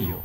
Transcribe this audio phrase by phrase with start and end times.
[0.00, 0.20] ディオ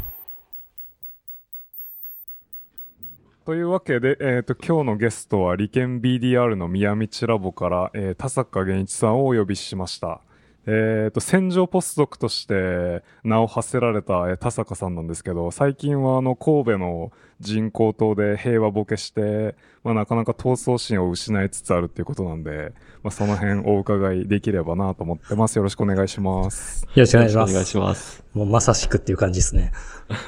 [3.46, 10.22] というわけで、えっ、と、今日のゲストは、理研 BDR の宮道ラボから、えー田坂源一さんをお呼びしました。
[10.66, 22.74] えっ、と、戦場ポストドクとして名を馳せられた、えー田坂さんなんですけど、最近はあの、神戸の人工島で平和ボケして、まあ、なかなか闘争心を失いつつあるっていうことなんで、
[23.04, 25.58] まあ、その辺お伺いできればなと思ってます。
[25.58, 26.88] よろしくお願いします。
[26.96, 28.25] よろしくお願いします。
[28.36, 29.72] もうまさしくっていう感じですね。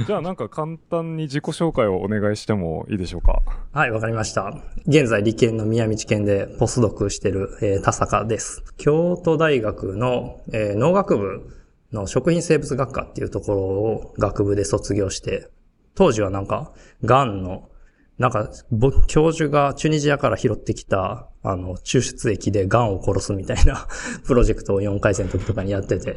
[0.08, 3.42] じゃあなんか簡単に自己紹介をお願いしてもいいでしょうか？
[3.74, 4.64] はい、わかりました。
[4.88, 8.64] 現在、理研の宮道県でポスドクしてる、えー田坂です。
[8.78, 11.54] 京都大学の、えー農学部
[11.92, 15.50] の食品生物学科っていうところを学部で卒業して、
[15.94, 16.72] 当時はなんか、
[17.04, 17.70] 癌の、
[18.18, 23.88] なんか、ぼ教授がチュニジアから拾ってきた、あの、抽出液で癌を殺すみたいな
[24.26, 26.16] プロジェクトを4回生の時とかにやってて。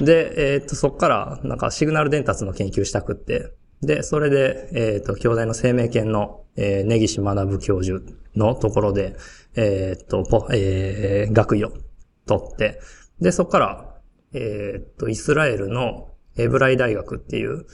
[0.00, 8.00] で、えーっと、そっから、なんかシグナル伝達の研究したくって、で、それで、えっ、と、京大の生命研の、えー、根岸学教授
[8.36, 9.16] のところで、
[9.56, 11.72] えっ、と、ポ、えー学位を
[12.26, 12.80] 取って、
[13.20, 13.94] で、そこから、
[14.32, 17.66] えっ、と、イスラエルのエブライ大学っていう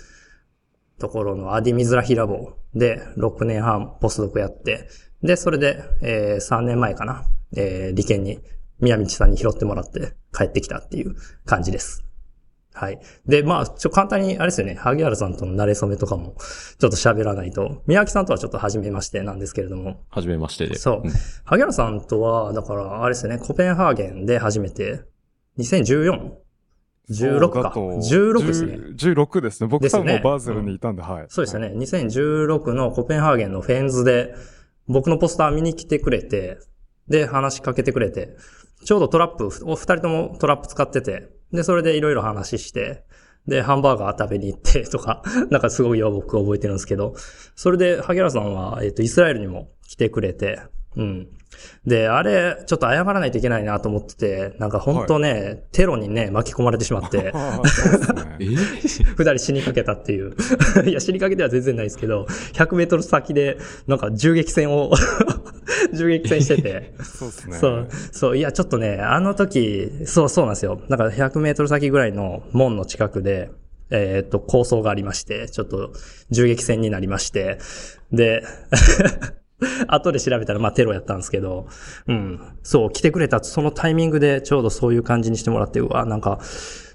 [0.99, 4.89] ところのアディミズラヒラボで6年半ポスドクやって、
[5.23, 7.25] で、それで、えー3年前かな、
[7.57, 8.41] えー理研に
[8.81, 12.05] 宮道さんに拾ってもらって帰ってきたっていう感じです。
[12.73, 13.01] はい。
[13.27, 16.37] で、まあ、ちょ、簡単に、あれですよね、萩原さんとの慣れ初めとかも、
[16.79, 20.77] ちょっと喋らないと、宮脇さんとはちょっと初めましてなんですけれども、はじめましてで。
[20.77, 21.07] そう。
[21.07, 21.11] ん
[21.45, 25.03] 萩原さんとは、だから、あれですよね、コペンハーゲンで初めて、
[27.11, 27.73] 2014?16 か。
[27.75, 28.75] 16ですね。
[28.75, 29.69] 10 16ですね。
[29.69, 31.27] 僕もうバーゼルにいたんで、はい。
[31.29, 31.73] そうですよね。
[31.77, 34.35] 2016のコペンハーゲンのフェンズで、
[34.87, 36.59] 僕のポスター見に来てくれて、
[37.09, 38.37] で、話しかけてくれて、
[38.85, 43.05] ちょうどトラップ、お二人ともトラップ使ってて、で、それでいろいろ話して、
[43.47, 47.15] で、ハンバーガー食べに行って とか、なんかすごいよ、僕覚えてるんですけど、
[47.57, 50.61] それで、萩原さんは、えっ、と、イスラエルにも来てくれて、
[50.97, 51.29] うん。
[51.87, 57.33] で、あれ、ちょっと謝らないといけないなと思ってて、なんか本当ね、テロにね、巻き込まれてしまって、
[58.39, 60.35] 二人 死にかけたっていう。
[60.87, 64.93] いや、死にかけては全然ないですけど、100メートル先で、なんか銃撃戦を、
[65.95, 66.95] 銃撃戦してて。
[67.03, 67.57] そうですね。
[67.57, 70.81] そう、そう、いや、ちょっとね、あの時、そう、そうなんですよ。
[70.89, 73.51] だから100メートル先ぐらいの門の近くで、
[73.91, 75.93] えーっと、構想がありまして、ちょっと
[76.31, 77.59] 銃撃戦になりまして、
[78.13, 78.45] で、
[79.89, 81.67] 後で調べたら、まあ、テロやったんですけど、
[82.07, 82.41] うん。
[82.63, 86.39] そう、来てくれた、そのタイミングでちょうどそういう感じにしてもらって、うわ、なんか、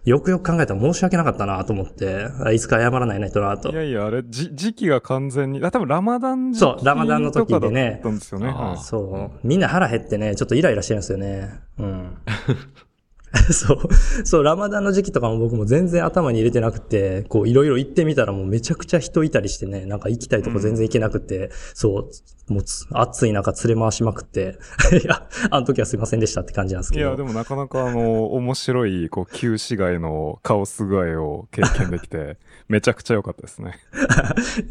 [0.06, 3.76] よくよく考えたら申し訳なかったなと思って、あいつか謝らないとなとい。
[3.76, 8.48] やいや、あれ、じ時期が完全に、あ、多分ラマダン時期そうラマダンの時でねとかだったんですよね。
[8.50, 9.48] あーはいそう。
[9.48, 11.60] みんな腹減ってね、ちょっとイライラしてるんですよね。
[11.80, 12.18] うん。
[13.52, 13.80] そう。
[14.24, 22.10] そう、ラマダンの時期とかも僕も全然頭に入れてなくて、こう、いろいろ行ってみたらもうめちゃくちゃ人いたりしてね、なんか行きたいとこ全然行けなくて、そ
[22.50, 24.58] う、もうつ暑い中連れ回しまくって、
[25.04, 27.08] いや、あの時はすいませんでしたって感じなんですけど。
[27.08, 32.38] いや、でもなかなかあの、面白い、こう、旧市街のカオス具合を経験できて、
[32.70, 33.80] めちゃくちゃ良かったですね。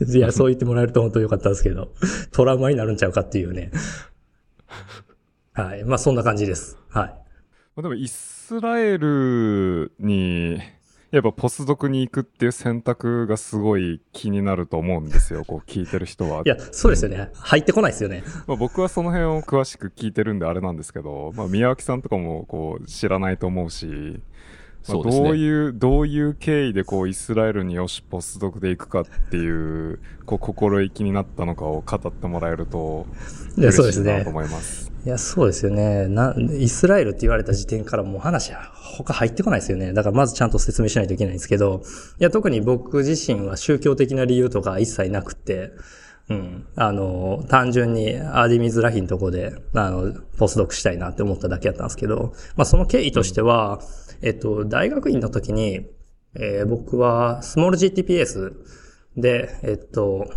[0.09, 1.93] いや、そう言ってもらえると本当によかったんですけど、
[2.33, 3.71] トラウマになるんちゃうかっていうね。
[5.53, 5.85] はい。
[5.85, 6.77] まあ、そんな感じです。
[6.89, 7.09] はい。
[7.09, 8.07] まあでも、イ
[8.47, 10.59] スラエルに、
[11.11, 16.43] やっぱポスドクに行くっていう選択がすごい気になると思うんですよ、こう聞いてる人は。
[16.45, 17.31] いや、そうですよね。
[17.33, 18.23] 入ってこないですよね。
[18.47, 24.21] まあ、僕はその辺を詳しく聞いてるんであれなんですけど、まあ、宮脇さんとかもこう知らないと思うし、
[24.87, 33.07] まあそうですねどういう、どういう経緯でこうイスラエルによしポスドクで行くかっていう、こう心意気になったのかを語ってもらえると、
[33.57, 34.31] いや、嬉そうですねしいなと。
[34.31, 34.93] 思います。
[35.05, 36.09] いや、そうですよね。
[36.09, 39.93] な、イスラエルって言われた時点からもう話は他入ってこないですよね。
[39.93, 41.83] だからまずちゃんと説明しないといけないんですけど、
[42.19, 45.73] いや、特に僕自身は宗教的な理由とか一切なくて、
[46.31, 46.67] うん。
[46.77, 53.81] あの、単純にアディミズラヒのとこで、あの、ポスドクしたいなって思っただけだったんですけど、まあその経緯としては、
[54.25, 55.87] えっと、大学院の時に、
[56.35, 58.55] えー僕はスモール GTPS
[59.17, 60.29] で、えっと、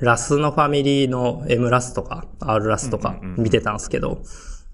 [0.00, 4.22] Ras のファミリーの M ラスとか R ラスとか見てたんですけど、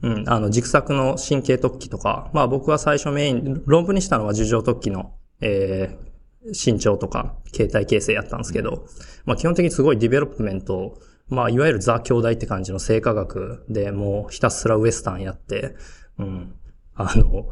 [0.03, 8.87] うん、あの、軸索の神経突起とか、まあ僕は最初メイン、論文にしたのは樹状突起の、えー、伸長とか、形態形成やったんですけど、
[9.25, 10.99] まあ基本的にすごい development、
[11.29, 15.77] まあいわゆるザ京大って感じの生化学でもうひたすらウエスタンやって、
[16.19, 16.55] うん、
[16.95, 17.49] あの、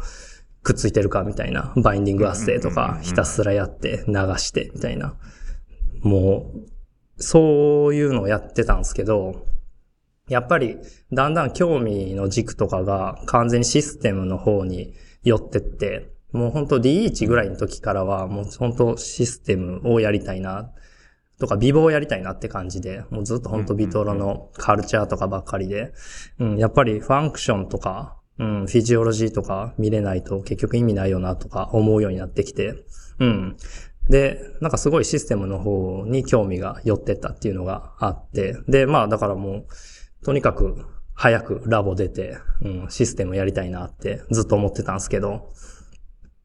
[0.62, 5.14] くっついてるかみたいな、バインディングアッセイとかひたすらやって流してみたいな、
[6.02, 9.46] もう、そういうのをやってたんですけど、
[10.28, 10.78] やっぱり、
[11.12, 20.72] だんだん興味の軸とかが完全にシステムの方に寄ってって、もう本当 D1 ぐらいの時からは、もう本当システムをやりたいな、
[21.40, 25.92] とか、美貌をやりたいなって感じで、もうずっと本当ビトロのカルチャーとかばっかりで、
[26.38, 32.74] うん、やっぱりファンクションとか、うん、フィジオロジーとか見れないと結局意味ないよなとか思うようになってきて、
[33.18, 33.56] うん。
[34.08, 39.66] で、なんかすごいシステムの方に興味が寄ってったっていうのがあって、で、まあだからも
[40.22, 45.52] う、とにかく早くラボ出て、うん、システムやりたいなってずっと思ってたんですけど、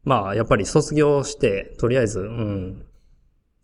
[0.04, 2.86] まあやっぱり卒業して、とりあえず、うん、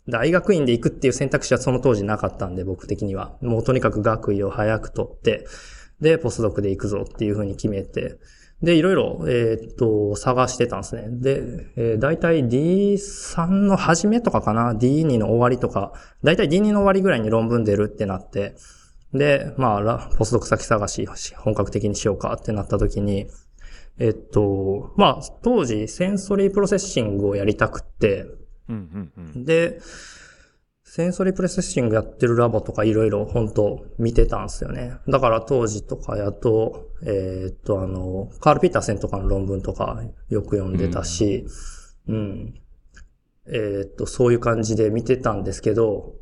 [0.08, 3.36] 大学院で行くっていう選択肢はその当時なかったんで、僕的には。
[3.42, 5.44] もうとにかく学位を早く取って、
[6.02, 8.18] で、ポスドクで行くぞっていうふうに決めて、
[8.60, 11.06] で、いろいろ、えー、っと、探してたんですね。
[11.08, 11.42] で、
[11.76, 18.54] えー、大体 D3 の初めとかかな ?D2 の終わりとか、大体 D2 の終わりぐらいに論文出るってなって、
[19.14, 21.06] で、まあ、ポスドク先探し、
[21.36, 23.26] 本格的にしようかってなった時に、
[23.98, 28.26] えっと、まあ、当時、 sensory processing をやりたくって、
[28.68, 29.80] うんうんうん、で、
[30.94, 34.98] sensory processing やってるラボとかいろいろ本当見てたんですよね。
[35.08, 41.46] だから当時とかやと、えー、っとあの、カール・ピーターセンとかの論文とかよく読んでたし、
[42.08, 42.54] うん、うん。
[43.46, 46.12] えー、っと、そういう感じで見てたんですけど、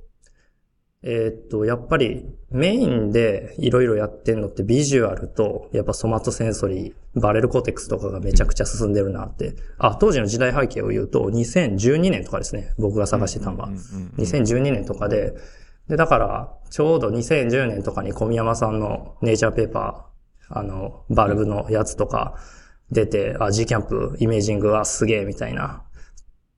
[1.03, 9.55] えー、っと、やっぱりメインでいろいろやってんのって visual と、やっぱ somatosensory、 barrel cortex とかがめちゃくちゃ進んでるなって。
[9.79, 12.75] あ、当時の時代背景を言うと、2012年とかですね。
[12.79, 13.69] 僕が探してたのは。
[14.19, 15.35] 2012年とかで、
[15.89, 22.37] で、だから、ちょうど2010年とかに小宮山さんの Nature paperー、あの、 bulb のやつとか
[22.93, 25.83] 出て、あ、 GCaMP、 imaging はすげえみたいな。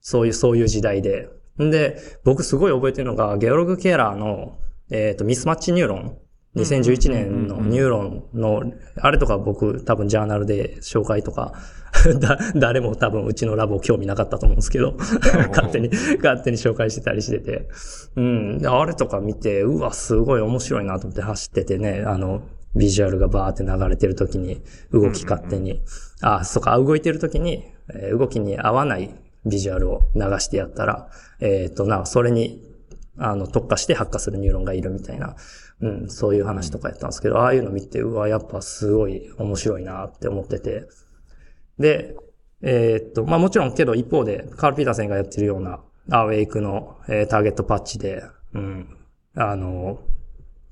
[0.01, 1.29] そういう、そういう時代で。
[1.61, 4.57] んで、僕すごい覚えてるのが、ゲオルグ・ケラーの、
[4.89, 6.17] えっ、ー、と、 mismatch neuron。
[6.55, 8.61] 2011年の Neuron の、
[8.97, 11.53] あれとか僕多分ジャーナルで紹介とか、
[12.19, 14.93] だ、誰も多分うちのラボ興味なかったと思うんですけど、
[15.49, 17.67] 勝手に、勝手に紹介してたりしてて、
[18.15, 18.61] うん。
[18.65, 22.43] あれとか見て、うわ、すごい面白いなと思って思っててね、あの、
[22.75, 24.61] ビジュアルがバーって流れてる時に、
[24.91, 25.81] 動き勝手に、
[26.21, 27.63] あ、そっか、動いてる時に、
[27.93, 29.09] えー、動きに合わない
[29.45, 31.09] ビジュアルを流してやったら、
[31.39, 32.61] えっ、ー、と、な、それに、
[33.17, 35.35] あの、特化して発火するニューロンがいるみたいな、
[35.81, 40.87] うん、そういう話とかやったんですけど、ああいうの見て、うわ、やっぱすごい面白いなって思ってて。
[41.77, 42.15] で、
[42.61, 48.23] えー、っと、まあもちろんけど一方で、カール・ピーターセンがやってるような、アウェイクの、えー、ターゲットパッチで、
[48.53, 48.97] うん、
[49.35, 49.99] あの、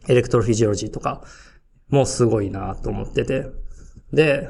[0.08, 1.24] electrophysiology とか
[1.90, 3.46] もすごいなと思ってて。
[4.14, 4.50] で、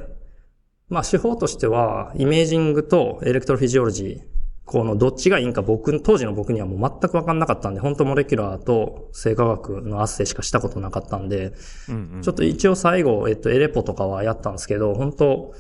[0.92, 4.20] まあ手法としては、 imaging と electrophysiology、
[4.66, 11.54] このどっちがいいんか僕、当時の僕にはもう全くわかんなかったんで、本当 molecular と生化学の assay しかしたことなかったんで、
[11.88, 15.54] うんうん、ちょっと一応最後、えっと、エレポとかはやったんですけど、本当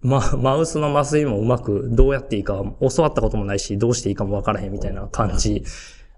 [0.00, 5.64] ま、マウスの麻酔もうまくどうやっていいか教わったこともないし、どうしていいかもわからへんみたいな感じ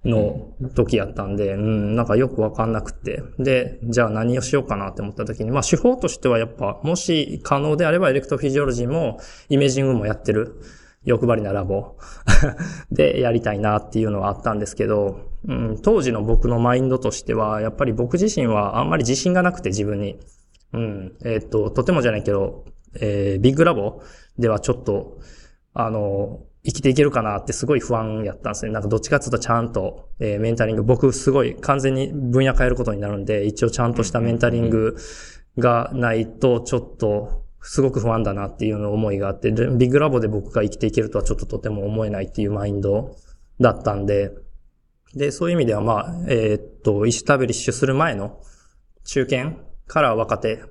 [0.05, 3.23] の時やったんで、うん、なんかよくわかんなくて。
[3.39, 9.19] で、じゃあ何をしようかなって思った時に、まあ手法としてはやっぱ、もし可能であればエレクトフィジオロジーも
[9.49, 10.61] イメージングもやってる。
[11.05, 11.97] 欲張りなラボ
[12.91, 20.19] でやりたいなっていうのはあったんですけど、うん、当時の僕のマインドとしては、やっぱり僕自身はあんまり自信がなくて自分に。
[20.73, 22.65] うん、えっ、と、とてもじゃないけど、
[23.01, 24.01] えー、ビッグラボ
[24.39, 25.19] ではちょっと、
[25.73, 28.73] あの、生きていけるかなってすごい不安やったんですね。
[28.73, 34.97] なんかどっちかっていうとちゃんと、えー、メンタリング、僕すごい完全に分野変えることになるんで、一応ちゃんとしたメンタリング
[35.59, 43.15] がないとちょっとすごく不安だなっていう思いがあって、ビッグラボで僕が生きていけるとはちょっととても思えないっていうマインド
[43.61, 44.33] だったんで、
[45.15, 48.41] で、そういう意味ではまあ、えー、っと、イスタブリッシュする前の
[49.05, 49.53] 中堅
[49.87, 50.63] から若手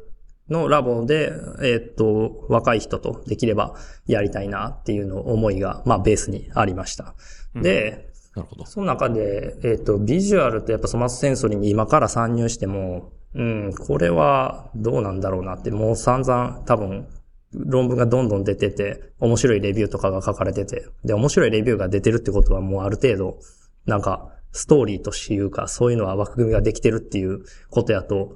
[0.50, 1.32] のラボで、
[1.62, 7.16] えー、っと、若い人とできればやりたいなっていうの思いが、まあ、ベースにありました。
[7.56, 8.66] うん、で、なるほど。
[8.66, 17.08] その中で、えー、っと、ビジュアルとやっぱソマスセンソリに今から参入しても、うん、これはどうなんだろうなって、もう散々多分
[17.54, 23.40] 論文がどんどん出てて、面白いレビューとかが書かれてて、で、面白いレビューが出てるってことはもうある程度、
[23.86, 28.36] なんか、ストーリーというか、そういうのは枠組みができてるっていうことやと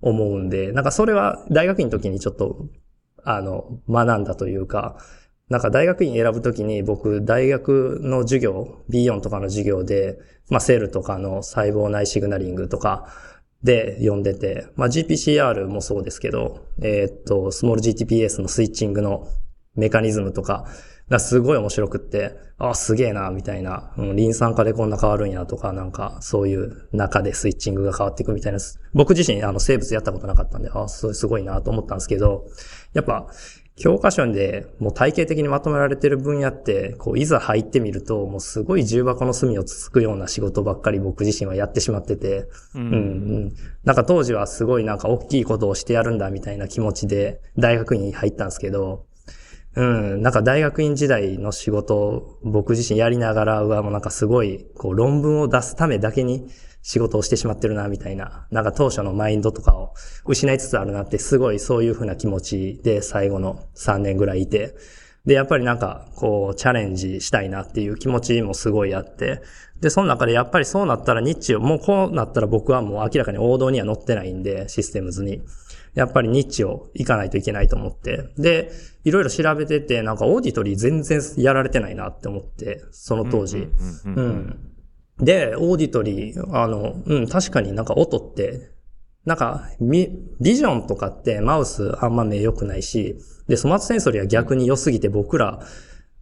[0.00, 2.66] 思うんで、なんかそれは大学院の時にちょっと、
[3.22, 4.96] あの、学んだというか、
[5.48, 13.08] なんか大学院選ぶときに僕、大学の授業、B4 とかの授業で、まあセルとかの細胞内シグナリングとか
[13.62, 19.26] で読んでて、まあ GPCR もそうですけど、えー、っと、スモール GTPS のスイッチングの
[19.74, 20.66] メカニズムとか
[21.10, 28.58] がすごい面白くって、あ、すげえな、みたいな、うん、リン酸化でこんな変わるんやとか、なんか、そういう中でスイッチングが変わっていくみたいな、
[28.94, 32.46] 僕自身、あの、生物やったことなかったんで、あ、すごいなと思ったんですけど、
[32.94, 33.26] やっぱ、
[33.80, 42.96] 教科書でもう体系的にまとめられてる分野って、こう、いざ入ってみると、もうすごい重箱の隅をつつくような仕事ばっかり僕自身はやってしまってて、うん、うん、う
[43.46, 43.52] ん。
[43.84, 49.06] なんか当時はすごいなんか大きいことをしてやるんだみたいな気持ちで大学院に入ったんですけど、
[49.76, 56.48] うん、なんか大学院時代の仕事を僕自身やりながらはもうなんかすごい、こう論文を出すためだけに
[56.82, 64.74] 仕事をしてしまってるな、みたいな、なんか当初のマインドとかを失いつつあるなって、すごいそういうふうな気持ちで最後の3年ぐらいいて、
[65.26, 69.42] で、やっぱりなんか、こう、チャレンジしたいなっていう気持ちもすごいあって、
[69.80, 75.42] で、その中でやっぱりそうなったらニッチを、もうこうなったら僕はもう明らかに王道には乗ってないんで、システムズに。
[75.94, 78.32] やっぱりニッチを行かないといけないと思って。
[78.38, 78.70] で、
[79.04, 83.68] いろいろ調べてて、なんかオーディトリー全然やられてないなって思って、その当時。
[84.04, 84.70] うん。
[85.18, 88.70] で、オーディトリー、あの、うん、確かになんか音って、
[89.24, 90.08] なんか、ビ
[90.40, 93.16] ジョンとかってマウスあんま目良くないし、
[93.48, 95.60] で、スマートセンソリーは逆に良すぎて僕ら、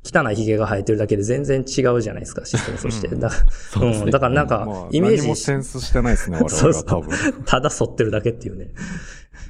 [0.04, 3.08] 汚い髭が生えてるだけで全然違うじゃないですか、システムとして。
[3.08, 3.30] だ,
[3.80, 5.18] うん、だからなんか、イメージ。
[5.18, 7.10] 何もセンスしてないですね、我々は多分。
[7.44, 8.70] ただ反ってるだけっていうね。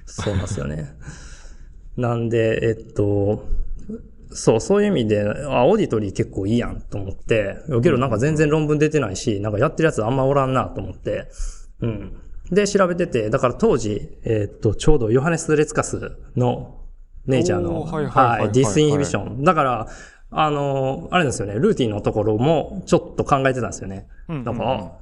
[0.07, 0.95] そうなんですよね。
[1.97, 3.45] なんで、えっと、
[4.31, 11.29] そう、そういう意味で、あ、 auditory 結構いいやんと思って、けどなんか全然論文出てないし、なんかやってるやつあんまおらんなと思って、
[11.81, 12.21] うん。
[12.51, 16.81] で、調べてて、だから当時、えー、っと、ちょうどヨハネス・レツカスの
[17.27, 19.45] ネイチャーの、はい、 disinhibitionン。
[19.45, 19.89] だから、
[20.31, 24.07] あの、あれですよね、ルーティンのところもちょっと考えてたんですよね。
[24.45, 24.93] だから、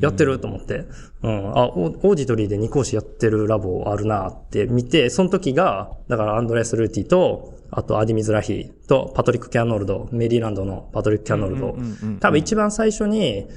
[0.00, 0.84] やってると思って、
[1.22, 11.76] うん、あ、 auditory で2光子やってるラボあるなって見て、その時が、だからアンドレス・ルーティと、あとアディ・ミズラヒとパトリック・キャノルド、メリーランドのパトリック・キャノルド。
[12.20, 13.48] 多分一番最初に、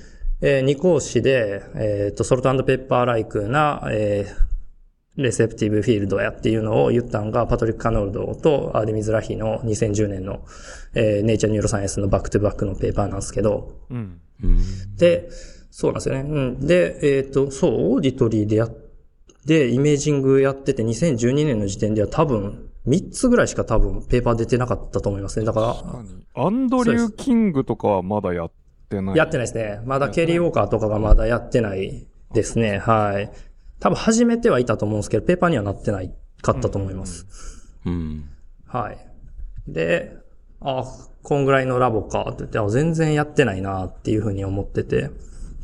[0.42, 4.47] えー、2光子で、えっ、ー、と、 salt pepper-like な、えー、
[5.18, 10.46] receptive field やっていうのを言ったのが、パトリック・カノルドとアーディ・ミズラヒの2010年の、
[10.94, 14.22] えー、 Nature Neuroscience の back-to-back の paper なんですけど、うん、
[14.96, 15.30] で、
[15.72, 16.22] そうなんですよね。
[16.22, 18.70] うん、で、えっ、ー、と、そう、 auditory でやっ
[19.48, 25.46] て、 imaging やってて2012年の時点では多分3つぐらいしか多分 paper 出てなかったと思いますね。
[25.46, 25.60] だか
[26.36, 26.44] ら。
[26.44, 28.52] アンドリュー・キングとかはまだやっ
[28.90, 29.82] てないやってないですね。
[29.86, 32.78] まだケリー・ウォーカーとかがまだやってないですね。
[32.78, 33.32] はい。
[33.80, 37.26] 多分始めてはいたと思うんですけど、 paper にはなってないかったと思います。
[37.86, 38.30] うん、うん。
[38.68, 38.98] はい。
[39.68, 40.18] で、
[40.62, 40.84] あ、
[41.24, 45.12] こんぐらいのラボかって言って、あ、全然やってないなっていうふうに思ってて。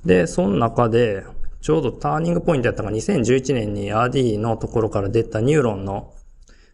[0.05, 1.23] で、その中で、
[1.61, 6.13] ちょうどターニングポイントやったのが2011年に アディ のところから出た Neuron の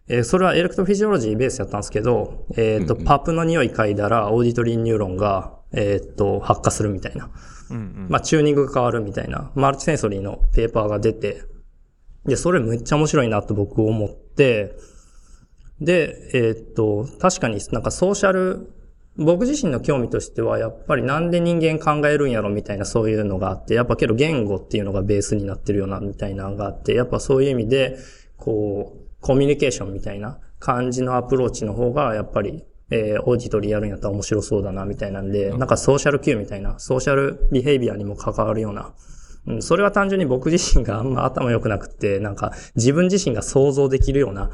[0.09, 7.29] えー、それは electrophysiology ベースやったんですけど、えっ、ー、と、うんうん、 pup の匂い嗅いだら、 auditory neuron が、えっ、ー、と、発火するみたいな。
[7.71, 11.43] うんうん、まあ、チューニングが変わるみたいな、 multisensory の paper が出て、
[12.25, 14.75] で、それめっちゃ面白いなと僕思って、
[15.81, 18.73] で、えっ、と、確かになんか social、
[19.15, 27.97] 僕自身の興味としては、やっぱりなんで人間考えるんやろみたいなそういうのがあって、やっぱけど言語っていうのがベースになってるようなみたいなのがあって、やっぱそういう意味で、
[28.37, 38.93] こう、コミュニケーションみたいな感じのアプローチの方が、やっぱり、えー、 auditory やるんやったら面白そうだな、みたいなんで、なんかソーシャル Q みたいな、 social behavior にも関わるような、
[39.47, 44.51] うん、それは単純に僕自身があんま頭良くなくて、なんか自分自身が想像できるような、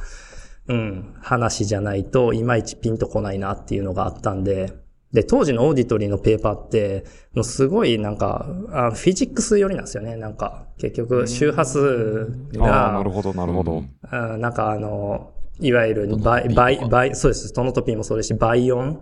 [0.67, 4.73] うん、話じゃないと、いまいちピンとこないなっていうのがあったんで、
[5.13, 10.17] で、当時の auditory の paper って、もうすごいなんか、あ physics 寄りなんですよね。
[10.17, 12.89] なんか、結局、周波数が。
[12.89, 13.83] あなるほど、なるほど。
[14.03, 17.53] あなんかあの、いわゆるバイ、バイ、バイ、そうです。
[17.53, 18.99] tonotopy もそうですし、バイオン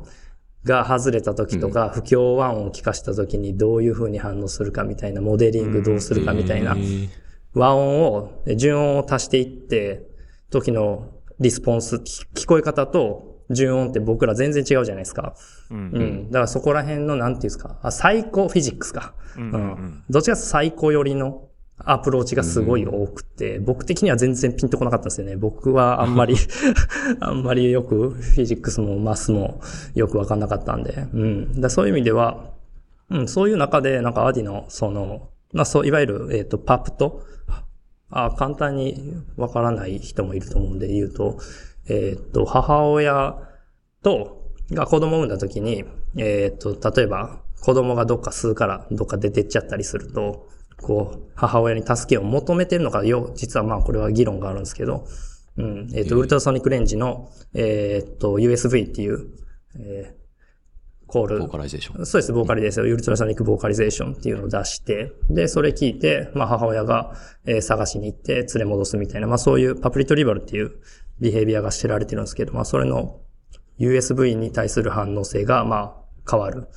[0.63, 6.75] が外れた時とか、不協和音を聞かした時にどういう風に反応するかみたいな、モデリングどうするかみたいな、
[7.53, 10.07] 和音を、純音を足していって、
[10.50, 15.36] 時の response、聞こえ方と純音って僕ら全然違うじゃないですか。
[15.72, 16.25] うん、うん。
[16.27, 19.13] だからそこら辺の、なんていうんですか、あ、 psychophysics か。
[19.38, 21.50] うん、うん、どっちか最高寄りの
[21.80, 25.36] アプローチがすごい多くて、うん、僕的には全然ピンとこなかったんですよね。
[25.36, 26.36] 僕はあんまり
[27.20, 29.62] あんまりよくフィジックスもマスも
[29.96, 31.08] よくわかんなかったんで。
[31.13, 31.62] うん。
[31.62, 32.51] だそういう意味では、
[33.10, 37.24] うん、そういう中で、なんかアディの、その、まあそう、いわゆる、えっ、ー、と、パプと、
[38.10, 41.38] あ簡単にわからない人もいると思うんで言うと、
[41.89, 43.36] えっ、と、母親
[44.03, 45.84] と、が子供を産んだ時に、
[46.18, 50.48] えっ、と、例えば、子供がどっか吸うからどっか出てっちゃったりすると、
[50.84, 55.06] こう、母親に助けを求めてるのかよ、実はまあこれは議論があるんですけど、
[55.58, 59.30] うん、えっ、と、ウルトラソニックレンジの、えっ、と、USB っていう、
[59.80, 60.24] えー、
[61.08, 61.40] コール。
[61.40, 62.06] ボーカライゼーション。
[62.06, 62.86] そうです、ボーカリゼーション。
[62.86, 67.13] ウルトラソニックボーカリゼーションっていうのを出して、で、それ聞いて、まあ母親が、
[67.46, 70.72] えー、探しに行って連れ戻すみたいな、まあそういうパプリトリバルっていう、
[71.20, 73.22] ビヘイビアが知られてるんですけど、まあそれの
[73.80, 76.68] USB に対する反応性が、まあ変わる。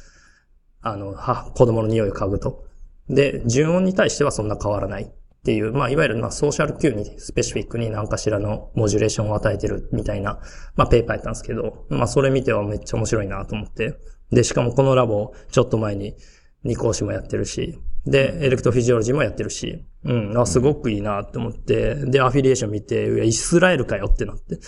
[0.82, 2.65] あの、は、子供の匂いを嗅ぐと。
[3.08, 5.08] で、純音に対してはそんな変わらないっ
[5.44, 10.40] ていう、まあいわゆるまあソーシャル Q にスペシフィックに何かしらのモジュレーションを与えてるみたいな、
[10.74, 13.98] まあペーパーやったんですけど、まあそれ見てはめっちゃ面白いなと思って。
[14.30, 16.16] で、しかもこのラボ、ちょっと前に
[16.64, 24.58] 二講師もやってるし、で、エレクトフィジオロジーもやってるし、うん、あ、すごくいいなって思って、で、アフィリエーション見て、いやイスラエルかよってなって。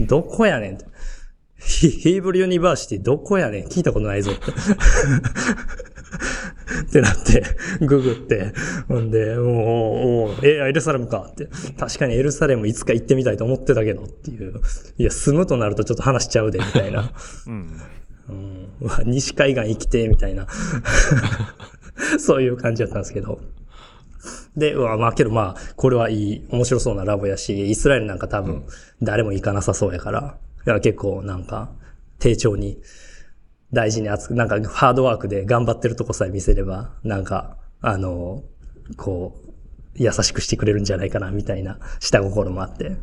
[0.04, 0.84] どこやねんって。
[1.58, 4.42] ヒヒーブルユニバーシティどこやねん聞いたことないぞって。
[6.82, 7.42] ってなって、
[7.80, 8.52] ググって、
[8.88, 11.48] ほんで、もう、え、エルサレムかって。
[11.78, 14.60] 確かにエルサレムいつか行ってみたいと思ってたけどっていう。
[14.98, 17.12] いや、住むとなるとちょっと話しちゃうで、みたいな。
[17.46, 17.80] うん。
[18.26, 20.46] うん、うわ西海岸生きて、みたいな。
[22.18, 23.40] そういう感じだったんですけど。
[24.56, 28.64] で、うわ、まあけどまあ、これはいい、面白そうなラボやし、イスラエルなんか多分、
[29.02, 31.70] 誰も行かなさそうやから、いや結構なんか、
[32.18, 32.80] 丁重に、
[33.74, 38.42] 大事に扱う、なんかハードワークで頑張ってるとこさえ見せれば、なんか、あの、
[38.96, 39.50] こう、
[39.96, 42.96] 優しくしてくれるんじゃないかな、みたいな下心もあって。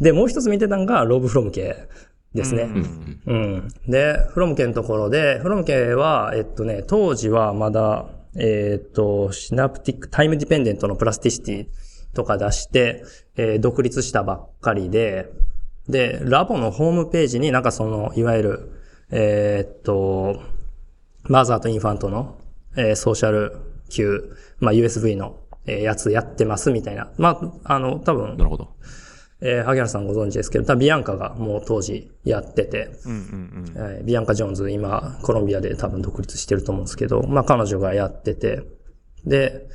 [0.00, 1.88] で、もう一つ見てたのが、ローブフロム系
[2.34, 2.64] ですね。
[2.64, 3.68] うんうん。
[3.88, 8.06] で、フロム家のところで、フロム家は、えっとね、当時はまだ、
[8.36, 11.66] えっと、シナプティック、タイムディペンデントのプラスティシティ
[12.14, 13.04] とか出して、
[13.36, 15.30] えー独立したばっかりで、
[15.88, 18.70] で、ラボのホームページになんかその、いわゆる、
[19.10, 20.40] えーっと、
[21.24, 22.38] マザーとインファントの、
[22.76, 23.56] えーソーシャル
[23.88, 27.10] 級、まあ、USB の、えーやつやってますみたいな。
[27.16, 28.74] まあ、あの、多分な、るほど。
[29.40, 33.74] えー萩原さんご存知ですけど、多分ビアンカがもう当時やってて、うんうんうん。
[33.76, 38.62] えービアンカ・ジョーンズ、今、コロンビアで多分独立してると思うんですけど、まあ彼女がやってて、
[39.24, 39.66] で、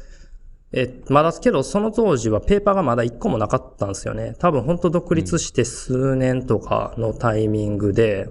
[0.72, 4.36] え、まだけど、その当時はペーパーがまだ一個もなかったんですよね。
[4.38, 8.30] 多分本当独立して数年とかのタイミングで、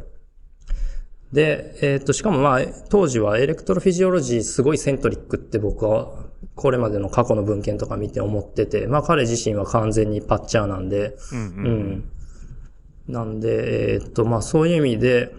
[1.33, 11.43] で、えっと、しかもまあ、当時はエレクトロフィジオロジーすごいセントリックって僕は、これまでの過去の文献とか見て思ってて、まあ彼自身は完全にパッチャーなんで、うんう。
[11.43, 12.11] うんん。
[13.09, 15.33] なんで、えーっと、まあそういう意味で、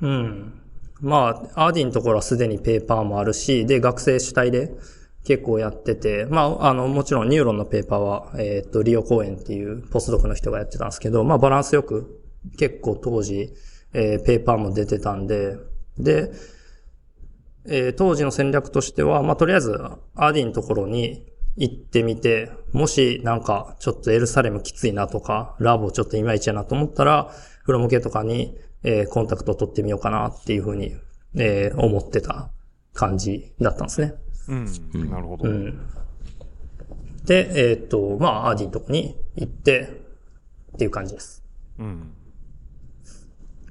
[0.00, 0.60] うん。
[1.00, 4.72] まあ、アーディのところはすでに paper もあるし、で、学生主体で
[5.24, 12.20] 結構やってて、まあ、あの、もちろんニューロンの paper は、えーっと、リオ・コーエンっていうポスドクの人がやってたんですけど、まあバランスよく、
[12.58, 13.52] 結構当時、
[13.94, 15.56] えー paper も出てたんで、
[15.98, 16.30] で、
[17.66, 19.72] えー当時の戦略としては、まあ、とりあえず、
[20.14, 21.26] アーディのところに
[21.56, 27.30] 行ってみて、もしなんか、ちょっとエルサレムきついなとか、ラボちょっといまいちやなと思ったら、
[27.62, 30.94] フロム系とかに、えーコンタクトを取ってみようかなっていうふうに、
[31.36, 32.50] えー思ってた
[32.92, 34.14] 感じだったんですね。
[34.48, 35.10] うん。
[35.10, 35.48] なるほど。
[35.48, 35.86] うん。
[37.24, 39.88] で、えーっと、まあ、アーディのとこに行って、
[40.74, 41.42] っていう感じです。
[41.78, 42.12] うん。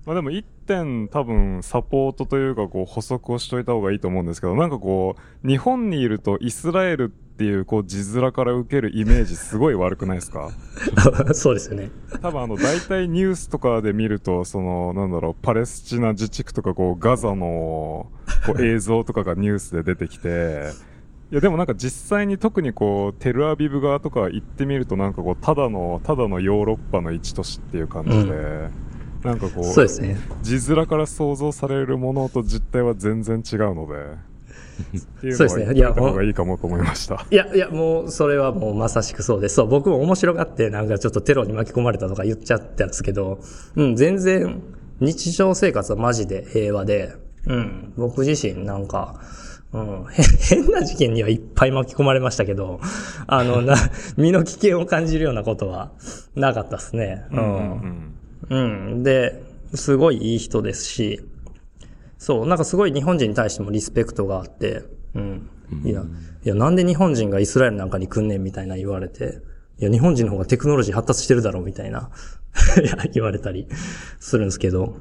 [0.05, 10.51] まあでも一点多分サポートというかこう補足をしといた方がいいと思うんですけど、なんかこう、日本にいるとイスラエルっていうこう字面から受けるイメージすごい悪くないですか？
[11.33, 11.89] そうですよね。
[12.21, 18.07] 多分あの大体ニュースとかで見ると、そのなんだろう、パレスチナ自治区とかこうガザの
[18.45, 20.71] こう 映像とかがニュースで出てきて、
[21.31, 28.69] いやでもなんか実際に特にこうテルアビブ側とか行ってみるとなんかこうただのただのヨーロッパの一都市っていう感じで、
[29.23, 30.17] なんかこうそうですね。
[30.41, 34.33] 字面から想像されるものと実態は全然違うので
[34.97, 37.25] っていうですねいや言っといた方がいいかもと思いました。
[37.29, 39.55] いや、いや、もう、それはもうまさしくそうです。
[39.55, 43.39] そう、僕も面白がって、なんかちょっとテロに巻き込まれたとか言っちゃったんですけど、
[43.75, 44.61] うん、全然、
[44.99, 47.13] 日常生活はマジで平和で、
[47.45, 49.19] うん、僕自身なんか、
[49.73, 52.79] うん、へ 変な事件にはいっぱい巻き込まれましたけど、
[53.27, 53.75] あの、な、
[54.17, 55.91] 身の危険を感じるようなことは
[56.35, 57.25] なかったですね。
[57.31, 58.12] うんうんうん。
[59.03, 61.21] で、すごいいい人ですし、
[62.17, 65.49] そう、なんかすごい日本人に対してもリスペクトがあって、うん。
[65.83, 66.03] いや、
[66.45, 69.39] いや、なんで日本人がイスラエルなんかに来んねんみたいな言われて、
[69.79, 72.11] いや、日本人の方がテクノロジー発達してるだろうみたいな、
[73.13, 73.67] 言われたり
[74.19, 74.95] するんですけど、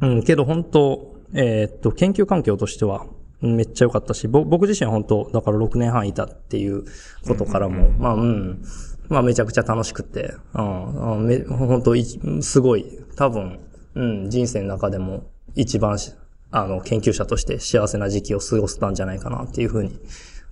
[0.00, 3.06] うん、けど本当、えーっと、研究環境としては、
[3.42, 6.84] うんめっちゃ良かったし、ぼ僕自身は本当、だから6年半いたっていう
[7.26, 8.62] ことからも、まあ、うん、
[9.08, 12.04] まあ、めちゃくちゃ楽しくて、うん、うんめ本当、い
[12.40, 12.86] すごい、
[13.16, 13.60] 多分、
[13.94, 16.12] うん、人生の中でも一番し、
[16.50, 19.98] あの、研究者として幸せな時期を過ごせたんじゃないかなっていうふうに、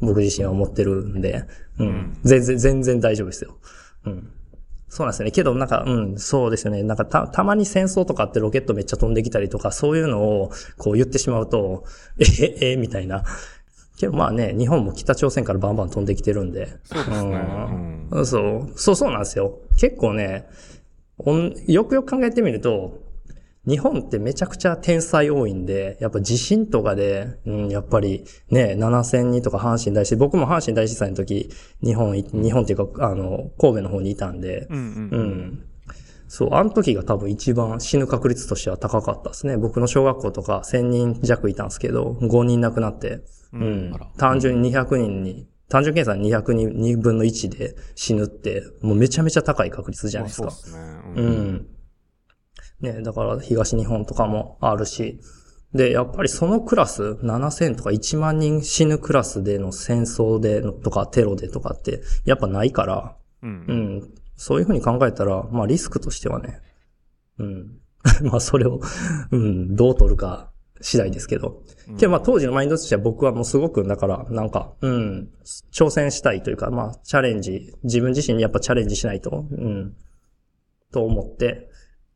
[0.01, 1.45] 僕自身は思ってるんで、
[1.79, 3.57] うん、全然、全然大丈夫ですよ。
[4.05, 4.33] うん。
[4.89, 5.31] そうなんですよね。
[5.31, 6.83] けど、なんか、うん、そうですよね。
[6.83, 11.85] なんか、た、たまに戦争とかってロケットめっちゃ飛んできたりとか、そういうのを、こう言ってしまうと、
[12.19, 12.25] え、
[12.61, 13.25] え、え、みたいな。
[13.97, 16.77] けど、まあね、日本も北朝鮮からバンバン飛んできてるんで。
[16.85, 17.17] そうですね。
[17.17, 19.61] ううんんそう、そうそうなんですよ。
[19.79, 20.49] 結構ね、
[21.67, 23.01] よくよく考えてみると、
[23.67, 31.49] 日本ってめちゃくちゃ天才多いんで、やっぱ地震とかで、うん、やっぱりね、7000人とか阪神大震、僕も阪神大震災の時、
[31.83, 35.19] 日本い、日本っていうか、あの、神戸の方にいたんで、うんう。
[35.19, 35.65] ん。
[36.27, 39.57] そう、あの時が多分一番死ぬ確率としては高かったですね。
[39.57, 43.21] 僕の小学校とか1000人弱いたんですけど、5人亡くなって、
[43.53, 44.07] うんあら。
[44.17, 50.49] 単純に200人に、単純計算200人、2分の1で死ぬって、もうめちゃめちゃ高い確率じゃないですか。
[50.49, 50.83] まあそうですね。
[51.17, 51.55] ううん。
[51.55, 51.67] ん。
[52.99, 55.19] ね、だから東日本とかもあるし、
[55.73, 63.47] で、やっぱりそのクラス、7000とか1万人死ぬクラスでの戦争でのとかテロでとかって、やっぱないから、う。
[63.47, 63.53] うん
[63.97, 64.11] ん。
[64.37, 66.61] そういうふうに考えたら、まあリスクとしてはね、
[67.39, 67.79] うん。
[68.31, 68.83] まあそれを、
[69.31, 71.62] うん、どう取るか次第ですけど。
[71.99, 75.31] けどまあ当時のマインドとしては僕はもうすごく、だからなんか、うん、
[75.73, 79.97] 挑戦したいというか、まあチャレンジ、自分自身にやっぱチャレンジしないと、うん、
[80.93, 81.69] と思って、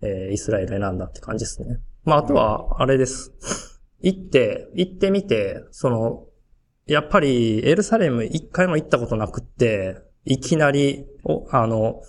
[0.02, 1.80] えーイスラエル選んだって感じですね。
[2.04, 3.32] まああとは、あれです。
[4.00, 6.26] 行って、行ってみて、その、
[6.86, 12.02] やっぱりエルサレム一回も行ったことなくって、いきなり、お、あの、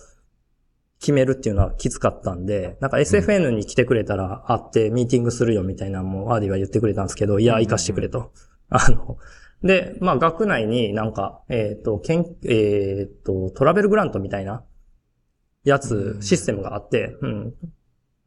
[0.99, 8.31] 決めるっていうのはきつかったんで、なんか SFN に来てくれたら会ってミーティングするよみたいなのもアーディは言ってくれたんですけど、いや、行かしてくれと。
[8.69, 9.17] あの、
[9.63, 14.63] で、まあ学内になんか、えっ、と、けん、えっ、と、トラベルグラントみたいな
[15.63, 17.53] やつ、システムがあって、うん。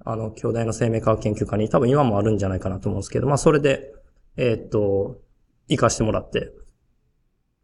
[0.04, 3.92] あの、兄弟の生命科学研究科に多分今もあるんじゃないかなと思うんですけど、まあそれで、
[4.36, 5.20] えっ、と、
[5.68, 6.52] 行かしてもらって、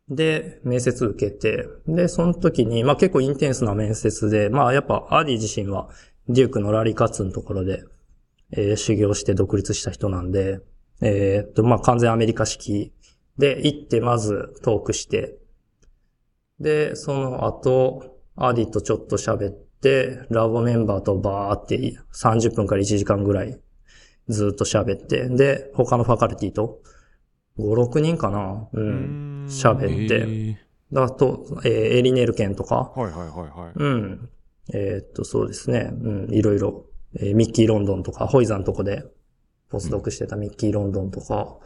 [0.08, 5.88] で、面接受けて、で、その時に、まあ結構インテンスな面接で、まあやっぱアーディ自身は
[6.28, 7.82] デュークのラリーカッツのところで、
[8.52, 10.60] えー修行して独立した人なんで、
[11.00, 12.92] えーっと、まあ完全アメリカ式
[13.38, 15.36] で行ってまずトークして、
[16.60, 23.60] で、その後、アーディとちょっと喋って、ラボメンバーとバーって30分から1時間ぐらい
[24.28, 26.80] ずっと喋って、で、他のファカルティと
[27.58, 28.80] 5、6人かなう。
[28.80, 29.35] ん。
[29.46, 33.72] 喋って、えだと、えーエリネルケンとか、はいはいはいはい。
[33.74, 34.28] うん。
[34.72, 35.90] えーっと、そうですね。
[35.92, 36.86] うん、いろいろ、
[37.18, 39.04] えーミッキー・ロンドンとか、ホイザンとこで、
[39.68, 41.56] ポスドクしてたミッキー・ロンドンとか、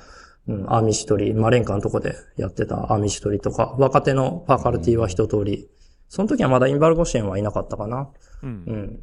[0.49, 5.69] うん、アーミシトリ、マレンカのとこでやってたアーミシトリとか、若手のファカルティは一通り、
[6.09, 8.11] その時はまだインバルゴ支援はいなかったかな。
[8.43, 8.73] うんう。
[8.73, 9.01] ん。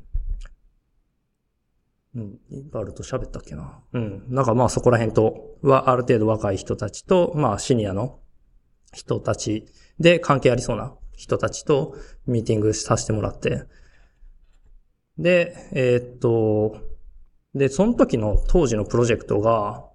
[2.15, 3.79] うん、インバルと喋ったっけな。
[3.93, 4.25] うん。
[4.29, 8.19] なんかまあそこら辺とはある程度若い人たちと、まあシニアの
[8.93, 9.65] 人たち
[9.99, 11.95] で関係ありそうな人たちと
[12.25, 13.63] ミーティングさせてもらって。
[15.17, 16.77] で、えーっと、
[17.55, 19.85] で、その時の当時のプロジェクトが、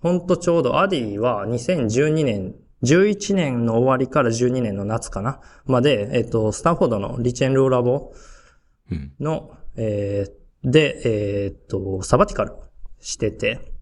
[0.00, 9.12] ほんとちょうどアディは2012年、11年の終わりから12年の夏かなまで、えーっと、スタンフォードのリチェンローラボーうん。
[9.20, 12.52] の、えーで、えーっと、サバティカル
[13.00, 13.72] してて、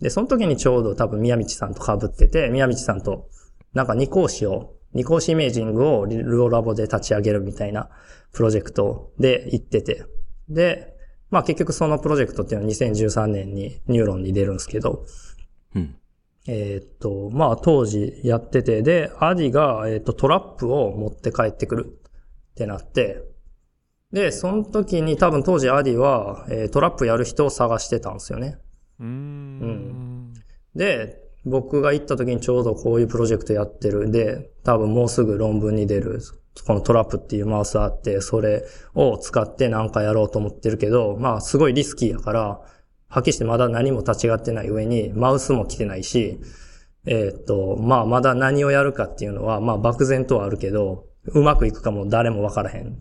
[0.00, 3.28] で、その時にちょうど多分宮道さんと被ってて、宮道さんと、
[3.74, 7.90] なんか二講師を、二講師イメージングをリローラボで立ち上げるみたいな
[8.32, 10.04] プロジェクトで行ってて、
[10.48, 10.94] で、
[11.30, 15.04] まあ結局そのプロジェクトっていうのは2013年にニューロンに出るんですけど、
[15.74, 15.96] うん。
[16.46, 21.98] えーっと、まあ当時やってて、で、アディが、えーっと、 TRAP を持って帰ってくる
[22.52, 23.24] ってなって、
[24.12, 28.58] で、その時に多分当時アディは、えー TRAP やる人を探してたんですよね。
[29.00, 30.34] うーん。
[30.76, 34.12] で、僕が行った時にちょうどこういうプロジェクトやってるん。
[34.12, 36.20] で、多分もうすぐ論文に出る。
[36.66, 42.60] このトラップっていうマウスあって、それを使ってなんかやろうと思ってるけど、まあすごいリスキーやから、
[43.08, 46.40] はっきりしてまだ何も立ち上がってない上に、マウスも来てないし、
[47.06, 52.98] えーっと、まあまだ何をやるかっていうのは、まあ漠然とはあるけど、うまくいくかも誰もわからへん。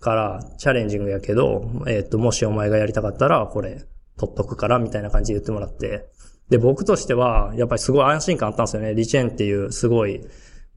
[0.00, 3.84] から、チャレンジングやけど、えーっと、もしお前がやりたかったら、これ、
[4.18, 6.08] 取っとくから、みたいな感じで言ってもらって。
[6.50, 8.94] で、僕としては、やっぱりすごい安心感あったんですよね。
[8.94, 10.20] リチェンっていうすごい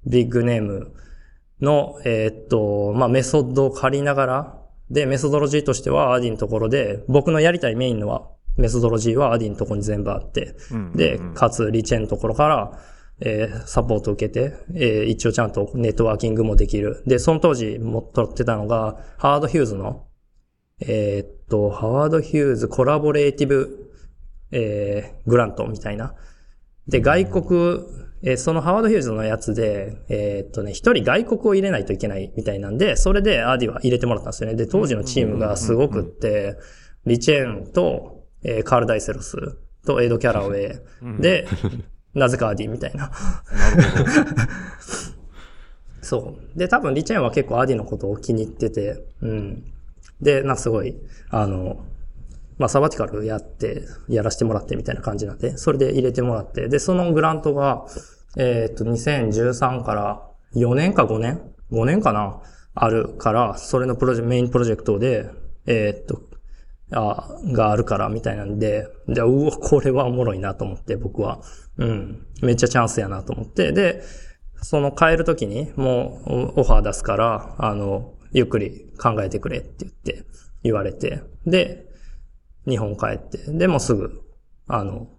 [0.06, 0.94] ビッグネーム
[1.62, 12.80] の、えーっと、まあ、メソッドを借りながら、で、 methodology としてはアディのところで、僕のやりたいメインのは、 methodology はアディのところに全部あって、うんで、かつ、リチェンのところから、
[13.22, 17.04] えーサポートを受けて、えー一応ちゃんと networking もできる。
[17.06, 20.08] で、その当時も取ってたのが、ハワード・ヒューズの、
[20.82, 23.89] えーっと、ハワード・ヒューズ collaborative、
[24.52, 26.16] えー grant みたいな。
[26.88, 27.80] で、外国、
[28.24, 34.56] えーそのハワード・ヒューズのやつで、えーっとね、一人外国を入れないといけないみたいなんで、それでアーディは入れてもらったんですよね。
[34.56, 36.58] で、当時のチームがすごくって、
[37.06, 39.38] リチェーンと、えーカール・ダイセロス
[39.86, 40.82] とエド・キャラウェ
[41.18, 41.48] イ、で、
[42.14, 43.12] なぜかアーディみたいな。
[46.02, 46.60] そう。
[46.60, 49.64] で、多分リチェーンは結構アディのことを気に入ってて、うん。
[50.22, 50.96] で、なんかすごい、
[51.30, 51.86] あの、
[52.60, 57.86] まあ、サバティカルやって、やらせてもらってみたいな感じなんで、それで入れてもらって、で、そのグラントが、
[58.38, 60.22] えーっと、2013から
[60.54, 61.42] 4年か5年
[61.72, 62.42] ?5 年かな？
[62.76, 65.30] あるから、それのプロジェメインプロジェクトで、
[65.66, 66.22] えーっと、
[66.92, 71.42] あ、があるから、みたいなんで、じゃあ、うわ、これはおもろいなと思って、僕は。
[71.78, 72.26] うん。
[72.42, 73.72] めっちゃチャンスやなと思って。
[73.72, 74.02] で、
[74.62, 80.24] その変えるときに、もう、オファー出すから、あの、ゆっくり考えてくれって言って、
[80.64, 81.22] 言われて。
[81.46, 81.89] で、
[82.70, 84.22] 日本帰って、でもすぐ、
[84.68, 85.10] あの、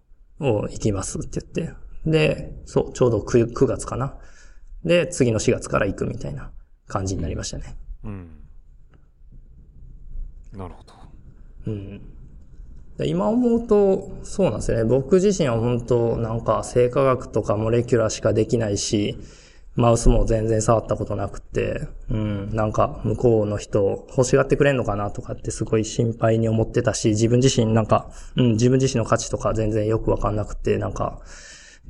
[0.40, 1.74] お行きますって言って。
[2.06, 4.16] で、そう、ちょうど 9, 9月かな。
[4.84, 6.52] で、次の4月から行くみたいな
[6.86, 7.76] 感じになりましたね。
[8.04, 8.40] うん。
[10.52, 10.94] なるほど。
[11.66, 12.00] うん。
[12.96, 14.84] で今思うと、そうなんですよね。
[14.84, 19.18] 僕自身は本当なんか生化学とかモレキュラーしかできないし、
[19.76, 31.20] マウスも全然触ったことなくて、うん、なんか向こうの人欲しがってくれんのかなとかってすごい心配に思ってたし、自分自身なんか、うん、自分自身の価値とか全然よくわかんなくて、なんか、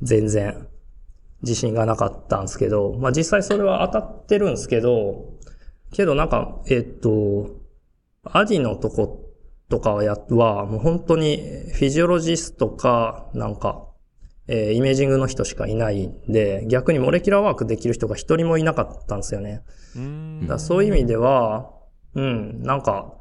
[0.01, 0.67] 全然
[1.43, 5.33] 自信がなかったんですけど、まあ実際それは当たってるんですけど、
[5.91, 7.61] けどなんか、えっと、
[8.23, 9.31] アディのとこ
[9.69, 11.37] とかはや、は、もう本当に
[11.73, 13.87] フィジオロジストか、なんか、
[14.51, 19.63] えーイメージングの人しかいないんで、逆にモレキュラーワークできる人が一人もいなかったんですよね。
[19.95, 21.71] うーんだからそういう意味では、
[22.15, 23.13] うん、なんか、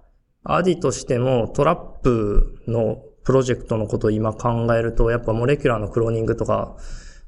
[0.43, 6.77] アディとしてもトラップのプロジェクトのことを今考えると、やっぱモレキュラーのクローニングとか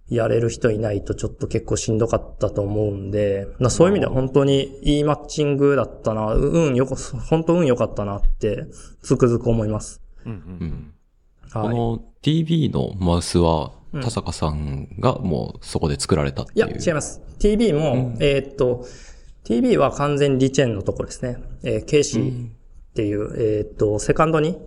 [0.09, 6.97] やれる人いないとちょっと結構しんどかったと思うんで、まあそういう意味では本当にいいマッチングだったな、うん、よこ、
[7.29, 8.67] 本当運良かったなって
[9.03, 10.03] つくづく思います。
[10.25, 10.35] うんう
[10.65, 10.95] ん
[11.53, 11.63] はい。
[11.63, 16.79] この TB のマウスはうん、田坂さんがもうそこで作られたっていや、いう。
[16.81, 17.21] 違います。
[17.39, 18.87] TB も、えーっと、
[19.45, 21.39] TB は完全リチェーンのところですね。
[21.63, 22.51] えー、ケイシーっ
[22.95, 24.59] ていう、えーっと、セカンドに、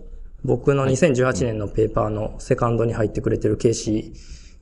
[0.44, 4.12] 僕の2018年の paper のセカンドに入ってくれてるケイシ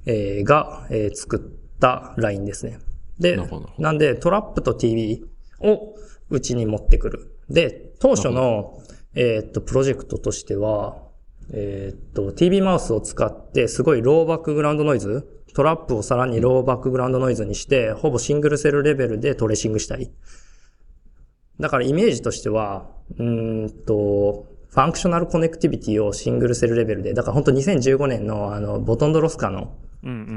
[0.06, 2.78] ー、えーが、えー作ったラインですね。
[3.18, 3.38] で
[3.78, 5.24] なんで TRAP と TB
[5.60, 5.94] を
[6.30, 7.36] うちに持ってくる。
[7.48, 8.80] で、当初の、
[9.14, 11.03] えーっと、プロジェクトとしては、
[11.52, 20.10] えーっと、TB マウスを使って、すごい low background noise、TRAP をさらに low background noise にして、ほぼ single cell level で tracing したい。
[21.60, 29.76] だからイメージとしては、うーんと、 functional connectivity を single cell level で、だから本当2015年のあの、ボトンド・ロスカの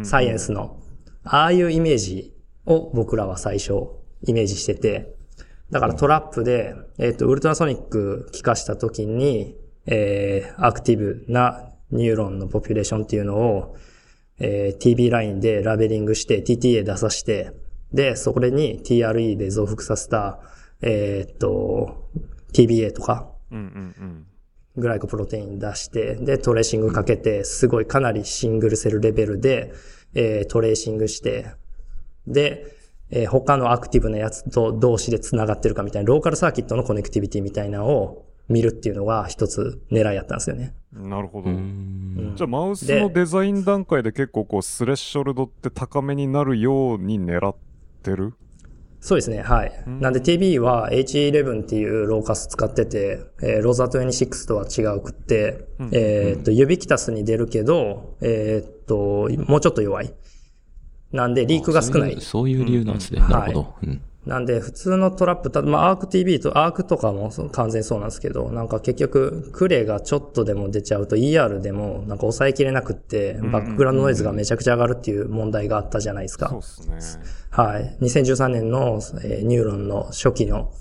[0.03, 0.79] サイエンスの、
[1.23, 2.35] ああいうイメージ
[2.67, 3.73] を僕らは最初
[4.23, 5.15] イメージしてて、
[5.71, 9.55] だから TRAP で、えっ、と、 ultrasonic 聞かした時に、
[9.87, 13.75] えー、アクティブなニューロンの population っていうのを、
[14.39, 17.53] えー TB ラインでラベリングして TTA 出さして、
[17.93, 20.39] で、そこに TRE で増幅させた、
[20.81, 22.09] えーっと、
[22.53, 23.31] TVA とか、
[24.75, 29.73] glycoprotein 出して、で、 tracing かけて、すごいかなり single cell level で、
[30.13, 31.47] えー tracing して、
[32.27, 32.75] で、
[33.09, 40.73] えー他のアクティブなやつと同士で繋がってるかみたいな、 local circuit の connectivity みたいなのを見るっていうのが一つ狙いやったんですよね。
[40.93, 41.09] うん。
[41.09, 41.53] なるほどう。
[41.53, 47.55] んじゃあマウスのデザイン段階で結構こうスレッショルドって高めになるように狙っ
[48.03, 48.33] てる？
[48.99, 49.71] そうですね、はい。
[49.85, 60.13] なんで TB は H11 っていうローカス使ってて、えーローザ26とは違うくって、えーっと、ユビキタスに出るけど、えーっと、もうちょっと弱い。
[61.11, 62.21] なんで、リークが少ないそういう。
[62.21, 63.21] そういう理由なんですね。
[63.21, 63.75] うんなるほど。
[63.83, 76.49] うんなんで、普通のトラップ、たまあ、アーク TV と、アークとかも完全そうなんですけど、なんか結局、クレがちょっとでも出ちゃうと ER でも、なんか抑えきれなくって、バックグラウンドノイズがめちゃくちゃ上がるっていう問題があったじゃないですか。
[76.49, 77.23] そうですね。
[77.51, 77.97] はい。
[78.01, 80.73] 2013年の、えーニューロンの初期の、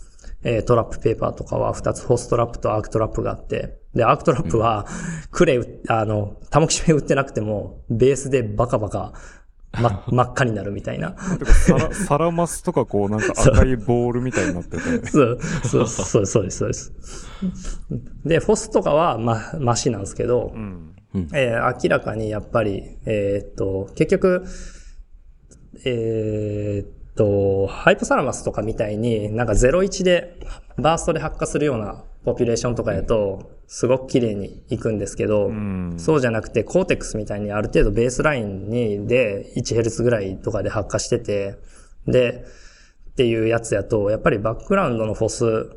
[0.42, 4.87] えー TRAP paper とかは2つ Fos TRAP と Arc TRAP があって、で、 Arc TRAP は、
[5.31, 9.14] Cre、あの、タモキシフェン打ってなくても、ベースでバカバカ、
[9.81, 11.17] ま、真っ赤になるみたいな。
[11.66, 15.07] thala、thalamus とかこうなんか赤いボールみたいになってて。
[15.07, 16.93] そう、そう、そう、そうです、そうです。
[18.25, 20.93] で、 Fos とかは、ま、マシなんですけど、うん。
[21.33, 24.45] えー明らかにやっぱり、えーっと、結局、
[25.85, 30.39] えーっと、ハイポサラマスとかみたいになんか01で
[30.79, 41.55] バーストで発火するようなポピュレーションとかやと、すごく綺麗にいくんですけど、んそうじゃなくてコーテックスみたいにある程度ベースラインにで 1Hz ぐらいとかで発火してて、
[42.09, 42.45] で、
[43.11, 45.71] っていうやつやと、やっぱりバックグラウンドのフォス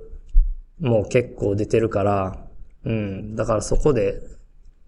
[0.79, 2.47] も結構出てるから、
[2.83, 4.19] うん、だからそこで、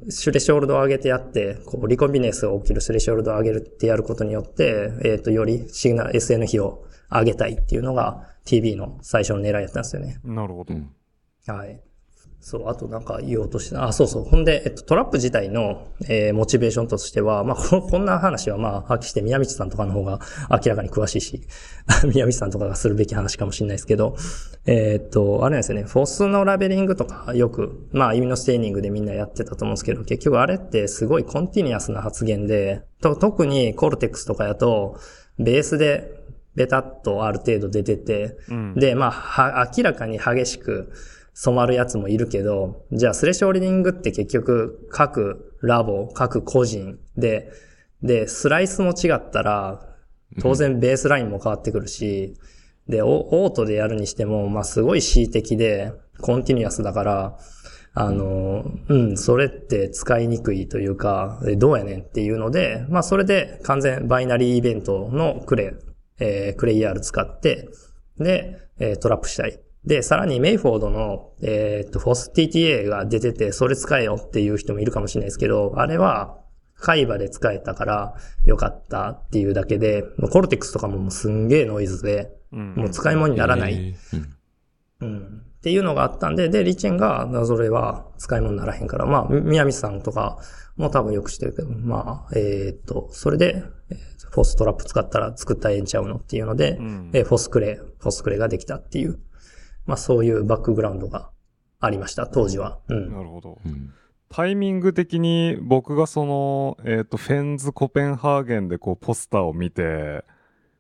[0.09, 10.19] スレショールドを上げてやって、こう、リコンビネンスが起きるスレショールドを上げるってやることによって、えっ、と、よりシグナル、SN 比を上げたいっていうのが TV の最初の狙いやったんですよね。
[10.23, 10.73] なるほど。
[10.73, 10.89] うん
[11.47, 11.81] はい。
[12.41, 14.23] そう、あとなんか言おうとして、あ、そうそう。
[14.23, 21.41] ほんで、えっと、トラップ自体の、えーモチベーションとしては、まあ、ここんな話は、まあ、発揮して宮道さんとかの方が明らかに詳しいし、
[22.11, 24.15] 宮道さんとかがするべき話かもしれないですけど、
[24.65, 34.97] えーっと、あれなんですよね、 Fos の labeling とかよく、まあ、免疫の staining でみんなやってたと思うんですけど、結局あれってすごい continuous な発現で、と特に cortex とかやと、
[35.37, 36.21] ベースで
[36.55, 38.73] ベタっとある程度出てて、うん。
[38.75, 40.91] で、まあ、は、明らかに激しく
[41.33, 47.51] 染まるやつもいるけど、じゃあ thresholding って結局各ラボ、各個人で、
[48.03, 49.87] で、スライスも違ったら、
[50.41, 52.35] 当然 baseline も変わってくるし、
[52.87, 57.37] で、オートでやるにしても、まあ、すごい恣意的で、 continuous だから、
[57.93, 65.73] あの、うん、それって使いにくいというか、どうやねんっていうので、まあ、それで完全 binary event の Cre、
[66.19, 67.69] えー CreER 使って、
[68.17, 69.59] で、えー trap したい。
[69.85, 76.37] で、さらにメイフォードの、えーっと、 Fos tTA が出てて、それ使えよっていう人もいるかもしれないですけど、あれは、
[76.75, 83.73] 海馬で使えたから良かったっていうだけで、もうコルテックスとかももうすんげえノイズで、うんもう使い物にならない。
[83.73, 84.35] えーうん
[85.01, 85.41] うん。
[85.57, 90.39] っていうのがあったんで、で、リチェンが、それは使い物にならへんから、まあ、み宮道さんとか
[90.75, 99.19] も多分よく知ってるけど、まあ、えーっと、それで、えーフォストラップ使ったら作ったらええんちゃうのっていうので、うんえーフォスクレ、フォスクレができたっていう、
[99.85, 101.29] まあそういうバックグラウンドが
[101.79, 102.79] ありました、当時は。
[102.87, 103.11] うん。
[103.11, 103.59] なるほど。
[103.65, 103.93] うん
[104.33, 110.23] タイミング的に僕がその、えっ、と、フェンズ・コペンハーゲンでこうポスターを見て、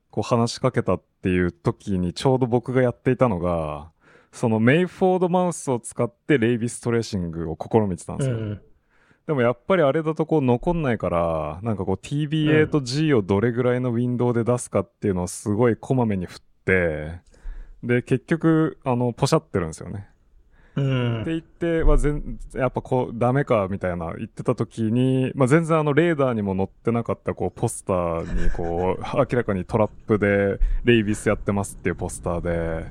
[0.09, 3.91] こう話しかけたっていう時にちょうど僕がやっていたのが、
[4.31, 8.37] そのメイフォードマウスを使ってレイビストレーシングを試みてたんですよ。
[8.37, 8.61] うん。
[9.27, 17.19] でもやっぱりあれだとこう残んないから、なんかこう TBA と G をどれぐらいのウィンドウで出すかっていうのをすごいこまめに振って、
[17.83, 20.07] で、結局、あの、ポシャってるんですよね。
[20.75, 21.31] うんって。
[21.31, 32.85] 言って、まあ、全やっぱこう、ダメか、みたいな言ってた時に、まあ、全然あの、レーダーにも載ってなかった、こう、ポスターに、こう、 明らかにトラップで、レイビスやってますっていうポスターで、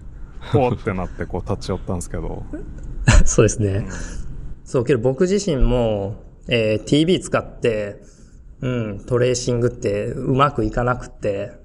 [0.52, 2.44] ほーってなって、こう、立ち寄ったんですけど。
[3.24, 3.86] そうですね。
[4.64, 8.00] そう、けど僕自身も、えー TV 使って、
[8.60, 11.59] うん、トレーシングってうまくいかなくて、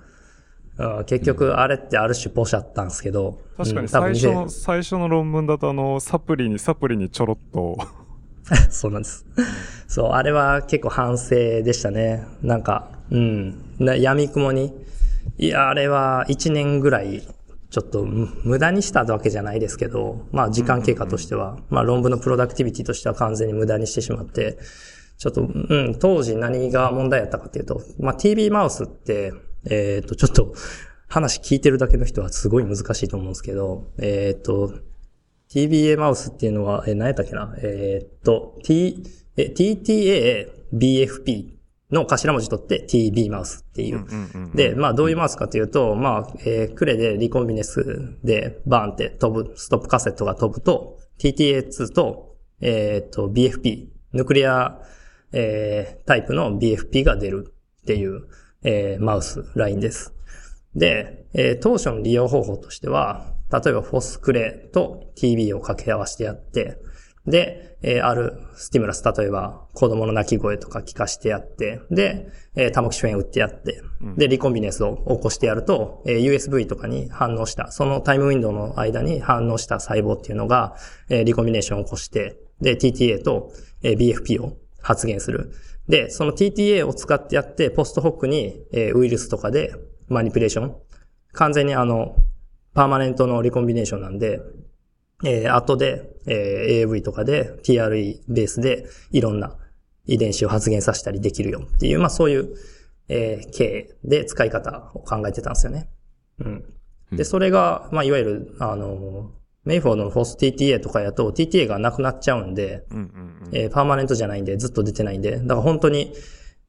[1.06, 3.40] 結局あれってある種ポシャったんですけど。
[3.58, 7.78] 確かに最初の、ね最初の論文だと、あの、サプリに、サプリにちょろっと、
[8.70, 9.26] そうなんです。
[9.88, 12.26] そう、あれは結構反省でしたね。
[12.42, 14.74] なんか、うん、な闇雲に。
[15.38, 17.24] いや、あれは1年ぐらい、
[17.70, 24.60] ちょっとむ無駄にしたわけじゃないですけど、まあ時間経過としては、まあ論文のプロダクティビティとしては完全に無駄にしてしまって、
[25.18, 29.34] ちょっと、うん、当時何が問題やったかっていうと、まあ TV マウスって、
[29.70, 30.54] えっ、と、ちょっと
[31.08, 34.74] 話聞いてるだけの人はすごい難しいと思うんですけど、えっ、と、
[35.50, 37.56] TBA マウスっていうのは、えー、何やったっけな？
[37.60, 39.04] えーっと、T、
[39.38, 41.56] え、TTA BFP
[41.92, 44.06] の頭文字取って TB マウスっていう。
[44.56, 54.80] で、まあどういうマウスかというと、まあ、えークレでリコンビネスでバーンって飛ぶ、ストップカセットが飛ぶと、TTA2 と、えーっと、BFP、ヌクリア、
[55.32, 58.28] えータイプの BFP が出るっていう、
[58.68, 60.14] えーマウスラインです。
[60.76, 66.80] で、えー当初の利用方法としては、例えばフォスクレと TB を掛け合わせてやって、
[67.28, 73.82] で、えーあるスティムラス、例えば子供の泣き声とか聞かしてやって、で、えータモキシフェン打ってやって、
[74.18, 80.76] で、リコンビネンスを起こしてやると、えー USB とかに反応した、そのタイムウィンドウの間に反応した細胞っていうのが、
[81.10, 83.52] えーリコンビネーションを起こして、で、TTA と、
[83.84, 85.52] えー BFP を発現する。
[85.88, 89.74] で、その TTA を使ってやって、ポストホックに、えーウイルスとかで
[90.08, 90.76] マニピュレーション。
[91.34, 92.16] 完全にあの、
[92.74, 94.42] パーマネントのリコンビネーションなんで、
[95.24, 99.56] えー後で、えー AV とかで TRE ベースでいろんな
[100.06, 102.56] 遺伝子を発現させたりできるよっていう、まあそういう、
[103.08, 105.90] えー経で使い方を考えてたんですよね。
[106.40, 106.64] うん。
[107.12, 109.32] で、それが、まあいわゆる、あの、
[109.66, 116.14] メイフォードのフォス TTA とかやと TTA がなくなっちゃうんで、うんうんえーパーマネントじゃないんで、ずっと出てないんで、だから本当に、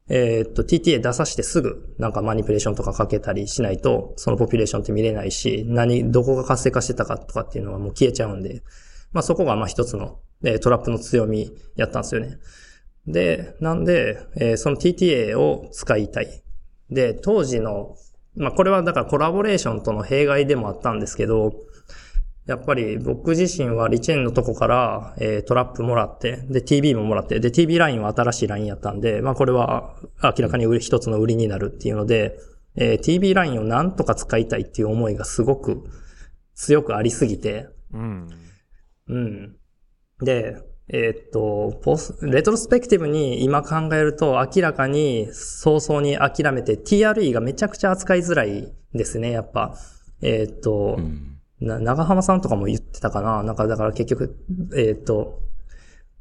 [0.09, 8.63] えーっと、TTA 出さしてすぐ、なんかマニピュレーションとかかけたりしないと、そのポピュレーションって見れないし、何、どこが活性化してたかとかっていうのはもう消えちゃうんで、
[9.11, 12.37] まあそこがまあ一つの、えートラップの強みやったんですよね。
[13.05, 16.43] で、なんで、えーその TTA を使いたい。
[16.89, 17.95] で、当時の、
[18.35, 21.53] まあこれはだからコラボレーションとの弊害でもあったんですけど、
[22.47, 32.39] やっぱり僕自身はリチェーンのとこから、えートラップもらって、で TB ももらって、で TB ラインは新しいラインやったんで、まあこれは明らかに一つの売りになるっていうので、
[32.75, 35.83] えー TB ラインをなんとか使いたいっていう思いがすごく
[36.55, 38.29] 強くありすぎて、うん。
[39.09, 39.55] うん。
[40.21, 40.57] で、
[40.89, 49.75] えーっと、ポス、レトロスペクティブに今考えると明らかに早々に諦めて TRE がめちゃくちゃ扱いづらいですね、やっぱ。
[50.21, 51.36] えーっと、うん。
[51.59, 53.43] な、長浜さんとかも言ってたかな。
[53.43, 54.37] なんかだから結局、
[54.75, 55.41] えーっと、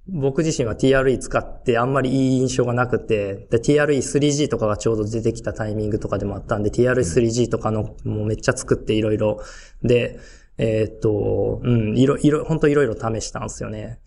[0.09, 9.41] 僕自身は TRE 使ってあんまりいい印象がなくて、TRE3G とかがちょうど出てきたタイミングとかでもあったんで、TRE3G とかのもうめっちゃ作っていろいろ、
[9.83, 10.19] で、
[10.59, 13.99] えーっと、うん、いろ、いろ、本当いろいろ試したんですよね。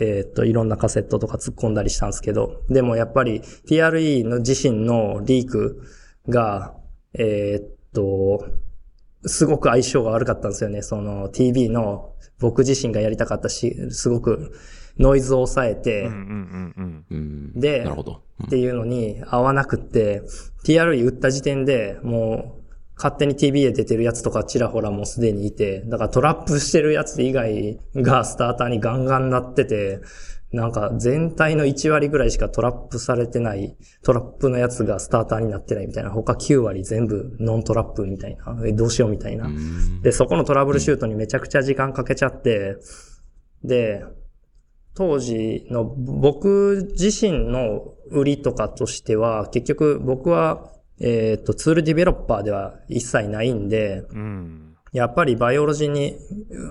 [0.00, 5.82] えーっと、いろんなカセットとか突っ込んだりしたんですけど、でもやっぱり TRE の自身のリーク
[6.28, 6.74] が、
[7.14, 8.46] えーっと、
[9.24, 10.82] すごく相性が悪かったんですよね。
[10.82, 14.52] その TV の僕自身がやりたかったし、すごく
[14.98, 16.10] ノイズを抑えて。
[17.54, 18.12] でなるほど。
[18.12, 20.22] うんっていうのに合わなくって、
[20.64, 22.62] TRE 打った時点でもう
[22.96, 30.00] 勝手に TV で出てるやつとかちらほらもうすでにいて、だからトラップしてるやつ以外がスターターにガンガンなってて、
[30.52, 39.46] なんか全体の1割ぐらいしかトラップされてない、TRAP のやつがスターターになってないみたいな、他9割全部 non-TRAP みたいな、えどうしようみたいな。
[39.46, 40.02] うん。
[40.02, 42.76] で、そこの troubleshoot にめちゃくちゃ時間かけちゃって、
[43.64, 44.04] で、
[44.94, 54.71] 当時の僕自身の売りとかとしては、結局僕は、えっ、と、 tool developer では一切ないんで、うん。
[54.92, 54.98] うん。
[54.98, 56.16] やっぱり biology に、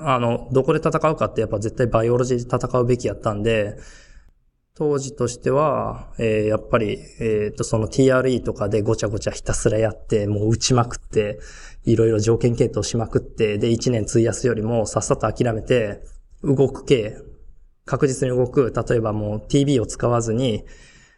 [0.03, 3.77] あの、どこで戦うかってやっぱ絶対 biology で戦うべきやったんで、
[4.73, 11.39] 当時としては、えーやっぱり、えっ、と、その TRE とかでごちゃごちゃひたすらやって、もう打ちまくって、
[11.83, 16.01] いろいろ条件検討しまくって、で、1年費やすよりもさっさと諦めて、
[16.43, 17.17] 動く系、
[17.85, 20.63] 確実に動く、例えばもう TB を使わずに、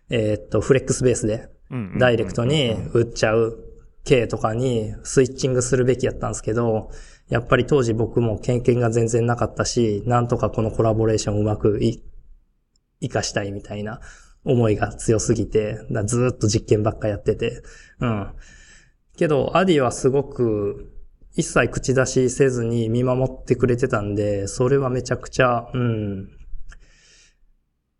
[0.09, 3.57] えっ、と、フレックスベースで、うんダイレクトに売っちゃう
[4.03, 6.91] 系とかにスイッチングするべきやったんですけど、
[7.29, 12.03] やっぱり当時僕も経験が全然なかったし、なんとかこのコラボレーションをうまくい
[13.01, 14.01] 活かしたいみたいな
[14.45, 17.63] 思いが強すぎて、だずっと実験ばっかやってて、
[17.99, 18.33] うん。
[19.15, 20.91] けど、アディはすごく
[21.35, 26.29] 一切口出しせずに見守ってくれてたんで、それはめちゃくちゃ、うん。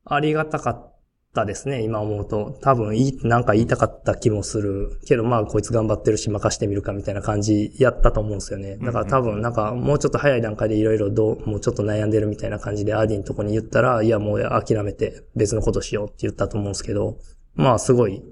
[0.05, 0.92] ありがたかった
[1.33, 2.57] たですね、今思うと。
[2.61, 4.99] 多分いい、なんか言いたかった気もする。
[5.05, 8.77] けどまあこいつ頑張ってるし任してみるかみたいな感じやったと思うんですよね。
[8.77, 17.17] だから多分なんかもうちょっと早い段階でいろいろどう、もうちょっと悩んでるみたいな感じでアディのとこに言ったら、いやもう諦めて別のことしようって言ったと思うんですけど、
[17.55, 18.23] まあすごい、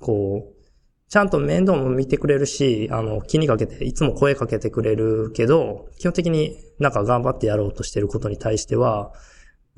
[0.00, 0.60] こう、
[1.08, 9.12] ちゃんと面倒も見てくれるし、あの、気にかけて、いつも声かけてくれるけど、基本的になんか頑張ってやろうとしてることに対しては、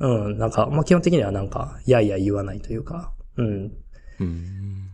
[0.03, 3.72] うん、なんか、まあ基本的にはなんか、やいや言わないというか、うん。
[4.20, 4.90] うん。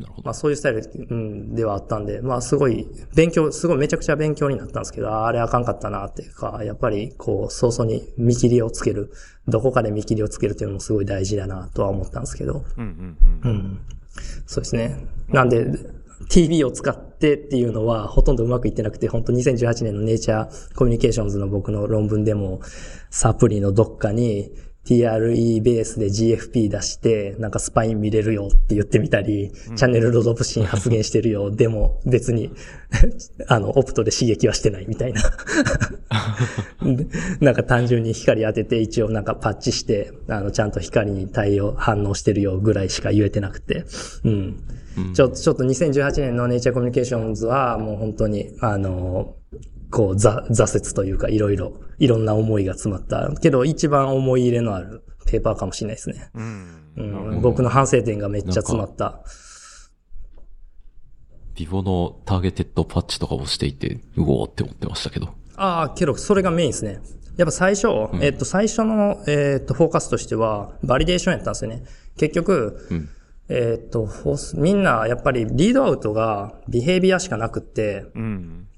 [0.00, 0.22] なるほど。
[0.24, 9.12] まあそういうスタイル、うん、ではあったんで、まあすごい、勉強、すごいめちゃくちゃ勉強になったんですけど、あれあかんかったなっていうか、やっぱりこう、早々に見切りをつける、
[9.48, 13.50] どこかで見切りをつけるっていうのもすごい大事だなとは思ったんですけど、うんうんうん。
[13.50, 13.80] うん。
[14.46, 14.96] そうですね。
[15.28, 15.66] なんで、
[16.28, 22.60] TV を使ってっていうのはほとんどうまくいってなくて、本当2018年のネイチャーコミュニケーションズの僕の論文でも、
[23.10, 24.52] サプリのどっかに
[24.84, 31.52] TRE ベースで GFP 出して、なんかスパイン見れるよって言ってみたり、チャンネルロドプシン発現してるよ。
[31.52, 32.50] でも別に、
[33.46, 35.22] あの、オプトで刺激はしてないみたいな。
[36.82, 37.06] で
[37.40, 43.84] なんか単純に光当てて一応なんかパッチして、あの、ちゃんと光に対応、反応してるよぐらいしか言えてなくて。
[44.24, 44.56] うん。
[45.14, 49.36] ちょ、ちょっと2018年のネイチャーコミュニケーションズはもう本当に、あの、
[49.90, 53.30] こう、ざ挫折というかいろいろ、いろんな思いが詰まった。
[53.40, 56.30] けど一番思い入れのあるペーパーかもしれないですね。
[56.34, 56.92] うん。
[56.96, 57.02] う
[57.36, 59.22] ん、僕の反省点がめっちゃ詰まった。
[61.54, 65.28] ビボのターゲテッドパッチとかをしていて、うおーって思ってましたけど。
[65.56, 67.00] ああ、けど、それがメインですね。
[67.36, 67.88] やっぱ最初、
[68.20, 71.82] えっと、最初の、えっと、フォーカスとしては、 validation やったんですよね。
[72.16, 73.08] 結局、うん。
[73.48, 78.68] えっと、フォースみんな、やっぱり、 readout が、 behavior しかなくって、うん。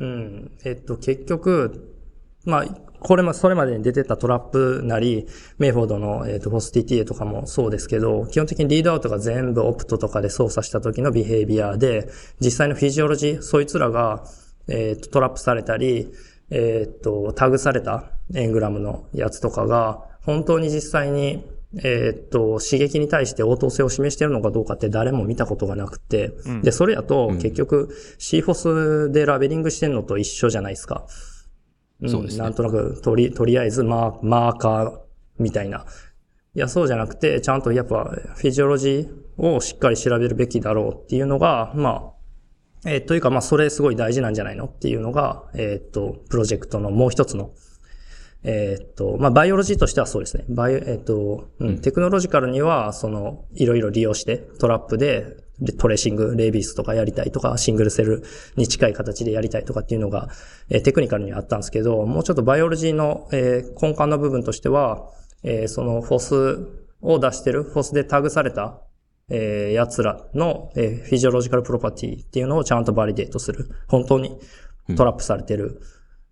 [0.00, 0.52] うん。
[0.64, 1.94] えっと、結局、
[2.44, 2.64] まあ、
[3.00, 5.26] これも、それまでに出てた TRAP なり、
[5.58, 12.08] メイフォードの、えっと、 Fos tTA とかもそうですけど、基本的に readout が全部 opto とかで操作した時の behavior で、
[12.40, 14.24] 実際のフィジオロジー、そいつらが、
[14.68, 16.12] えっと、トラップされたり、
[16.50, 21.44] えっと、タグされたエングラムのやつとかが、本当に実際に、
[21.76, 31.06] えーっと、刺激に対して応答性を示しているのかどうかって誰も見たことがなくて、で、それやと結局 CFOS でラベリングしてんのと一緒じゃないですか。
[32.02, 34.98] うんそうですねなんとなく、とり、とりあえずマー、マーカー
[35.38, 35.84] みたいな。
[36.54, 38.04] いや、そうじゃなくて、ちゃんとやっぱ、
[38.36, 42.12] physiology をしっかり調べるべきだろうっていうのが、ま
[42.84, 47.50] あ、えーというか、まあ、それすごい大事なんじゃないのっていうのが、えっ、と、プロジェクトのもう一つの、
[48.44, 50.44] えっ、と、まあ、 biology としてはそうですね。
[50.48, 58.22] バイオ、えっ、と、うん、 technological には、その、いろいろ利用して、 TRAP で、で tracing、 rabies とかやりたいとか、 single cell
[58.56, 60.28] に近い形でやりたいとかっていうのが、
[60.68, 65.10] えー technical にはあったんですけど、もうちょっと biology の、えー根幹の部分としては、
[65.42, 66.68] えーその Fos
[67.02, 68.80] を出してる、 Fos でタグされた、
[69.30, 73.68] えー奴らの、えーフィジオロジカルプロパティっていうのをちゃんと validate する。
[73.88, 74.38] 本当に
[74.96, 75.80] TRAP されてる、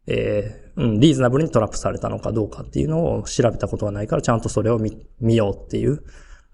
[0.07, 6.03] えーうん、リーズナブルに TRAP されたのかどうかっていうのを調べたことがないから、ちゃんとそれを見、見ようっていう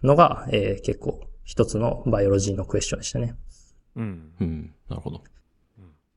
[0.02, 3.34] のが、えー結構一つのバイオロジーのクエスチョンでしたね。
[3.96, 4.32] うん。
[4.40, 4.74] うん。
[4.88, 5.24] なるほど。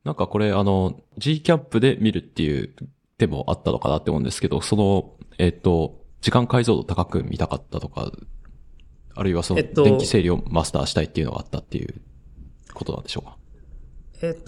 [0.04, 2.74] なんかこれ、あの、 GCaMP で見るっていう
[3.18, 8.12] 手もあったのかなって思うんですけど、その、えっ、と、時間解像度高く見たかったとか、
[9.16, 12.02] あるいはその、えっと電気生理をマスターしたいっていうのがあったっていう
[12.72, 13.30] ことなんでしょうか？
[13.30, 13.45] えっと、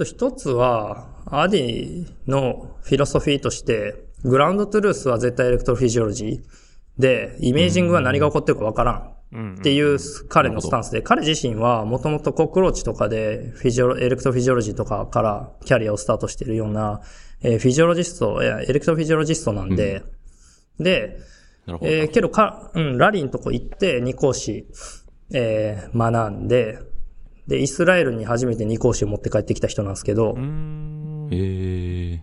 [0.04, 6.40] 一つは、アディの philosophy として、 ground truth は絶対 electrophysiology
[6.98, 9.12] で、 imaging は何が起こってるかわからん。
[9.30, 9.54] うん。
[9.56, 9.98] っていう
[10.28, 17.02] 彼のスタンスで、彼自身はもともと cockroach とかで physiolo、 electrophysiology とかからキャリアをスタートしているような、
[17.42, 20.02] えーフィジオロジスト、いやエレクトロフィジオロジストなんで、
[20.80, 21.18] で、
[21.66, 21.90] なるほど。
[21.92, 24.66] えーけどか、うん、ラリーのとこ行って二講師、
[25.34, 26.78] えー学んで、
[27.48, 31.28] で、イスラエルに初めて二講師を持って帰ってきた人なんですけど、うん。
[31.32, 32.20] え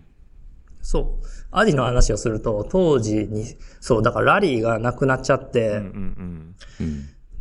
[0.80, 1.26] そう。
[1.50, 3.44] アディの話をすると、当時に、
[3.80, 6.54] そう、だからラリーがなくなっちゃって、うんうん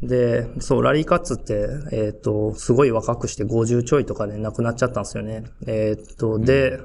[0.02, 0.08] うん。
[0.08, 5.44] で、そう、ラリーカッツって、えっ、と、すごい若くして50ちょいとかで亡くなっちゃったんですよね。
[5.68, 6.80] えっ、と、で、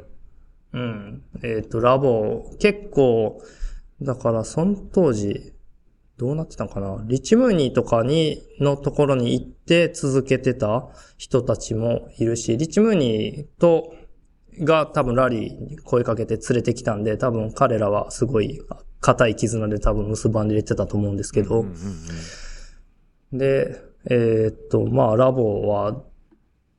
[0.74, 3.42] うん、えっ、と、ラボ、結構、
[4.03, 5.55] だから、その当時、
[6.21, 7.03] どうなってたのかな？
[7.07, 13.95] リチムーニーとかに、のところに行って続けてた人たちもいるし、リチムーニーと、
[14.62, 18.61] が多分ラリーに声かけて連れてきたんで、多分彼らはすごい
[19.01, 21.64] 固い絆で多分結ばんで入れてたと思うんですけど、
[23.33, 26.03] で、えーっと、まあ、ラボは、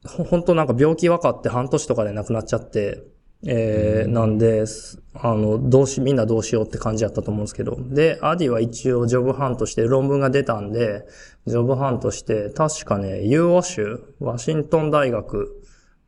[0.06, 3.02] ほ本当なんか病気分かって半年とかで亡くなっちゃって、
[3.46, 7.76] えーなんで、すあの、どうし、みんなどうしようって感じだったと思うんですけど。
[7.90, 11.06] で、アディは一応ジョブハンとして論文が出たんで、
[11.48, 15.62] ジョブハンとして、確かね、UO 州、ワシントン大学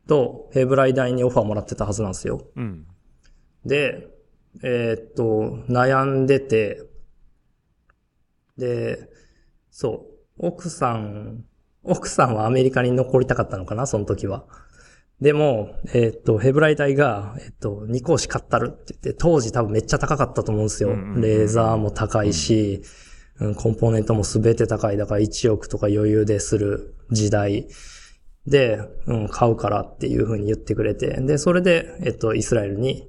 [0.06, 2.46] とヘブライ大にオファーもらってたはずなんですよ。
[2.56, 2.86] うん。
[3.66, 4.08] で、
[4.62, 6.82] えーっと、悩んでて、
[8.56, 9.08] で、
[9.70, 10.06] そ
[10.38, 11.44] う、奥さん、
[11.82, 14.44] 奥さんはアメリカに残りたかったのかな、その時は。
[15.20, 20.90] でも、えーっと、ヘブライ大が、えーっと、2校し買ったるって言って、当時多分めっちゃ高かったと思うんですよ。
[20.90, 22.84] レーザーも高いし、う
[23.50, 24.96] んコンポーネントもすべて高い。
[24.96, 27.66] だから1億とか余裕でする時代
[28.46, 33.08] で、うん、買うからっていう風に言ってくれて、で、それで、えっと、イスラエルに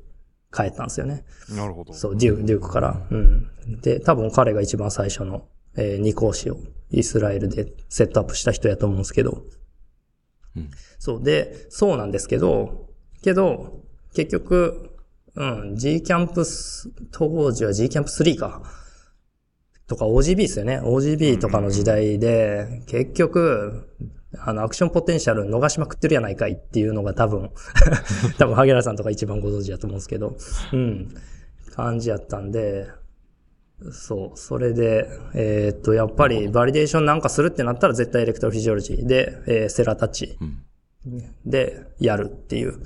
[0.51, 1.25] 帰ったんですよね。
[1.49, 1.93] なるほど。
[1.93, 3.07] そう、デューク、デュークから。
[3.11, 3.51] うん。
[3.81, 5.47] で、多分彼が一番最初の、
[5.77, 6.57] えー二光子を
[6.89, 9.43] イスラエルでセットアップした人やと思うんですけど。
[10.55, 11.23] うんそう。
[11.23, 12.89] で、そうなんですけど、
[13.21, 13.83] けど、
[14.15, 14.91] 結局、
[15.35, 18.63] うん、 GCaMPs、当時は G キャンプ3か。
[19.87, 20.79] とか OGB ですよね。
[20.81, 23.87] OGB とかの時代で、結局、
[24.39, 27.51] あの、 action potential 逃しまくってるやないかいっていうのが多分、
[28.39, 30.35] 多分、萩原さんとか一番ご存知だと思うんですけど、
[30.73, 31.13] うん、
[31.75, 32.87] 感じやったんで、
[33.91, 40.61] そう、それで、えーっと、やっぱり、 validation なんかするってなったら絶対 electrophysiology で、えー cell-attach うん。
[41.45, 42.81] でやるっていう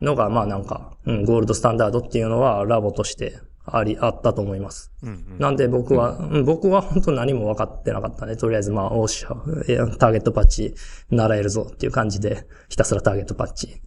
[0.00, 4.90] のが、まあなんか、うん、 gold standard っていうのはラボとしてあり、あったと思います。
[5.02, 5.38] うんうん。
[5.38, 8.36] なんで僕は、うん僕は本当何も分かってなかったね。
[8.36, 9.36] とりあえずまあ、おっしゃ、
[9.68, 10.74] え target patch
[11.10, 13.80] 習えるぞっていう感じで、ひたすら target patch。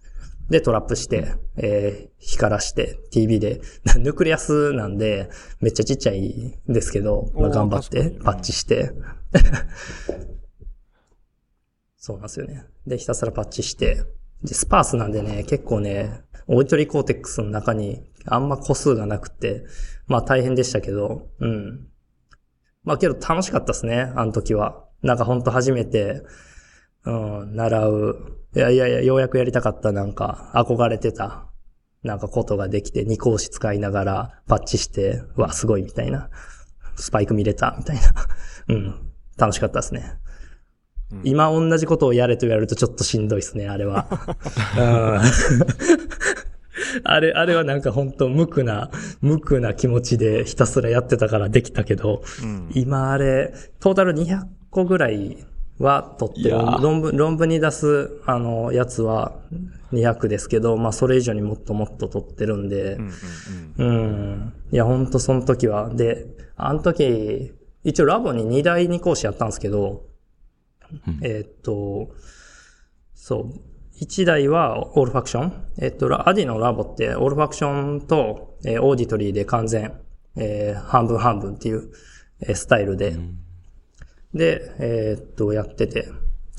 [0.49, 3.61] で、トラップして、えー光らして、TV で、
[3.99, 5.29] ヌクレアスなんで、
[5.61, 8.91] めっちゃちっちゃいんですけど、まあ、頑張ってパッチして。
[11.97, 12.65] そうなんですよね。
[12.87, 14.03] で、ひたすらパッチして、
[14.43, 19.65] で、スパースなんでね、結構ね、オイトリーコーテックスの中にあんま個数がなくて、
[20.07, 21.87] まあ大変でしたけど、うん。
[22.83, 24.83] まあけど楽しかったですね、あの時は。
[25.01, 26.23] なんかほんと初めて、
[27.05, 27.11] う
[27.45, 28.37] ん、習う。
[28.55, 31.45] いやいやいや、ようやくやりたかったなんか、憧れてた、
[32.03, 36.29] なんかことができて、二講師使いながらパッチして、うわ、すごいみたいな。
[36.95, 38.03] スパイク見れた、みたいな。
[38.69, 38.95] うん。
[39.37, 40.19] 楽しかったですね。
[41.11, 44.07] うん今同じことをやれと言われるとちょっとしんどいですね、あれは。
[44.75, 45.19] うん
[47.03, 48.89] あれ、あれはなんか本当無垢な、
[49.21, 52.71] 無垢な気持ちでひたすらやってたからできたけど、うん。
[52.73, 55.45] 今あれ、トータル200個ぐらい
[55.79, 56.57] は取ってる。
[56.81, 59.33] 論文、論文に出す、あの、やつは
[59.91, 63.11] 200ですけど、まあそれ以上にもっともっと取ってるんでうん、
[63.77, 64.53] うんうん。
[64.71, 65.89] いや、ほんとその時は。
[65.93, 67.53] で、あの時、
[67.83, 70.05] 一応ラボに2台2講師やったんですけど、
[71.07, 72.09] うんえーっと、
[73.13, 73.53] そう。
[74.01, 75.53] 1台はオールファクション。
[75.79, 79.93] えっと、ラアディのラボってオールファクションと、えーオーディトリーで完全、
[80.35, 81.89] えー半分半分っていう、
[82.41, 83.15] えースタイルで、
[84.35, 86.09] で、えーっと、やってて。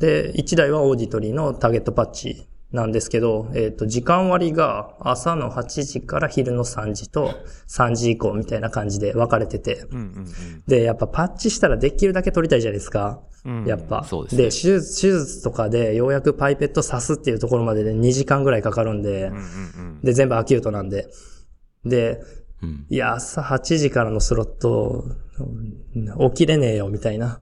[0.00, 7.34] で、1台はオーディトリーのターゲットパッチなんですけど、えーっと、時間割が朝の8時から昼の3時と
[7.68, 9.86] 3時以降みたいな感じで分かれてて。
[9.90, 9.98] うん。
[9.98, 10.26] うん
[10.66, 13.20] で、やっぱパッチしたらできるだけ取りたいじゃないですか。
[13.44, 13.64] うん。
[13.66, 14.04] やっぱ。
[14.04, 21.08] そうですね手術、手術とかでようやくパイペット刺すっていうところまでで2時間ぐらいかかるんでうん、うんで、全部アキュートなんで。
[21.84, 22.20] で、
[22.62, 22.86] うん。
[22.88, 25.25] いや、朝8時からのスロット、うん
[26.30, 27.41] 起きれねえよ、みたいな。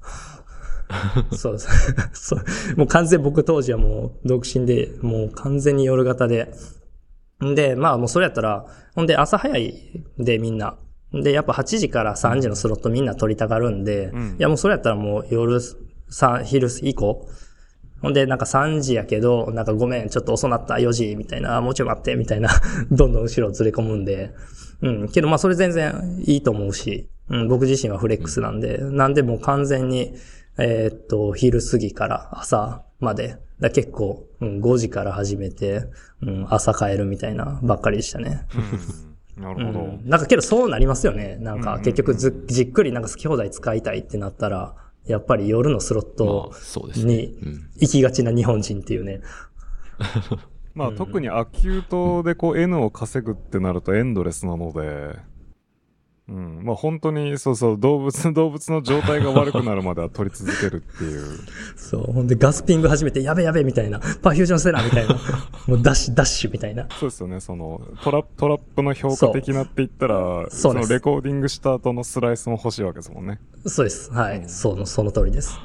[1.33, 1.59] そう
[2.13, 2.41] そう。
[2.77, 6.53] もう完全僕当時はもう独身で、もう完全に夜型で。
[7.45, 10.77] んで、まあもうそれやったら、ほんで朝早いでみんな。
[11.13, 15.61] で、やっぱ8時から3時のスロットみんな取りたがるんで、うんいやもうそれやったらもう夜
[16.09, 17.29] さ昼以降、
[18.03, 22.51] ほんで、なんか3時やけど、なんかごめん、ちょっと遅なった、4時、みたいな、あもうちょい待って、みたいな、
[22.93, 24.33] どんどん後ろずれ込むんで。
[24.85, 25.09] うん。
[25.09, 30.15] けど、まあ、それ全然いいと思うし、うん、僕自身はフレックスなんで、なんでもう完全に、
[30.59, 35.85] えーっと、昼過ぎから朝まで、だ結構、うん、5時から始めて、
[36.23, 38.47] うん、朝帰るみたいなばっかりでしたね。
[39.37, 39.43] うん。
[39.43, 39.79] なうるほど。
[39.81, 40.03] ん。
[40.05, 41.39] なんかけどそうなりますよね。
[41.41, 44.75] なんかうんうんうん結局ず、じっくりなんか好き放題使いたいってなったら、
[45.07, 46.53] やっぱり夜のスロッまト。
[47.07, 47.71] にうん。
[47.77, 49.21] 行きがちな日本人っていうね。
[49.99, 50.07] ま
[50.37, 50.39] あ、
[50.97, 55.19] 特に acute でこう N を稼ぐってなるとエンドレスなので、
[56.27, 56.65] うん。
[56.65, 61.23] まあ本当に、そうそう、動物、 動物の状態が悪くなるまでは取り続けるっていう。
[61.77, 62.13] そう。
[62.13, 64.01] ほんで gasping 始めて、やべやべみたいな。
[64.23, 65.19] perfusion せなみたいな。
[65.69, 66.87] もうダッシュ、ダッシュみたいな。
[66.99, 73.39] そうですよね、そのトラ TRAP の評価的なって言ったら、その recording した後のスライスも欲しいわけですもんね。
[73.67, 74.11] そうです。
[74.11, 74.39] はい。
[74.39, 75.59] うんその、その通りです。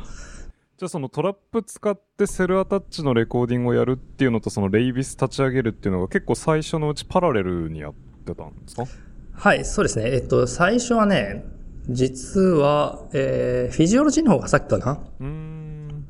[0.80, 7.94] じゃあそのトラップ使ってセルアタッチのレコーディングをやるっていうのとそのレイビス立ち上げるっていうのが結構最初のうちパラレルにやっ
[8.26, 8.86] てたんですか？
[9.34, 10.10] はい、そうですね。
[10.14, 11.44] えっと、最初はね、
[11.90, 15.04] 実は、えー、フィジオロジーの方が先かな。
[15.20, 16.06] うーん。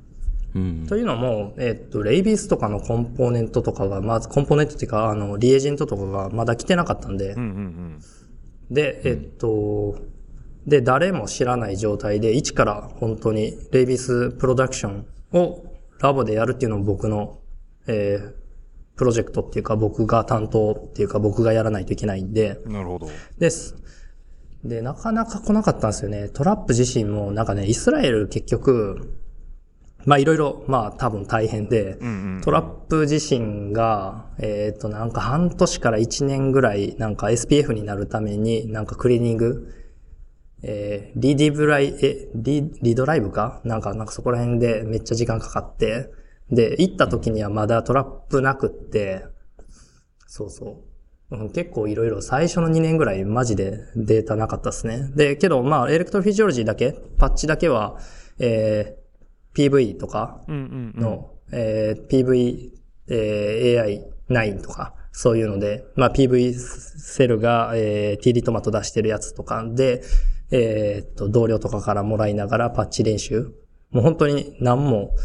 [0.53, 0.85] うん。
[0.87, 7.99] というのも、えっと、レイビスとかのコンポーネントとかが、まず、コンポーネントっていうか、あの、リエージェントとかがまだ来てなかったんで、うんうん
[8.69, 9.95] で、えっと、
[10.69, 15.65] で、誰も知らない状態で、一から本当にレイビスプロダクションを
[15.99, 17.39] ラボでやるっていうのも僕の、
[17.87, 18.33] えー、
[18.95, 22.73] プロジェクトっていうか僕が担当っていうか僕がやらないといけないんで、うん。
[22.73, 23.09] なるほど。
[23.39, 23.75] です。
[24.63, 26.29] で、なかなか来なかったんですよね。
[26.29, 29.15] トラップ自身もなんかね、イスラエル結局、
[30.05, 32.41] まあいろいろ、まあ多分大変で、うんうん。
[32.41, 39.73] トラップ自身が、えっ、と、なんか半年から1年ぐらい、なんか SPF になるために、なんかクリーニング、
[40.63, 43.61] えー re-derive、え、リ、 re-derive か？
[43.63, 46.09] なんか、なんかそこら辺でめっちゃ時間かかって、
[46.51, 49.25] で、行った時にはまだ TRAP なくって、
[50.27, 50.83] そうそ
[51.31, 51.37] う。
[51.37, 55.11] うん、結構いろいろ最初の2年ぐらいマジでデータなかったですね。
[55.15, 57.99] で、けどまあ electrophysiology だけ、パッチだけは、
[58.39, 61.01] えー、PV とか、うんうんうん。
[61.01, 62.71] の、えー PV、
[63.09, 70.01] えー Ai9 とか、そういうので、まあ PV セルが、えー TD トマト出してるやつとかで、
[70.51, 73.53] えーっと、同僚とかからもらいながらパッチ練習。
[73.91, 75.15] もう本当に何も、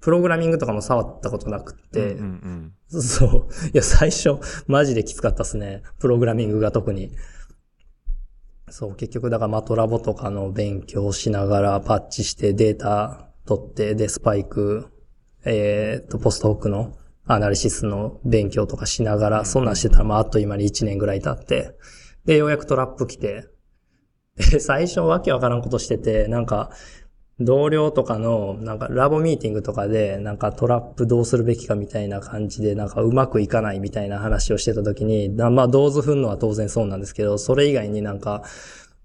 [0.00, 3.66] プログラミングとかも触ったことなくって、うんうんそう。
[3.68, 5.82] いや、最初、マジできつかったっすね。
[5.98, 7.10] プログラミングが特に。
[8.68, 14.88] そう、結局、だからマトラボとかの勉強しながらパッチしてデータ取って、で、スパイク、
[15.44, 21.76] えーっと、ポストホックのアナリシスの勉強とかしながら、そんなんしてたら、まあ、あっという間に1年ぐらい経って、
[22.26, 23.48] で、ようやくトラップ来て、で、
[24.60, 26.70] 最初わけわからんことしてて、なんか、
[27.40, 38.44] 同僚とかの、なんかラボミーティングとかで、なんかトラップどうするべきかみたいな感じで、なんかうまくいかないみたいな話をしてた時に、なまあ、同図踏んのは当然そうなんですけど、それ以外になんか、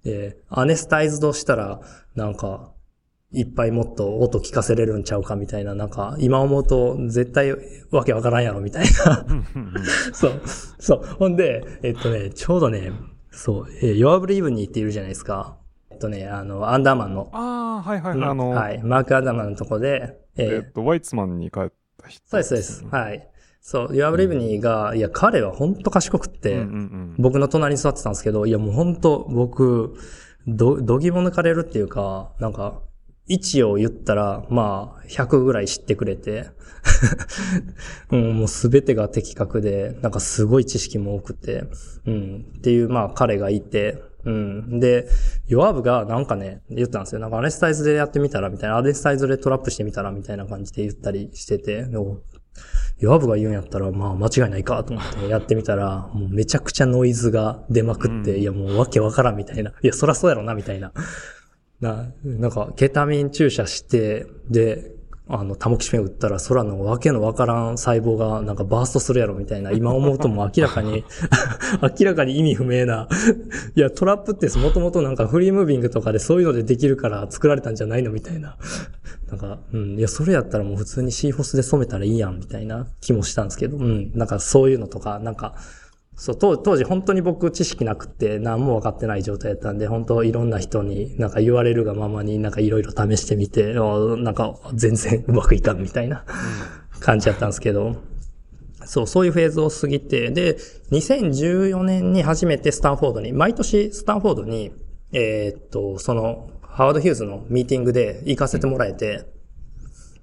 [0.06, 1.82] えーアネスタイズドしたら、
[2.16, 2.72] なんか、
[3.32, 7.56] いっぱいもっと音聞かせれるんちゃうかみたいな、なんか、今思うと絶対
[7.92, 9.26] わけわからんやろみたいな。
[10.14, 10.42] そう、
[10.80, 11.06] そう。
[11.18, 12.92] ほんで、えっとね、ちょうどね、
[13.40, 15.58] そう、えー、Your Believe っているじゃないですか。
[15.92, 18.30] えっとね、あの、アンダーマンの、ああ、はいはいはい。
[18.30, 21.72] あの、はい、マーク・アンダーマンのとこで、えーえっと、ワイツマンに帰っ
[22.02, 22.22] た人。
[22.28, 22.86] そうです、そうです。
[22.86, 23.30] はい。
[23.62, 29.96] そう、ユアブレイブニーが、いや、彼は本当賢くって、うんうん僕の隣に座ってたんですけど、いやもう本当僕、
[30.46, 32.82] ど、どぎも抜かれるっていうか、なんか、
[33.30, 36.50] 位置を言ったら、まあ、100ぐらい知ってくれて、
[38.12, 41.64] うん、もうすべてが的確で、なんかすごい知識も多くて、
[42.06, 44.80] うん、っていう、まあ彼がいて、うん。
[44.80, 45.08] で、
[45.48, 47.22] ヨアブがなんかね、言ったんですよ。
[47.22, 52.22] なんかアネスタイズでやってみたらみたいな、アネスタイズでトラップしてみたらみたいな感じで言ったりしてて、お
[53.00, 59.72] ヨアブが言うんやったら、まあ間違いないかと思ってやってみたら、もうめちゃくちゃノイズが出まくって、うんいやもうわけわからんみたいな。
[59.82, 60.92] いや、そらそうやろな、みたいな。
[61.82, 64.92] な、なんか、ケタミン注射して、で、
[65.32, 71.06] あの、タモキシフェン打ったら空のわけのわからん細胞がなんかバーストするやろみたいな、今思うとも明らかに、
[72.00, 73.08] 明らかに意味不明な。
[73.76, 78.58] いや、トラップってもともとなんかフリームービングとかでそういうのでできるから作られたんじゃないのみたいな。
[79.30, 85.54] なんか、うん、いや、それやったらもう普通に C フォスで染めたらいいやんみたいな気もしたんですけど、うん、なんかそういうのとか、なんか、
[86.20, 96.26] そう、当当時本当に僕知識なくって何も分かってない状態だったんで、本当いろんな人になんか言われるがままになんかいろいろ試してみて、あなんか全然うまくいかんみたいな
[97.00, 97.96] 感じだったんですけど、
[98.84, 100.58] そう、そういうフェーズを過ぎて、で、
[100.92, 104.74] 2014年に初めてスタンフォードに、毎年スタンフォードに、
[105.14, 109.26] えーっと、その、ハワード・ヒューズのミーティングで行かせてもらえて、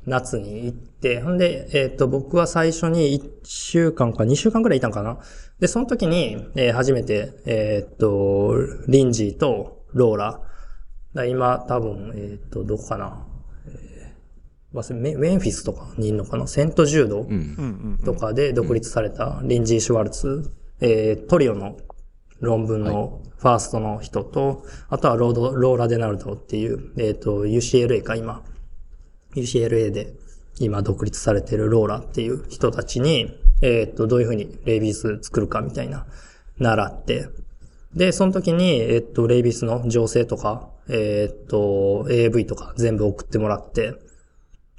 [0.06, 5.18] 夏に行って、ほんで、えーっと、僕は最初に1週間か2週間くらいいたんかな。
[5.60, 8.54] で、その時に、えー初めて、えーっと、
[8.88, 10.40] リンジーとローラ、
[11.14, 13.26] だ今多分、えーっと、どこかな。
[13.66, 16.46] えー忘れメメンフィスとかにいるのかな？
[16.46, 17.26] セントジュード、
[18.04, 21.78] とかで独立されたリンジー・シュワルツ、えートリオの
[22.40, 28.42] 論文のファーストの人と、あとはロード、ローラ・デナルドっていう、えっ、と、UCLA か今、
[29.34, 30.12] UCLA で
[30.58, 33.32] 今独立されてるローラっていう人たちに、
[33.62, 36.06] えっ、と、どういうふうにレイビス作るかみたいな、
[36.58, 37.28] 習って、
[37.94, 43.94] で、その時に、えっと、レイビスの情勢とか、えっと、AV とか全部送ってもらって、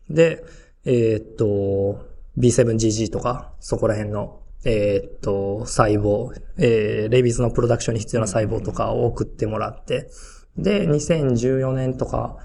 [0.09, 0.43] で、
[0.86, 2.05] えっと、
[2.38, 10.09] B7GG とか、そこら辺の、えっと、細胞、えー、レイビスのプロダクションに必要な細胞とかを送ってもらって、
[10.57, 12.38] で、2014年とか、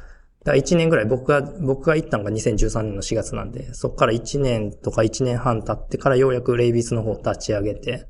[0.44, 8.08] だ1年ぐらい、僕が、僕が行ったのが2013年の4月なんで、そこから1年とか1年半経ってからようやくレイビスの方を立ち上げて、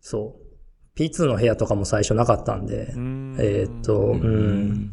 [0.00, 0.44] そう。
[0.98, 4.92] P2 の部屋とかも最初なかったんで、うんえーっと、うん、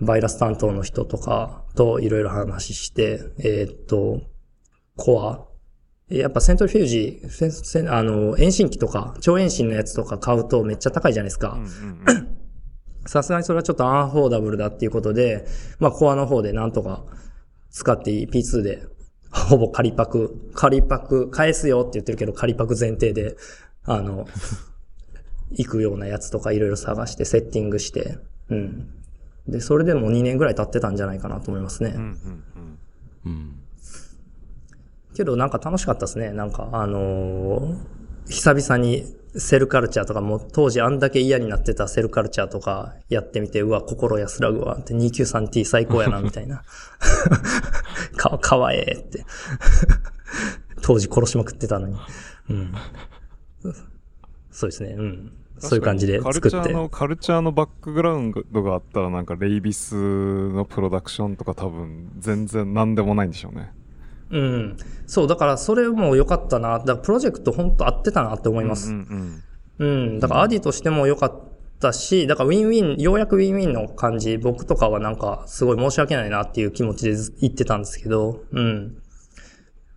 [0.00, 4.20] バイラス担当の人とかといろいろ話して、えーっと、
[4.96, 5.46] コア、
[6.08, 11.52] やっぱセントリフュージ、あの、遠心機とか、超遠心のやつとか買うとめっちゃ高いじゃないですか。
[11.52, 12.28] うんうん
[13.06, 15.46] さすがにそれはちょっとアンフォーダブルだっていうことで、
[15.78, 17.04] まあコアの方でなんとか
[17.70, 18.86] 使っていい P2 で、
[19.30, 23.36] ほぼ仮パク、仮パク、返すよって言ってるけど仮パク前提で、
[23.84, 24.26] あの、
[25.52, 28.88] 行くようなやつとかいろいろ探してセッティングして、うん。
[29.48, 31.92] で、それでも2年ぐらい経ってたんじゃないかなと思いますね。
[31.94, 32.78] うんうんうん
[33.26, 33.56] うん。
[35.14, 36.32] けどなんか楽しかったですね。
[36.32, 37.76] なんか、あのー
[38.28, 39.04] 久々に
[39.36, 46.62] セルカルチャーとかも当時あんだけ嫌になってたセルカルチャーとかやってみて、うわ、心安らぐわって 293T 最高やな、みたいな。
[48.16, 49.24] か、かわええって。
[50.82, 51.96] 当時殺しまくってたのに。
[52.50, 52.74] うん。
[54.50, 54.94] そうですね。
[54.98, 55.32] うん。
[55.58, 56.40] そういう感じで作って。
[56.40, 63.72] カルチャーの、カルチャーのバックグラウンドがあったらなんかレイビスのプロダクションとか多分全然何でもないんでしょうね。
[64.32, 64.76] うん。
[65.06, 66.78] そう、だからそれも良かったな。
[66.78, 68.90] だからプロジェクト本当合ってたなって思います。
[68.90, 69.42] うんうん
[69.78, 70.20] うん。
[70.20, 71.42] だからアディとしても良かっ
[71.80, 78.96] たし、だからウィンウィン、ようやくウィンウィンの感じ、僕とかはなんかすごい申し訳ないなっていう気持ちで言ってたんですけど、うん。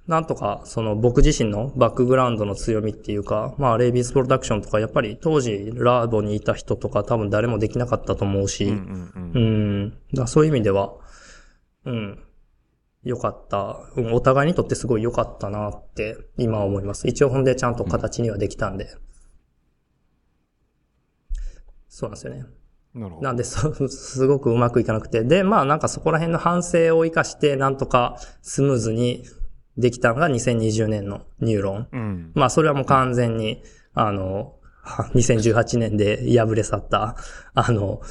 [0.08, 9.40] なんとか、その僕自身のバックグラウンドの強みっていうか、まあ、レイビースプロダクションとか、やっぱり当時ラーボにいた人とか多分誰もできなかったと思うし、うんうんう
[9.88, 9.98] ん。
[10.14, 10.94] だそういう意味では、
[11.86, 12.20] うん。
[13.06, 13.80] 良かった。
[13.96, 17.08] うん、お互いにとってすごい良かったなって今は思います。
[17.08, 18.90] 一応ほんでちゃんと形にはできたんで。
[21.88, 22.46] そうなんですよね。
[22.96, 23.22] なるほど。
[23.22, 25.24] なんで、そすごくうまくいかなくて。
[25.24, 29.24] で、まあなんかそこら辺の反省を生かして、なんとかスムーズに
[29.78, 31.88] できたのが2020年のニューロン。
[31.92, 32.32] うん。
[32.34, 33.62] まあそれはもう完全に、
[33.94, 37.16] あの、は2018年で破れ去った、
[37.54, 38.02] あの、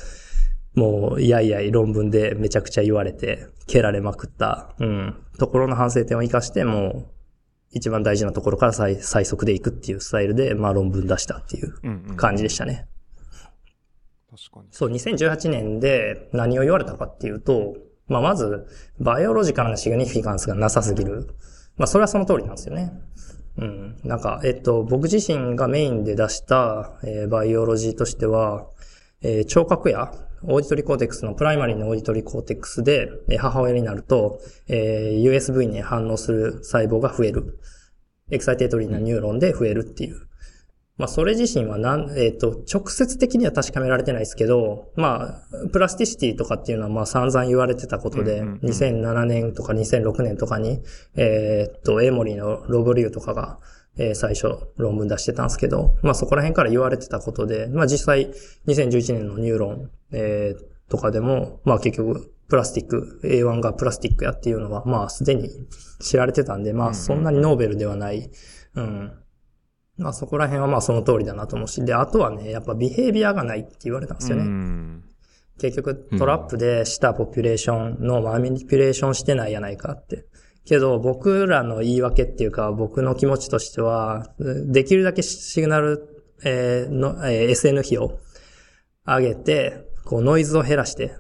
[0.74, 7.14] もう、いやいやい論文でめちゃくちゃ言われて、蹴られまくった、うん、ところの反省点を生かして、もう、
[7.70, 12.86] 一番大事なところから最最速でいくっていうスタイルで、まあ論文出したっていううんうん感じでしたね。
[14.30, 14.68] 確かに。
[14.70, 18.66] そう、2018年で何を言われたかっていうと、まあまず、
[19.00, 21.34] biological な significance がなさすぎる。
[21.76, 22.92] まあそれはその通りなんですよね。
[23.56, 23.96] うん。
[24.04, 28.68] なんか、えっと、僕自身がメインで出した、えー biology としては、
[29.22, 30.12] えー聴覚や
[30.46, 37.58] auditory cortex の primary の auditory cortex で、えー母親になると、えー USV に反応する細胞が増える。
[38.30, 40.26] excitatory なニューロンで増えるっていう。
[40.96, 50.80] まあ、それ自身はなん、えっ、と、直接的には確かめられてないですけど、まあ、 plasticity とかっていうのはまあ散々言われてたことで、うんうんうん2007年とか2006年とかに、
[51.16, 53.58] えっと、エモリーのロブリューとかが、
[53.96, 58.32] えー最初論文出してたんですけど、まあそこら辺から言われてたことで、まあ実際
[58.66, 65.48] 2011年の Neuron、えーとかでも、まあ結局 plastic、A1 がプラスティックやっていうのは、まあすでに
[66.00, 68.30] 知られてたんで、まあそんなに novel ではない。
[68.74, 69.12] うん。
[69.96, 74.42] まあそこら辺はまあその通りだなと思うし、で、あとはね、やっぱ behavior がないって言われたんですよね。
[74.42, 75.04] うん。
[75.58, 80.26] 結局 TRAP でした population の manipulation してないやないかって。
[80.64, 86.08] けど僕らの言い訳っていうか僕の気持ちとしては、できるだけシグナル、
[86.44, 88.18] えーの、えー SN 比を
[89.06, 91.16] 上げて、こうノイズを減らして、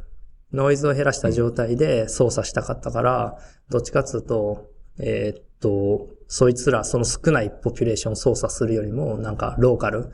[0.52, 3.38] ノイズを減らした状態で操作したかったから、
[3.70, 10.10] どっちかっていうと、えーっと、そいつらその少ない population を操作するよりも、なんかローカル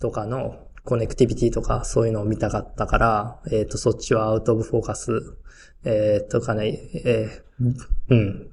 [0.00, 5.36] とかの connectivity とかそういうのを見たかったから、えっ、と、そっちは out of focus、
[5.84, 7.74] えーとかね、えー
[8.08, 8.50] うん。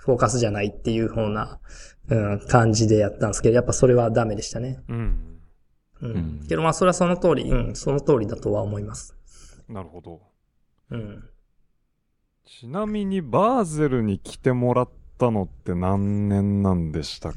[0.00, 1.60] フォーカスじゃないっていう風な、
[2.08, 4.80] うん、感じでやったんですけど、やっぱそれはダメでしたね。
[4.88, 5.38] うん。
[6.00, 6.10] うん。
[6.10, 9.16] うんけどまあそれはその通り、うん、その通りだとは思います。
[9.68, 10.20] なるほど。
[10.90, 11.24] うん。
[12.44, 17.32] ちなみに、バーゼルに来てもらったのって何年なんでしたっ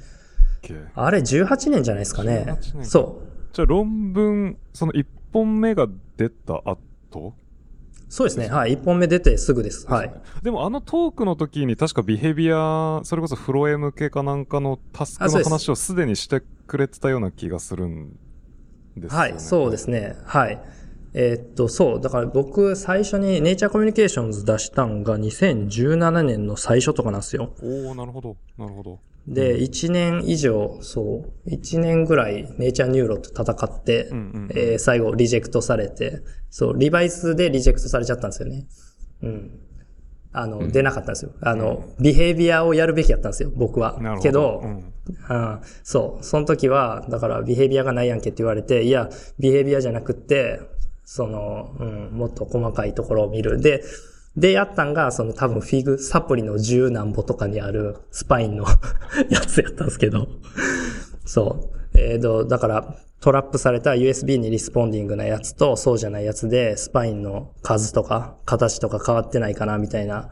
[0.61, 0.75] け？
[0.95, 2.77] あれ18年じゃないですかね18。
[2.77, 3.27] 年そう。
[3.53, 7.35] じゃあ論文、その1本目が出た後？
[8.09, 8.47] そうですね。
[8.49, 8.73] はい。
[8.73, 9.87] 一本目出てすぐです。
[9.87, 10.13] はい。
[10.43, 18.11] でもあのトークの時に確か behavior、それこそフロエ向けかなんかのタスクの話をすでにしてくれてたような気がするん
[18.95, 19.17] ですよね。
[19.17, 20.15] はい、そうですね。
[20.25, 20.61] はい。
[21.17, 22.01] えーっと、そう。
[22.01, 27.53] だから僕、最初に Nature Communications 出したんが2017年の最初とかなんですよ。
[27.63, 28.35] おおなるほど。
[28.57, 28.99] なるほど。
[29.27, 38.67] で、1年以上、そう、1年ぐらい Nature Neuro と戦って、うんうんうんえー最後リジェクトされて、そう、リバイスでリジェクトされちゃったんですよね。
[39.23, 39.59] うん。
[40.31, 41.31] あの、出なかったんですよ。
[41.41, 43.97] あの、ビヘイビアをやるべきやったんですよ、僕は。
[44.01, 44.21] なるほど。
[44.21, 44.93] けど、うん
[45.29, 46.23] うん、そう。
[46.23, 49.09] その時は、だから、ビヘイビアがないやんけって言われて、いや、
[49.39, 50.59] ビヘイビアじゃなくって、
[51.05, 53.61] その、うん、もっと細かいところを見る。
[53.61, 53.81] で、
[54.37, 58.65] で、やったんが、その多分フィグ、サプリの十何歩とかにあるスパインの
[59.29, 60.27] やつやったんですけど。
[61.25, 61.97] そう。
[61.97, 70.31] えーと、だから、トラップされた USB にリスポンディングなやつと、そうじゃないやつで、スパインの数とか、形とか変わってないかな、みたいな。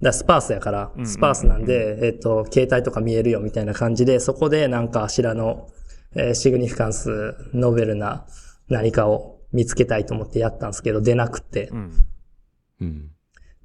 [0.00, 5.68] だスパースやから、スパースなんで、えっ、と、携帯とか見えるよ、みたいな感じで、そこでなんかしらの、
[6.14, 8.26] えーシグニフィカンス、ノベルな
[8.68, 11.68] 何かを見つけたいと思ってやったんですけど、出なくって。
[11.72, 11.92] うん。
[12.80, 13.10] うん。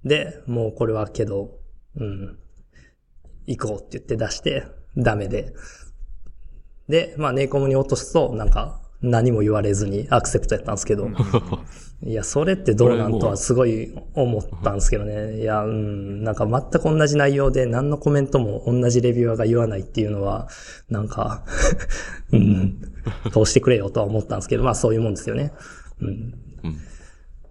[0.05, 1.59] で、もうこれはけど、
[1.97, 2.37] うん、
[3.47, 4.63] 行こうって言って出して、
[4.95, 5.53] ダメで。
[6.87, 11.09] で、まあ、ネイコムに落とすと、なんか、何も言われずにアクセプトやったんですけど、
[12.03, 15.41] いや、それってどうなんとはすごい思ったんですけどね。
[15.41, 20.47] いや、うん、なんか全く同じ内容で何のコメントも同じレビュアーが言わないっていうのは、
[20.89, 21.43] なんか、
[22.31, 22.81] うん、
[23.31, 25.51] 通してくれよとは思ったんですけど、まあそういうもんですよね。
[25.99, 26.09] うん。
[26.63, 26.77] うん。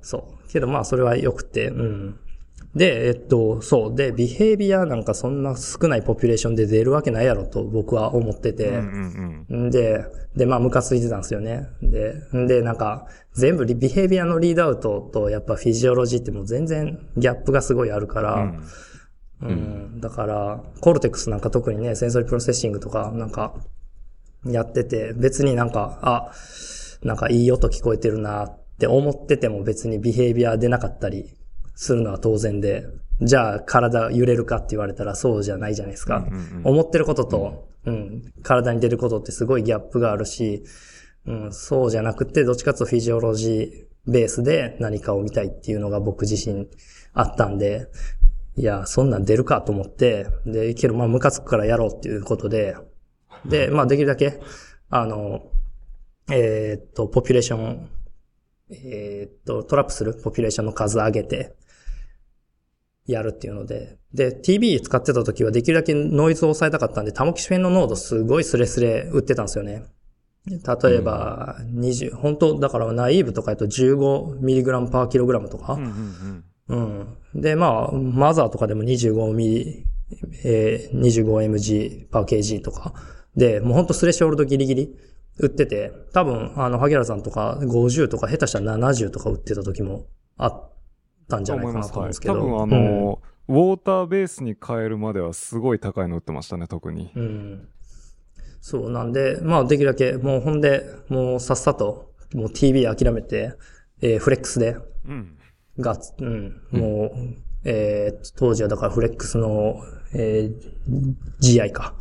[0.00, 0.52] そう。
[0.54, 2.20] けどまあそれは良くて、うん。
[2.74, 3.94] で、えっと、そう。
[3.94, 9.70] で、 behavior なんかそんな少ない population で出るわけないやろと僕は思ってて、うんうんん。
[9.70, 10.04] で、
[10.34, 11.68] で、まあ、ムカついてたんですよね。
[11.82, 18.54] で、んで、なんか、全部 behavior の readout と、やっぱ physiology ってもう全然ギャップがすごいあるから、
[19.42, 23.54] うん、だから、 cortex なんか特にね、 sensory processing とか、なんか、
[24.46, 26.32] やってて、別になんか、あ、
[27.04, 31.36] なんかいい音聞こえてるなって思ってても別にビヘイビア出なかったり
[31.74, 32.86] するのは当然で、
[33.20, 36.26] じゃあ体揺れるかって言われたらそうじゃないじゃないですか。
[36.64, 40.64] 思ってることと、うん、体に出ることってすごいギャップがあるし、
[41.26, 46.68] うん、そうじゃなくて、どっちかとフィジオロジーベースで何かを見たいっていうのが僕自身
[47.12, 47.88] あったんで、
[48.56, 52.76] いや、そんなん出るかと思って、で、けどまあムカつくからやろうっていうことで、
[53.46, 54.40] で、まあできるだけ、
[54.90, 55.50] あの、
[56.30, 57.88] えーっと、ポピュレーション、
[58.70, 61.54] えーっと、トラップするポピュレーションの数上げて、
[63.06, 63.98] やるっていうので。
[64.12, 69.84] で、TB 使ってた時はできるだけノイズを抑えたかったんで、タモキシフェンの濃度すごいスレスレ打ってたんですよね。
[70.46, 77.40] 例えば、20、本当だからナイーブとかやと 15mg パーキログラムとか、うんうんうんうん。
[77.40, 79.86] で、まあ、マザーとかでも25ミリ、
[80.44, 82.94] えー、25mg パー kg とか？
[83.36, 84.96] で、もうほんとスレショールドギリギリ
[85.38, 90.73] 売ってて、多分、あの、萩原さんとか50とか下手したら70とか売ってた時もあっ
[91.28, 92.34] たんじゃないかなと思うんですけど。
[92.34, 97.10] 多分あの、うん、ウォーターベースに変えるまではすごい高いの売ってましたね、特に。
[97.14, 97.68] うん。
[98.60, 103.52] そう、なんで、まあできるだけ、もうほんで、もうさっさと、もう TV 諦めて、
[104.00, 105.38] えー、フレックスで、うん。
[105.78, 109.82] が、うん、もう、うん、えー、当時はだからフレックスの、
[110.14, 111.94] えー、GI か。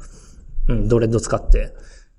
[0.68, 1.74] うん、ドレッド使って。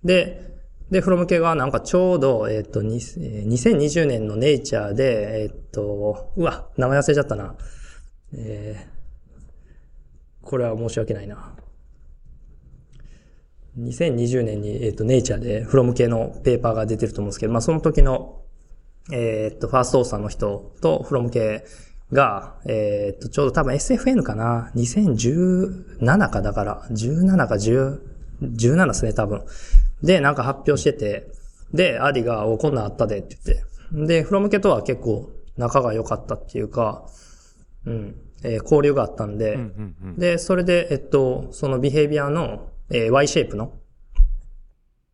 [0.04, 0.53] で、
[0.90, 7.54] で、フロム系がなんかちょうど、えっ、ー、と、2020年のネイチャーで、えっ、ー、と、うわ、名前忘れちゃったな。
[8.34, 11.54] えー、これは申し訳ないな。
[13.78, 18.42] 2020年に、えっ、ー、と、ネイチャーでフロム系のペーパーが出てると思うんですけど、まあ、その時の、
[19.12, 21.64] えっ、と、ファーストオーサーの人とフロム系
[22.12, 28.00] が、えっ、と、ちょうど多分 SFN かな ?2017 かだから、17か10、
[28.42, 29.42] 17ですね、多分。
[30.04, 31.26] で、なんか発表してて、
[31.72, 34.06] で、アディが、お、こんなんあったでって言って。
[34.06, 37.06] で、フロムケとは結構仲が良かったっていうか、
[37.86, 39.58] うん、えー、交流があったんで、
[40.18, 43.72] で、それで、えっと、そのビヘイビアの、えー、Y シェイプの、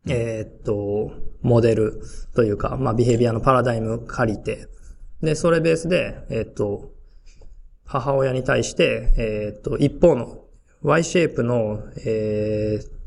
[0.07, 1.11] えー、っと、
[1.41, 2.01] モデル
[2.35, 4.67] というか、まあ、ビヘイビアのパラダイム借りて、
[5.21, 6.91] で、それベースで、えっと、
[7.85, 10.45] 母親に対して、えっと、一方の
[10.81, 13.00] Y シェイプの、えー、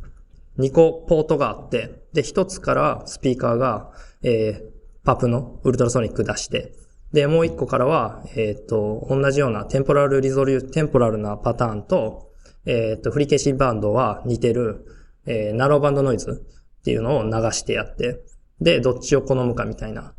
[0.58, 3.90] 2個ポートがあって、で、1つからスピーカーが、
[4.22, 6.72] えー、パプのウルトラソニック出して、
[7.12, 12.32] で、もう1個からは、えっ、ー、と、同じようなテンポラルリゾリュー、テンポラルなパターンと、
[12.66, 14.84] えっ、ー、と、フリケシバンドは似てる、
[15.26, 16.44] えー、ナローバンドノイズ
[16.80, 18.24] っていうのを流してやって、
[18.60, 20.14] で、どっちを好むかみたいな。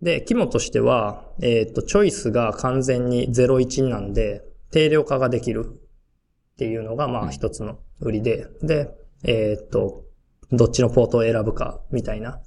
[0.00, 8.90] で、肝としては、えっ、ー、と、チョイスが完全に01なんで、定量化ができるっていうのが、まあ一つの売りで、で、
[9.24, 10.04] えー、っと、
[10.52, 12.40] どっちのポートを選ぶか、みたいな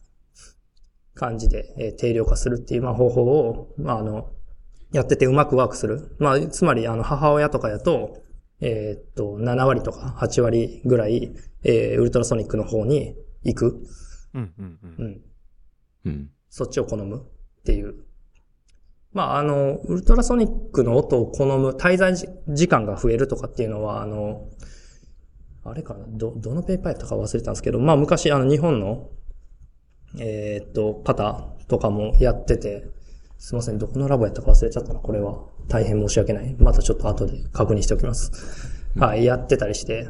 [1.14, 4.32] 感じで、えー、定量化するっていう、まあ、方法を、まあ、あの、
[4.92, 6.16] やっててうまくワークする。
[6.20, 8.22] まあ、つまり、あの、母親とかやと、
[8.60, 13.88] えー、っと、7割とか8割ぐらい、えー、ウルトラソニックの方に行く。
[14.34, 15.22] うん、うん、うん。
[16.06, 16.30] うん。
[16.50, 17.18] そっちを好む
[17.60, 18.06] っていう。
[19.14, 24.50] まあ、あの、ウルトラソニックの音を好む、滞在時間が増えるとかっていうのは、あの、
[25.64, 26.06] あれかな？
[26.08, 29.10] ど、どのペーパーやったか忘れたんですけど、まあ昔あの日本の、
[30.20, 32.88] えー、っと、方とかもやってて、
[33.38, 35.40] すいません、どこのラボやったか忘れちゃったな、これは。
[35.68, 36.56] 大変申し訳ない。
[36.60, 38.32] またちょっと後で確認しておきます。
[38.98, 40.10] はい、やってたりして。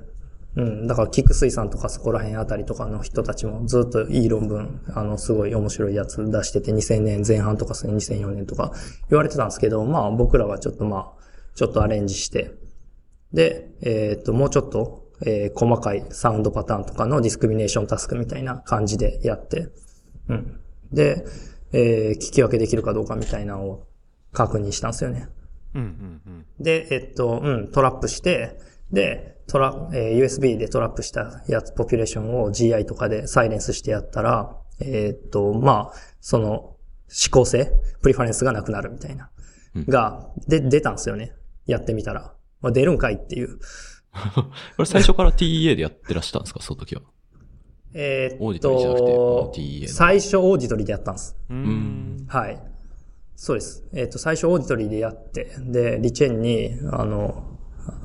[0.56, 8.74] うん、だから、キック水産とかそこら辺あたりとかの人たちもずっといい論文、あの、すごい面白いやつ出してて、2000年前半とか2004年とか
[9.10, 11.22] 言われてたんですけど、まあ僕らはちょっとまあ、
[11.56, 12.52] ちょっとアレンジして、
[13.32, 19.70] で、えっ、と、もうちょっとえー、細かいサウンドパターンとかのディスクミネーションタスクみたいな感じでやって、
[20.28, 20.60] うん。
[20.92, 21.26] で、
[21.74, 23.88] えー、聞き分けできるかどうかみたいなのを
[24.32, 25.28] 確認したんですよね。
[25.74, 28.58] うんうんうん、で、えっと、うん、トラップして、
[28.92, 36.78] で、トラ、えー、USB でトラップしたやつ、ポピュレーションを GI とかでサイレンスしてやったら、えー、っと、まあ、その、思
[37.32, 39.30] 考性、プリファレンスがなくなるみたいな、
[39.88, 41.34] が、で、出たんですよね。
[41.66, 42.34] やってみたら。
[42.62, 43.60] まあ、出るんかいっていう。
[44.34, 46.62] これ最初から TEA でやってらしたんですか？
[46.62, 47.02] その時は。
[47.94, 49.00] えー、 auditory じゃなく
[49.56, 49.88] て、TEA。
[49.88, 51.36] 最初 auditory でやったんです。
[51.50, 52.26] うん。
[52.28, 52.62] はい。
[53.36, 53.84] そうです。
[53.94, 57.58] えっ、ー、と、最初 auditory でやって、で、リチェンに、あの、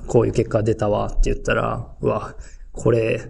[0.07, 2.35] こういう結果出たわって言ったら、うわ、
[2.73, 3.21] これ、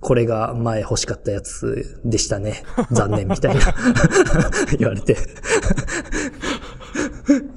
[0.00, 2.64] これが前欲しかったやつでしたね。
[2.90, 3.60] 残念みたいな
[4.76, 5.16] 言われて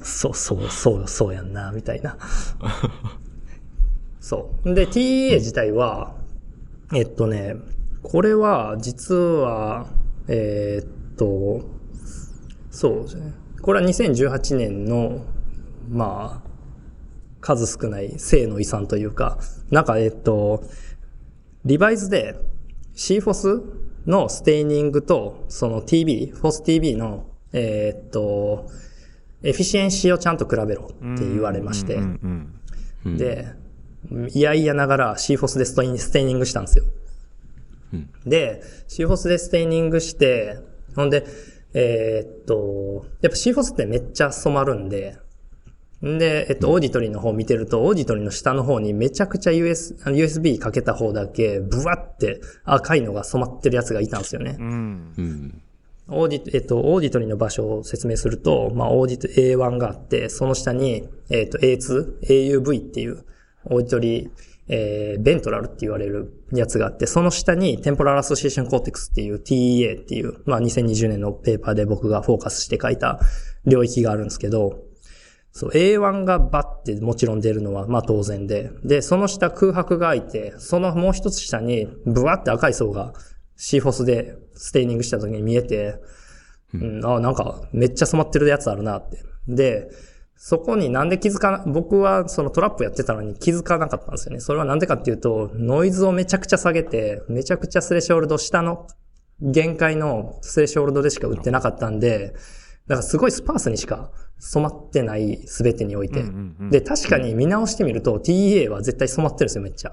[0.03, 2.17] そうそう、そう、そうやんな、みたいな
[4.25, 4.73] そう。
[4.73, 6.15] で、TA 自体は、
[6.95, 7.57] えっとね、
[8.01, 9.85] これは、実は、
[10.27, 11.69] えー、っと、
[12.71, 13.33] そうですね。
[13.61, 15.23] これは2018年の、
[15.91, 16.49] まあ、
[17.39, 19.37] 数少ない性の遺産というか、
[19.69, 20.63] なんか、えっと、
[21.63, 22.35] リバイズで
[22.95, 23.61] c フォス
[24.07, 28.71] のステイニングと、その TB、フォス TB の、えー、っと、
[29.43, 31.99] efficiency をちゃんと比べろって言われまして、
[33.05, 33.63] で、
[34.33, 36.85] いやいやながら c-Fos で staining したんですよ。
[37.93, 40.59] うん、で、 c-Fos で staining して、
[40.95, 41.25] ほんで、
[41.73, 45.17] えー、っと、やっぱ c フォスってめっちゃ染まるんで、
[46.05, 54.57] んで、えっと、 auditory の方見てると、 auditory の下の方にめちゃくちゃ US、USV かけた方だけ、ブワって赤いのが染まってるやつがいたんですよね。
[54.59, 55.61] うん。
[56.07, 63.25] オーディえっと、 auditory の場所を説明すると、まあ、オーディト A1 があって、その下に、えっと、A2、AUV っていう、
[63.65, 64.29] auditory、
[64.67, 73.19] えー、 ventral って言われるやつがあって、その下に temporal association cortex っていう TEA っていう、まあ2020年のペーパーで僕がフォーカスして書いた
[73.65, 74.79] 領域があるんですけど、
[75.51, 83.13] そう、A1 がバッてもちろん出るのはまあ当然で、で、その下空白が空いて、そのもう一つ下にブワって赤い層が
[83.55, 85.95] C フォスでステーニングした時に見えて、
[86.73, 89.23] うん、あなんかめっちゃ染まってるやつあるなって。
[89.47, 89.89] で、
[90.37, 94.39] そこになんで気づかな、僕はそのトラップやってたのに気づかなかったんですよね。
[94.39, 98.87] それはなんでかっていうと、ノイズをめちゃくちゃ下げて、めちゃくちゃスレショールド下の
[99.41, 102.33] 限界のスレショールドでしか売ってなかったんで、
[102.87, 106.21] だからすごいスパースにしか染まってない全てにおいて。
[106.21, 109.91] うんうんうんで、確かに見直してみると TEA は絶対染まってるんですよ、めっちゃ。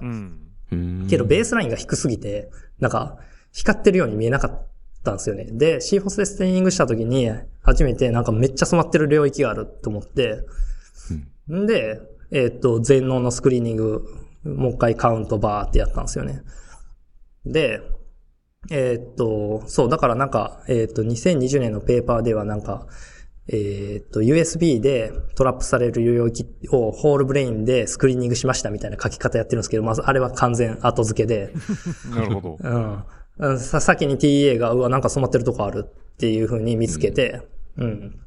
[1.08, 3.18] けど、ベースラインが低すぎて、なんか、
[3.52, 4.68] 光ってるように見えなかっ
[5.02, 5.46] たんですよね。
[5.50, 7.30] で、 c-Fos で staining した時に、
[7.62, 10.44] 初めてなんかめっちゃ染まってる領域があると思って、
[11.52, 12.00] んで、
[12.30, 14.04] えーっと、全脳のスクリーニング、
[14.44, 16.42] もう一回カウントバーってやったんですよね。
[17.44, 17.80] で、
[18.70, 22.86] えーっと、そう、だからなんか、えーっと、2020年のペーパーではなんか、
[23.48, 31.52] えーっと、 USV でトラップされる領域を whole brain でスクリーニングしましたみたいな書き方やってるんですけど、まずあれは完全後付けで、
[32.14, 32.58] なるほど。
[32.60, 33.04] うん
[33.38, 33.58] うん。
[33.58, 37.42] さ、先に TA が、うわ、なんか染まってるとこあるっていう風に見つけて、
[37.76, 38.20] うん。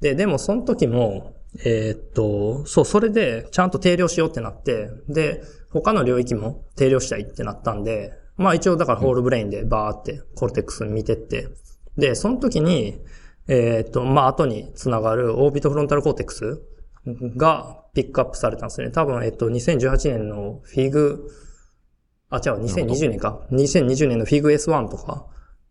[0.00, 11.48] で、でもその時も、えーっと、そう、それでちゃんと定量しようってなって、で、他の領域も定量したいってなったんで、まあ一応だからホールブレインでバーってコルテックス見てって、
[11.96, 13.00] で、その時に、
[13.48, 16.62] えーっと、まあ後につながるオービトフロンタルコーテックス
[17.36, 18.90] がピックアップされたんですね。
[18.90, 21.28] 多分、えっと、2018年のフィグ、
[22.32, 23.40] あ、違う、2020年か。
[23.52, 25.26] 2020年のフィグ S1 とか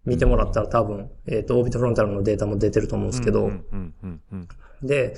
[0.06, 3.52] 見てもらったら多分、えっと、オービットフロンタルのデータも出てると思うんですけど、
[4.84, 5.16] で、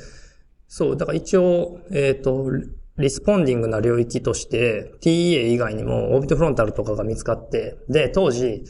[0.69, 2.49] そう、だから一応、えっ、と、
[2.97, 8.63] リスポンディングな領域として、TEA 以外にも、オービットフロンタルとかが見つかって、で、当時、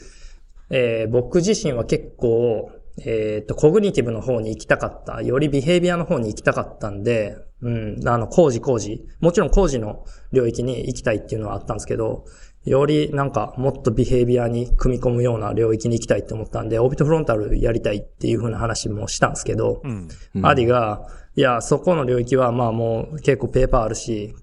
[0.70, 2.72] えー僕自身は結構、
[3.04, 5.22] えっ、と、コグニティブの方に行きたかった。
[5.22, 9.04] よりビヘイビアの方に行きたかったんで、うん、あの、工事工事。
[9.20, 12.24] もちろん工事の領域に行きたいっていうのはあったんですけど、
[12.64, 20.08] よりなんかもっとビヘイビアに組み込むような領域に行きたいって思ったんで、オービットフロンタルやりたいっていう風な話もしたんですけど、うん。
[20.36, 21.06] うんアディが、
[21.36, 24.34] いや、そこの領域はまあもう結構ペーパーあるし、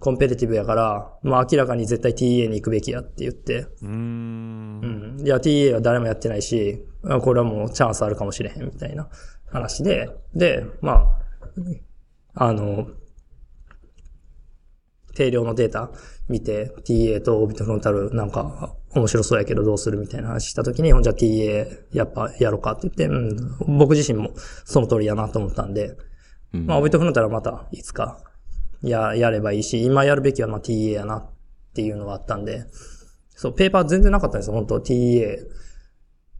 [0.00, 4.80] コンペティティブやから、まあ明らかに絶対 TA に行くべきやって言って、うーん
[5.18, 5.22] う。
[5.22, 5.26] ん。
[5.26, 9.08] いや、TA は誰もやってないし、あこれはもうチャンスあるかもしれへんみたいな
[9.46, 11.18] 話で、で、ま
[12.36, 12.86] あ、あの、
[15.18, 15.90] 定量のデータ
[16.28, 24.30] 見て、TA とオービットフロンタルなんか面白そうやけどどうするみたいな話した時に、ほんじゃ TA やっぱやろうかって言って、うん、僕自身も
[24.64, 25.96] その通りやなと思ったんで、
[26.54, 28.18] うんまあ、オービットフロンタルはまたいつか
[28.82, 31.30] や、やればいいし、今やるべきはまあ TA やなっ
[31.74, 32.64] ていうのがあったんで、
[33.30, 35.38] そう、ペーパー全然なかったんですよ、本当 TA。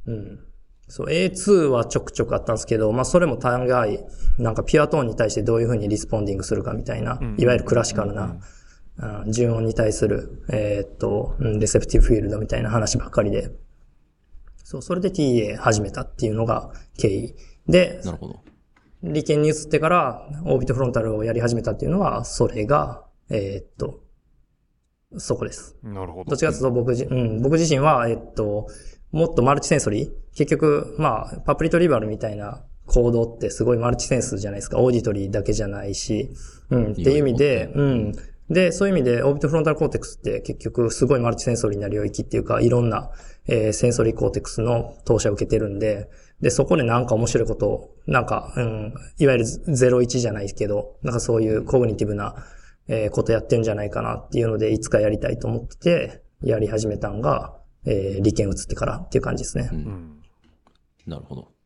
[0.06, 0.40] うん。
[0.88, 4.04] そう、A2 はちょくちょくあったんですけど、まあそれも大概、
[4.38, 8.36] なんかピュアトーンに対してどういうふうにリスポンディングするかみたいな、いわゆるクラシカルな、
[8.98, 13.50] うん順音に対する、えーっと、うんレセプティブフィールドみたいな話ばっかりで、
[14.64, 17.34] そう、それで TA 始めたっていうのが経緯。
[17.68, 18.40] で、なるほど。
[19.02, 24.00] 利権に移ってから、オービットフロンタルをやり始めたっていうのは、それが、えーっと、
[25.16, 25.76] そこです。
[25.82, 26.30] なるほど。
[26.30, 28.66] どっちかというと僕じ、うん、僕自身は、えっと、
[29.10, 34.80] もっとマルチセンソリー結局、まあ、 pup retrieval みたいなコードってすごい multisensory じゃないですか。
[34.80, 36.30] auditory だけじゃないし、
[36.68, 38.12] うん、っていう意味で、うん。
[38.50, 43.10] で、そういう意味で、 orbitofrontal cortex って結局すごい multisensory な領域っていうか、いろんな、
[43.46, 46.08] えー sensory cortex の投射を受けてるんで、
[46.40, 52.34] で、そこでなんか面白いことを、なんか、うん、いわゆる01じゃないけど、なんかそういう cognitive な、
[52.86, 57.54] えーことやってんじゃないかなっていうので、いつかやりたいと思ってて、やり始めたんが、
[57.84, 59.68] えー、理研移ってからっていう感じですね。
[59.72, 60.20] うん。
[61.06, 61.57] なるほど。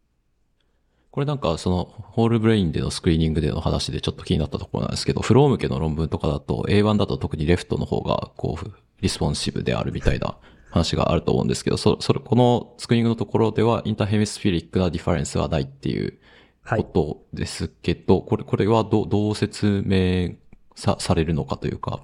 [1.13, 8.73] これなんかその、 whole brain でのスクリーニングでの話でちょっと気になったところなんですけど、フロー向けの論文とかだと A1 だと特に left の方がこう、
[9.03, 10.37] responsive であるみたいな
[10.71, 16.19] 話があると思うんですけど、そ、それ、このスクリーニングのところでは interhemispheric な difference はないっていう
[16.63, 16.85] はい。
[16.85, 20.37] ことですけど、これ、これはどう、どう説明
[20.75, 22.01] さ、されるのかというか、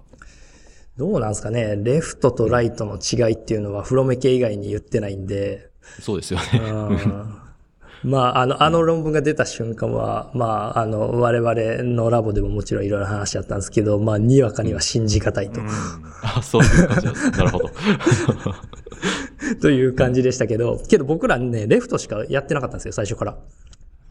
[0.98, 5.70] どうなんですかねレフトとライトの違いっていうのはフロメ系以外に言ってないんで、
[6.00, 7.47] そうですようね。
[8.04, 15.60] んまあ、あの、あの論文が出た瞬間は、まあ、あの、我々のラボでももちろんいろいろ話し合ったんですけど、まあ、にわかには信じがたいと。
[16.22, 17.30] あ、そういう感じです。
[17.30, 17.70] なるほど。
[19.60, 23.36] という感じでしたけど、けど僕らね、レフトしかやってなかったんですよ、最初から。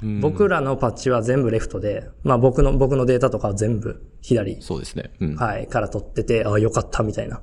[0.03, 4.61] うん僕らのパッチは全部レフトで、まあ僕の、僕のデータとかは全部左。
[4.61, 5.11] そうですね。
[5.19, 5.35] うん。
[5.35, 7.41] はい、から取ってて、ああ、よかった、 みたいな。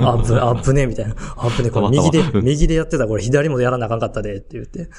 [0.00, 1.16] あぶ、あぶねえ、みたいな。
[1.18, 4.88] あぶねえ、これ右で右でやってた、これ左もやらなあかんかったで、って言って。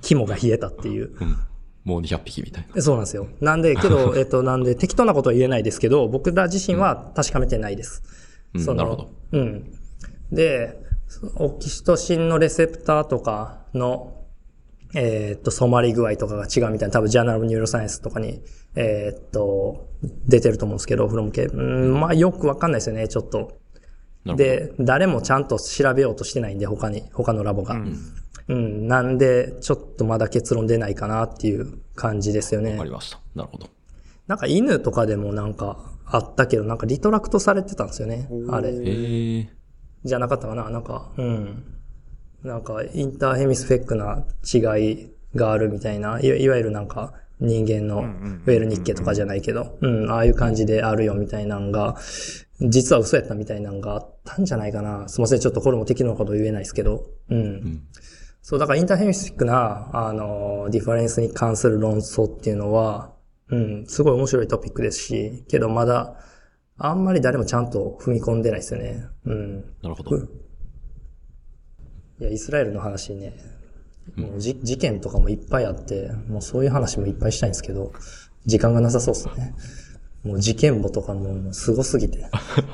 [0.00, 1.12] 肝が冷えたっていう。
[1.20, 1.36] うん。
[1.84, 2.80] もう200匹みたいな。
[2.80, 3.26] そうなんですよ。
[3.40, 8.02] なんで、けど、 えっと、なんで、適当なことは言えないですけど、僕ら自身は確かめてないです。
[8.54, 9.10] うんそのなるほど。
[9.32, 9.72] うん。
[10.30, 10.78] で、
[11.36, 14.24] オキシトシンのレセプターとかの、
[14.94, 18.42] えーっと、染まり具合とかが違うみたいな、多分ジャーナル・ニューロサイエンスとかに、
[18.74, 19.88] えーっと、
[20.26, 21.44] 出てると思うんですけど、フロム系。
[21.44, 23.58] うん、まあよくわかんないですよね、ちょっと。
[24.24, 27.76] で、誰もちゃんと調べようとしてないんで、他に、他のラボが。
[28.48, 32.84] うん、なんで、ちょっとまだ結論出ないかなっていう感じですよねわか。
[32.84, 33.20] りました。
[33.34, 33.68] なるほど。
[34.26, 38.28] なんか犬とかでもなんかあったけど、なんかリトラクトされてたんですよね。
[38.50, 38.70] あれ。
[38.70, 39.61] ええ
[40.04, 41.64] じゃなかったかななんか、うん。
[42.42, 51.96] なんか、インターヘミスフェックな違いがあるみたいな、いわいわゆるなんか、人間のウェル日記とかじゃないけど、うん、ああいう感じであるよみたいなのが、
[52.60, 55.08] 実は嘘やったみたいなのがあったんじゃないかな。
[55.08, 57.38] すいません、ちょっとこれも適当なこと言えないですけど、うん。
[57.38, 57.82] ん
[58.42, 63.12] そう、だからインターヘミスフェックな、あの、ディファレンスに関する論争っていうのは、
[63.48, 66.16] うん、すごい面白いトピックですし、けどまだ、
[66.84, 69.06] あんまり誰もちゃんと踏み込んでないですよね。
[69.24, 69.56] うん。
[69.82, 70.16] なるほど。
[70.16, 70.20] い
[72.18, 73.34] や、イスラエルの話ね、
[74.16, 77.92] もうじ事件とかもいっぱいあって、もうそういう話もいっぱいしたいんですけど、
[78.46, 79.54] 時間がなさそうですね。
[80.24, 82.26] もう事件簿とかももうすごすぎて。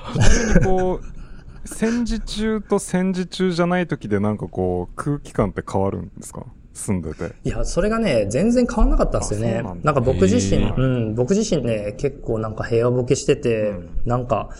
[0.64, 6.46] こう、戦時中と戦時中じゃない時でなんかこう、空気感って変わるんですか？
[6.78, 7.32] 住んでて。
[7.44, 9.62] いや、それがね、全然変わんなかったんですよね。
[9.62, 9.92] なんだ。
[9.92, 13.74] なんか僕自身、うん、僕自身ね、結構なんか平和ボケしてて、
[14.04, 14.50] なんか、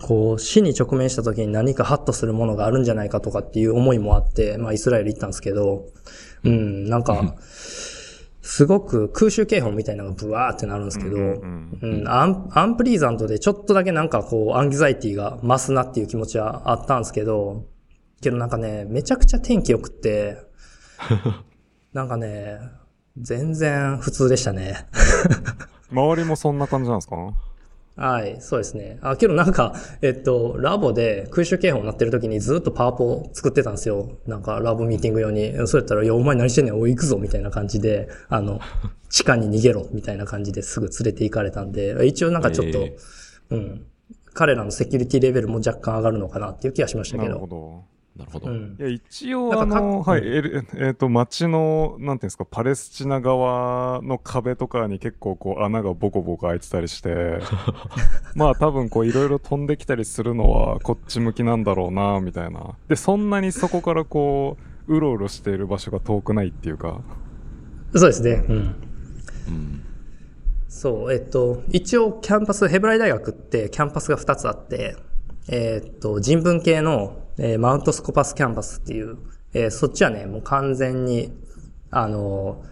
[0.00, 5.86] こう、死に直面した時に何かハッとするものがあるんじゃないかとかっていう思いもあって、まあイスラエル行ったんですけど、
[6.44, 7.34] うん、なんか、
[8.48, 17.66] すごく空襲警報みたいなのがブワーってなるんですけど、うんアンアンプリーザントでちょっとだけなんかこう、アンギザイティが増すなっていう気持ちはあったんですけど、
[18.22, 20.38] けどなんかね、めちゃくちゃ天気良くって、
[21.92, 22.58] なんかね、
[23.16, 24.86] 全然普通でしたね。
[25.90, 27.16] 周りもそんな感じなんですか？
[27.96, 28.98] はい、そうですね。
[29.02, 34.10] あ、けどなんか、えっと、ラボで空襲警報になってる時にずっとパワポを作ってたんですよ。
[34.26, 35.52] なんか、ラボミーティング用に。
[35.66, 38.60] そうやったら、いや、お前何してんねん、おい行くぞ、みたいな感じで、あの、
[39.08, 42.96] 地下に逃げろ、みたいな感じですぐ連れて行かれたんで、一応なんかちょっと、え
[43.50, 43.86] うん。
[44.32, 47.34] 彼らのセキュリティレベルも若干上がるのかなっていう気がしましたなけど。
[47.34, 47.84] るほど。
[48.18, 48.48] なるほど。
[48.48, 48.82] うんい。
[48.82, 57.38] や、一応、あの、はい、えるえっ、と、街の、なんていうんですか、パレスチナ側の壁とかに結構こう穴がボコボコ開いてたりして、
[58.34, 62.74] まあ多分こういろいろ飛んできたりするのはこっち向きなんだろうな、みたいな。
[62.88, 64.58] で、そんなにそこからこ
[64.88, 67.00] う、うろうろしている場所が遠くないっていうか、
[67.94, 68.44] そうですね。
[68.48, 68.56] うん。
[69.48, 69.82] うん。
[70.68, 74.96] そう、えっと、一応キャンパス、ヘブライ大学ってキャンパスが2つあって、
[75.48, 79.18] えっと、人文系の、えーマウントスコパスキャンパスっていう、
[79.54, 81.32] えーそっちはね、もう完全に、
[81.90, 82.64] あの、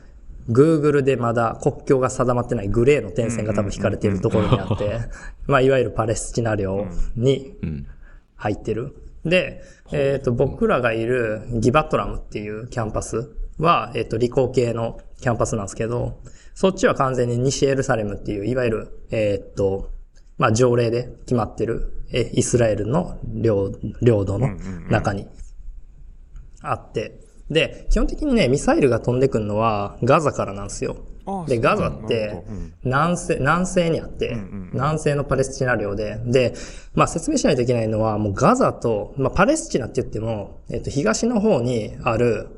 [0.48, 5.00] Google でまだ国境が定まってないグレーの点線が多分引かれているところにあって、
[5.46, 6.86] まあ、いわゆるパレスチナ領
[7.16, 7.86] にうん。
[8.36, 8.94] 入ってる。
[9.24, 9.62] で、
[9.92, 16.20] えっ、と、僕らがいるギバトラムっていうキャンパスは、えっ、と、理工系のキャンパスなんですけど、
[16.54, 19.90] そっちは完全に西エルサレムっていう、いわゆる、えっ、と、
[20.38, 23.72] まあ、条例で決まってる、え、イスラエルの領
[24.02, 24.50] 領土の
[24.90, 25.28] 中に
[26.62, 30.96] あって、で、基本的にね、ミサイルが飛んでくるのはガザからなんですよ。
[31.48, 32.44] で、ガザって
[32.84, 34.36] 南西、南西にあって、
[34.72, 36.54] 南西のパレスチナ領で、で、
[36.94, 42.48] まあ説明しないといけないのは、もうガザと、まあパレスチナって言っても、えっと、東の方にある、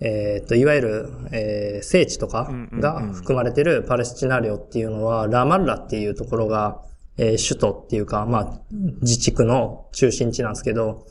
[0.00, 6.82] えっと、いわゆる、えー聖地とかが含まれてるパレスチナ領っていうのは、ラマッラっていうところが、
[7.22, 8.60] えー首都っていうか、まあ、
[9.00, 11.06] 自治区の中心地なんですけど、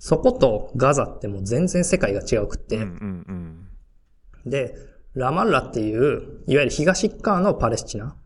[0.00, 2.88] そことガザってもう全然世界が違うくって、うんう
[3.32, 4.74] んで、
[5.14, 8.16] ラマッラっていう、いわゆる東側のパレスチナ。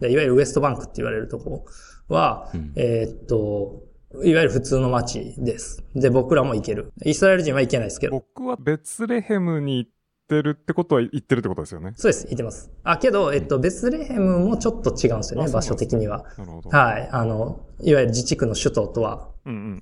[0.00, 1.64] でいわゆるウエストバンクって言われるとこ
[2.08, 3.84] は、えーっと、
[4.22, 5.82] いわゆる普通の街です。
[5.94, 6.92] で、僕らも行ける。
[7.06, 8.12] イスラエル人は行けないですけど。
[8.12, 9.90] 僕はベツレヘムに行っ
[10.28, 11.92] てるってことは行ってるってことですよね？
[11.96, 12.70] そうです、行ってます。
[12.84, 16.24] あ、けど、えっと、ベツレヘムもちょっと違うんですよね、場所的には。
[16.38, 16.70] なるほど。
[16.70, 17.08] はい。
[17.10, 19.28] あの、いわゆる自治区の首都とは、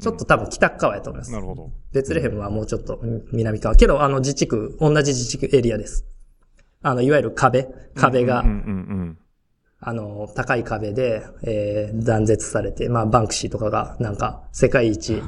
[0.00, 1.32] ちょっと多分北側やと思います。
[1.32, 1.70] なるほど。
[1.92, 3.00] ベツレヘムはもうちょっと
[3.32, 3.74] 南側。
[3.76, 6.06] けど、あの自治区、同じ自治区エリアです。
[6.82, 9.18] あの、いわゆる壁、壁がうん、うんうん
[9.86, 15.22] あの、高い壁で、えー断絶されて、まあ、バンクシーとかが、なんか、世界一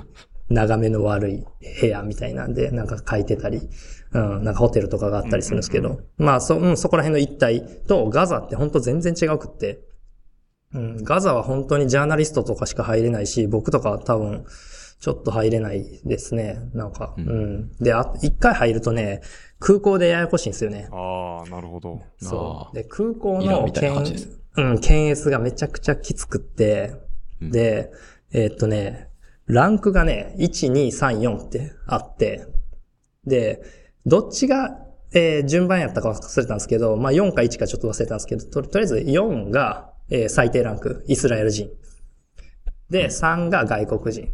[0.49, 1.47] 眺めの悪い
[1.81, 3.69] 部屋みたいなんで、なんか書いてたり、
[4.17, 9.81] うん、なんかホテルとかがあったりするんですけど、まあ、そ、うん、そこら辺の一帯とガザって本当全然違うくって、
[10.73, 14.47] うん、ガザは本当にジャーナリストとかしか入れないし、僕とか多分、
[14.99, 16.59] ちょっと入れないですね。
[16.73, 17.21] なんか、う。
[17.21, 19.21] うんで、あ、一回入るとね、
[19.59, 20.89] 空港でややこしいんですよね。
[20.91, 22.03] ああ、なるほど。
[22.19, 22.75] そう。
[22.75, 26.95] で、空港のイランみたいな感じですうん、検閲がめちゃくちゃきつくって、
[27.43, 27.91] うんで、
[28.33, 29.11] えーっとね、
[29.47, 32.47] ランクがね、1、2、3、4ってあって、
[33.27, 33.63] で、
[34.07, 34.79] どっちが、
[35.13, 41.71] えー順番やったか忘れたんですけど、まあ4か1かちょっと忘れたんですけど、ととりあえず4が、えー最低ランク、イスラエル人。
[42.89, 44.29] で、3が外国人。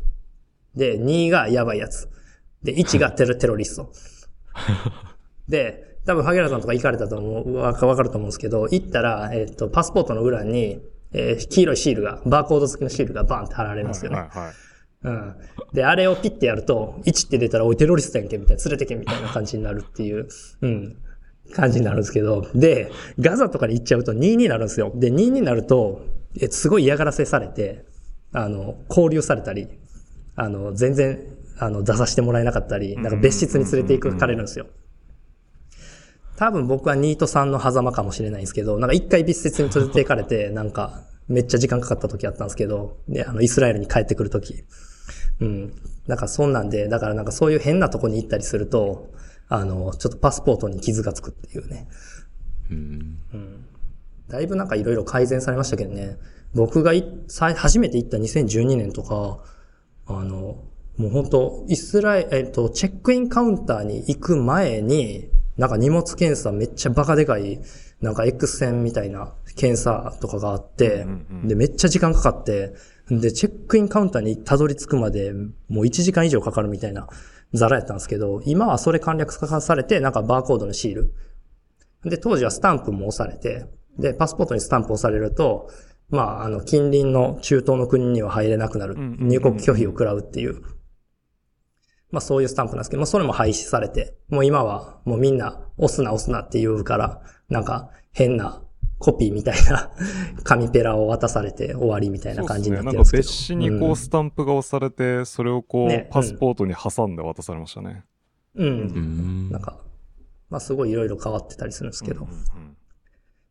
[0.75, 2.09] で、2がやばいやつ。
[2.63, 3.91] で、1が テロテロリスト。
[5.49, 10.81] で、多分、萩原さんとか行かれたと思う、わかると思うんですけど、行ったら、えっ、と、パスポートの裏に、
[11.13, 14.19] えー黄色いシールが、バーコード付きのシールがバンって貼られるんですよね。
[14.19, 14.55] はいはいはい。
[15.05, 15.35] うん。
[15.73, 20.29] で、あれをピッてやると、1って出たら、おい、テロリストやんけ、みたいな、連れてけ、みたいな感じになるっていう、
[20.61, 20.97] うん、
[21.55, 24.93] 感じになるんですけど、で、ガザとかに行っちゃうと2になるんですよ。
[24.95, 26.03] で、2になると、
[26.41, 27.85] え、すごい嫌がらせされて、
[28.33, 29.69] あの、交流されたり、
[30.37, 31.19] あの、全然、
[31.59, 34.67] あの、出させてもらえなかったり、なんか別室に連れて行かれるんですよ。
[36.37, 44.65] 多分僕は2と3の狭間かもしれないんですけど、なんか一回別室に連れて行かれて、なんか、めっちゃ時間かかった時あったんですけど、で、あの、イスラエルに帰ってくる時。
[45.43, 45.73] うん。
[46.07, 49.11] なんかそんなんで、だからなんかそういう変なとこに行ったりすると、
[49.49, 51.89] あの、ちょっとパスポートに傷がつくっていうね。
[52.71, 53.19] うん。
[54.29, 56.17] だいぶなんかいろいろ改善されましたけどね。
[56.55, 59.41] 僕がいさ初めて行った2012年とか、
[60.07, 60.65] あの、
[60.97, 67.61] もう本当イスラエル、えっと、チェックインカウンターに行く前に、なんか荷物検査めっちゃバカでかい、
[68.01, 71.07] なんか X 線みたいな検査とかがあって、
[71.45, 72.75] で、めっちゃ時間かかって、
[73.11, 77.09] で、チェックインカウンターにたどり着くまで、もう1時間以上かかるみたいな
[77.53, 81.15] ザラやったんですけど、今はそれ簡略化されて、なんかバーコードのシール。
[82.05, 83.67] で、当時はスタンプも押されて、
[83.99, 85.69] で、パスポートにスタンプ押されると、
[86.09, 88.95] まあ、あの、近隣の中東の国には入れなくなる。
[88.99, 90.63] 入国拒否を食らうっていう。
[92.11, 98.62] まあ、そういうスタンプなんですけど、まあ、それも廃止されて、もう今は、もうみんな、押すな押すなって言うから、なんか、変な
[99.03, 99.91] コピーみたいな
[100.45, 103.23] 紙ペラを渡されて終わりみたいな感じになってるんですけど。
[103.23, 108.05] なんか別紙にこうスタンプが押されて、それをこう、ねパスポートに挟んで渡されましたね。
[108.55, 108.67] うん。
[108.67, 108.71] う。
[108.71, 109.77] うんんなんか、
[110.49, 112.23] まあ、すごいいろいろ変わってたりするんですけど。
[112.23, 112.77] うんうん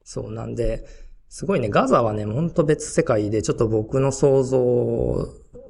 [0.04, 0.86] そうなんで、
[1.30, 4.60] すごいね、ガザはね、ほんと別世界で、ちょっと僕の想像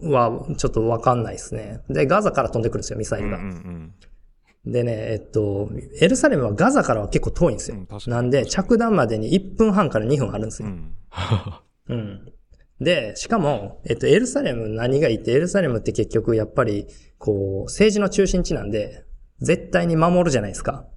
[0.02, 1.82] はちょっとわかんないですね。
[1.90, 3.38] で、ガザから飛んでくるんですよ、ミサイルが。
[3.38, 3.94] うんうんうん
[4.66, 5.70] でね、えっと、
[6.00, 7.78] エルサレムはガザからは結構遠いんですよ。
[7.78, 10.70] うんなんで、着弾までに1分半から2分あるんですよ。
[10.70, 10.96] うん
[11.90, 12.34] うん。
[12.80, 19.04] で、しかも、えっと、エルサレム何がいいって、エルサレムって結局やっぱり、こう、政治の中心地なんで、
[19.40, 20.88] 絶対に守るじゃないですか。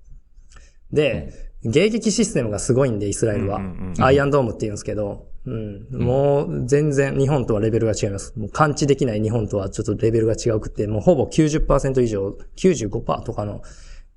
[0.92, 1.32] で、
[1.64, 3.58] 迎撃システムがすごいんで、イスラエルは。
[3.58, 5.86] うんうんうんアイアンドームって言うんですけど、うん。
[5.90, 8.32] もう、全然日本とはレベルが違います。
[8.36, 13.62] もう感知できない日本とはちょっとレベルが違うくて、もうほぼ90%以上、95%とかの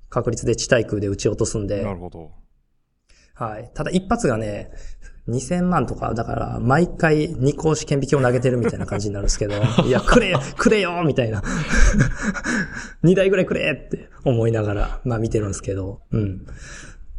[0.08, 2.32] 確率で地対空で撃ち落とすんで、なるほど。
[3.34, 3.70] はい。
[3.74, 4.72] ただ一発がね、
[5.28, 9.54] 2000万とか、だから、毎回二公式顕微鏡を投げてるみたいな感じになるんですけど、
[9.86, 11.42] いや、くれよくれよみたいな。
[13.04, 16.46] 二台ぐらいくれって思いながら、まあ見てるんですけど、うん。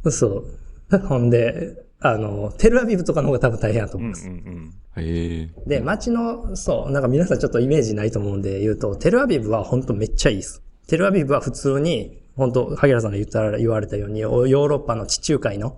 [0.09, 0.45] そ
[0.91, 0.97] う。
[1.07, 4.29] ほんで、あの、テルアビブとかの方が多分大変だとうんう思います。
[4.29, 5.49] んへえ。
[5.67, 10.63] で、街の、そう、なんか皆さんちょっとイメージないと思うんで言うと、テルアビブは本当めっちゃいいです。
[10.87, 15.77] テルアビブは普通に、本当萩原さんが言ったら言われたように、ヨーロッパの地中海の、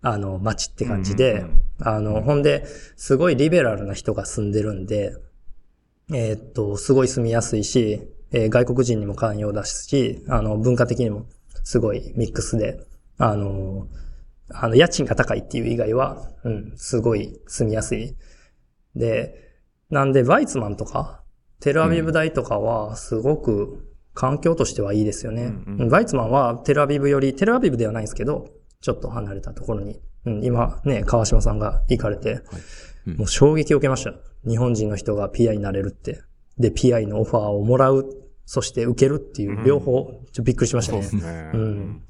[0.00, 2.64] あの、街って感じで、うんうんあの、ほんで、
[2.96, 5.16] すごいリベラルな人が住んでるんで、
[6.14, 11.26] えーっと、すごい住みやすいし、えー外国人にも寛容だし、あの、文化的にも
[11.64, 12.80] すごいミックスで、
[13.18, 13.86] あの、
[14.50, 18.16] あの、家賃が高いっていう以外は、うん、すごい住みやすい。
[18.94, 19.34] で、
[19.90, 21.22] なんで、ワイツマンとか、
[21.60, 25.44] テルアビブ大とかは、すごく環境としてはいいですよね。
[25.44, 28.48] うんうんワイツマンはテルアビブより、テルアビブではないんですけど、
[28.80, 32.42] ちょっと離れたところに、うん、今ね、川島さんが行かれて、うん
[33.16, 34.14] もう衝撃を受けました。
[34.48, 36.22] 日本人の人が PI になれるって。
[36.56, 38.08] で、PI のオファーをもらう、
[38.44, 41.02] そして受けるっていう、両方、ちょっとびっくりしましたね。
[41.02, 41.50] そうですね。
[41.52, 42.02] うん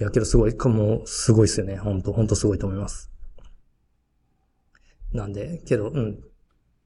[0.00, 1.76] いや、けどすごい、もう、すごいですよね。
[1.76, 3.10] 本当本当すごいと思います。
[5.12, 6.20] なんで、けど、うん。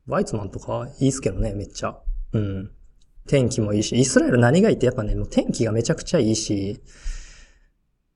[0.06, 1.98] ワイツマンとかいいっすけどね、めっちゃ。
[2.32, 2.70] うん。
[3.26, 6.82] 天気もいいし、イスラエル何がいいってやっぱね、もう天気がめちゃくちゃいいし、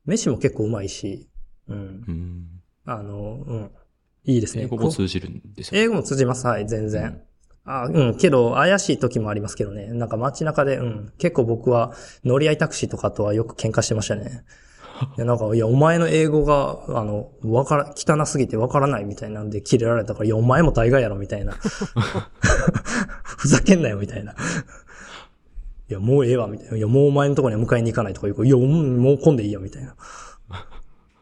[0.04, 1.28] 飯も結構うまいし、
[1.68, 1.76] うん。
[1.76, 2.46] うん。
[2.84, 3.70] あの、うん。
[4.24, 4.64] いいですね。
[4.64, 5.80] 英語も通じるんですよ。
[5.80, 6.46] 英語も通じます。
[6.46, 7.22] はい、全然。
[7.64, 9.86] あうん、けど、怪しい時もありますけどね。
[9.86, 11.94] なんか街中で、うん、結構僕は
[12.24, 14.44] 乗り合いタクシーとかとはよく喧嘩してましたね。
[15.16, 21.52] いや、なんか、いや、お前の英語が、あの、わから、汚すぎてわからないみたいなんで切れられたから、いや、お前も大概やろ、みたいな。
[23.24, 24.32] ふざけんなよ、みたいな。
[24.32, 24.34] い
[25.92, 26.76] や、もうええわ、みたいな。
[26.76, 29.94] いや、もうお前のとこには迎えに行かないとか言うから、いや、うんもう混んでいいよ、みたいな。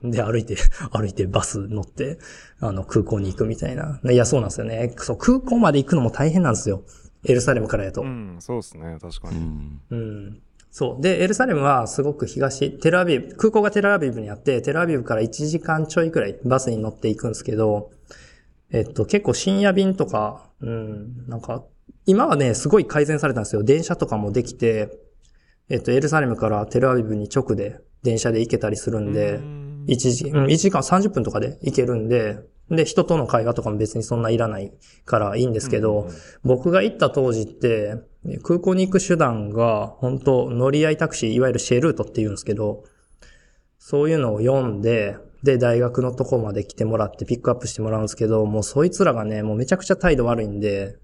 [0.02, 0.56] で、歩いて、
[0.92, 2.18] 歩いてバス乗って、
[2.60, 4.00] あの、空港に行くみたいな。
[4.04, 4.94] いや、そうなんですよね。
[4.96, 6.82] そう、空港まで行くのも大変なんですよ。
[7.24, 8.02] エルサレムからやと。
[8.02, 9.80] うん、そうですね、確かに。
[9.90, 10.42] うん。
[10.70, 10.74] うん。
[10.74, 11.02] そう。
[11.02, 17.90] で、エルサレムはすごく東、テルアビブ、空港がテルアビブにあって、テルアビブから1時間ちょいくらいバスに乗っていくんですけど、
[18.72, 21.64] えっと、結構深夜便とか、うん、なんか、
[22.06, 23.62] 今はね、すごい改善されたんですよ。
[23.62, 24.90] 電車とかもできて、
[25.68, 32.40] えっと、エルサレムからテルアビブに直で電車で行けたりするんで、うん1時、うん、1時間30分とかで行けるんで、
[32.70, 34.72] で、人との会話とかも別にそんないらない
[35.04, 36.08] からいいんですけど、
[36.44, 37.96] 僕が行った当時って、
[38.42, 42.84] 空港に行く手段が、本当乗り合いタクシー、いわゆるシェルートって言うんですけど、
[43.78, 50.98] そういうのを読んで、で、大学のとこまで来てもらってピックアップしてもらうんですけど、もうそいつらがね、もうめちゃくちゃ態度悪いんで、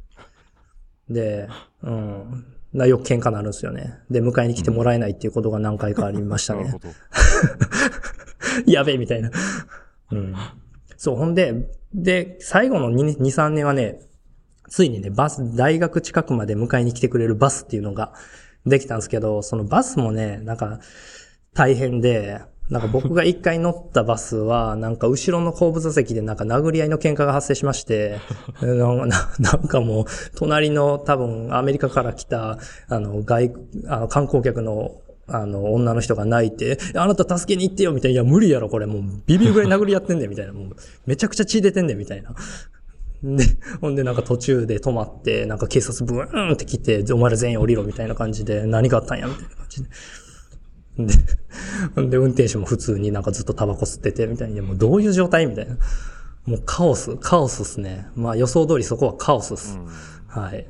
[1.09, 1.48] で、
[1.82, 2.44] うん、
[2.74, 3.94] なよく喧嘩なるんですよね。
[4.10, 6.78] で、迎えに来てもらえないっていうことが何回かありましたねなるほ。
[6.78, 6.88] ど。
[8.70, 9.30] やべえ、みたいな。
[10.12, 10.34] うん。
[10.98, 14.01] そう、ほんで、で、最後の2、2 3年はね、
[14.68, 18.12] ついにね、バス、大学近くまで迎えに来てくれるバスっていうのが
[18.66, 20.80] できたんですけど、そのバスもね、なんか、
[21.55, 28.18] 大変で、なんか僕が一回乗ったバスは、なんか後ろの後部座席でなんか殴り合いの喧嘩が発生しまして、
[28.60, 33.52] なんかもう、隣の多分アメリカから来た、あの、外、
[33.86, 38.22] あの、観光客のあの、女の人が泣いて、あなた助けに行ってよみたいな。
[38.22, 38.86] いや、無理やろ、これ。
[38.86, 40.52] もう、ビビるぐらい殴り合ってんねん、みたいな。
[40.52, 42.32] もう、めちゃくちゃ血出てんねん、みたいな。
[43.22, 43.44] で、
[43.80, 49.88] ほんで、なんか途中で止まって、なんか警察ブーンって来て、お前ら全員降りろ、みたいな感じで、何があったんや、みたいな感じで。
[50.98, 51.14] で、
[51.94, 54.62] ほんで、運転手も普通になんかずっとタバコ吸ってて、みたいな。
[54.62, 55.76] もうどういう状態みたいな。
[56.47, 58.06] もうカオス、カオスっすね。
[58.14, 59.78] まあ予想通りそこはカオスっす。
[60.28, 60.66] はい。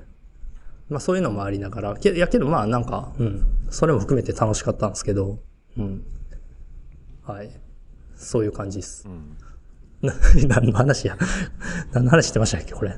[0.88, 3.46] まあそういうのもありながら、けいやけどまあなんか、うん。
[3.70, 5.38] それも含めて楽しかったんですけど、
[5.76, 6.04] うん。
[7.24, 7.50] はい。
[8.16, 9.06] そういう感じです。
[9.06, 9.12] な
[10.48, 11.16] 何の話や？
[11.92, 12.94] 何の話してましたっけこれ？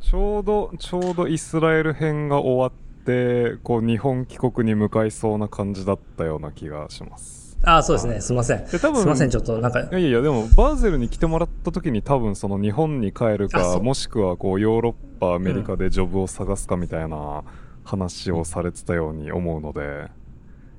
[0.00, 7.56] ちょうど、ちょうどイスラエル編が終わって、こう、日本帰国に向かいそうな感じだったような気がします。
[7.64, 8.20] ああ、そうですね。
[8.20, 8.66] すいません。
[8.66, 9.30] で多分すいません。
[9.30, 17.44] ちょっとなんかい、やいやでも、バーゼルに来てもらった時に多分その日本に帰るか、もしくはこう、ヨーロッパ、アメリカでジョブを探すかみたいな
[17.84, 20.08] 話をされてたように思うので、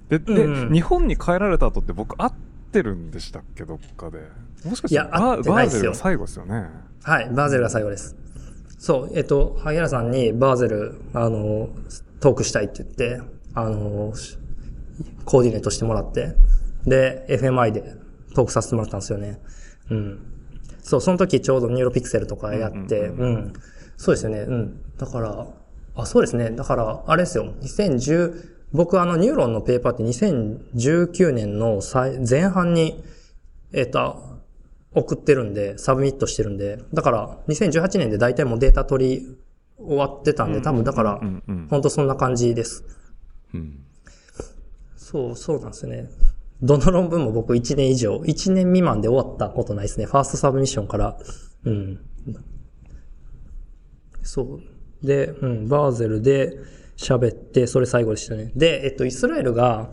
[0.10, 2.32] で、で、うん日本に帰られた後って僕会っ
[2.74, 4.20] てるんでしたっけ、どっかで。
[4.66, 6.70] もしかしていや会ってないっすよバーゼルが最後ですよね。
[7.04, 7.30] はい。
[7.30, 8.16] バーゼルが最後です。
[8.80, 9.12] そう。
[9.14, 11.70] えっと、萩原さんにバーゼル、あの、
[12.20, 13.22] トークしたいって言って、
[13.54, 14.38] あの、し
[15.26, 16.36] コーディネートしてもらって、
[16.86, 17.96] で、FMI で
[18.36, 19.40] トークさせてもらったんですよね。
[19.90, 20.20] うん。
[20.82, 23.54] そう、その時ちょうど Neuropixels とかやって、うんうん、
[23.98, 24.40] そうですよね。
[24.40, 24.82] うん。
[24.98, 25.48] だから、
[25.96, 26.50] あ、そうですね。
[26.52, 27.54] だから、あれですよ。
[27.62, 33.04] 2010、僕あの、 Neuron のペーパーって2019年の最前半に、
[33.72, 34.40] えっと、
[34.96, 39.38] 送ってるんで、 submit してるんで、だから2018年で大体もうデータ取り
[39.78, 41.22] 終わってたんで、多分だから。
[41.70, 42.84] 本当そんな感じです。
[43.54, 43.80] うん。
[44.98, 46.10] そう、そうなんですよね。
[46.62, 50.06] どの論文も僕1年以上、1年未満で終わったことないですね。
[50.06, 51.18] ファーストサブミッションから。
[51.66, 52.00] うん。
[54.24, 54.60] そ
[55.04, 55.06] う。
[55.06, 56.58] で、うん、バーゼルで
[56.98, 58.52] 喋って、それ最後でしたね。
[58.56, 59.90] で、えっと、イスラエルが、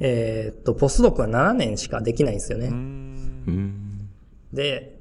[0.00, 2.68] えーっと、ポスドクは7年しかできないんですよね。
[2.68, 4.08] うん。
[4.52, 5.00] で、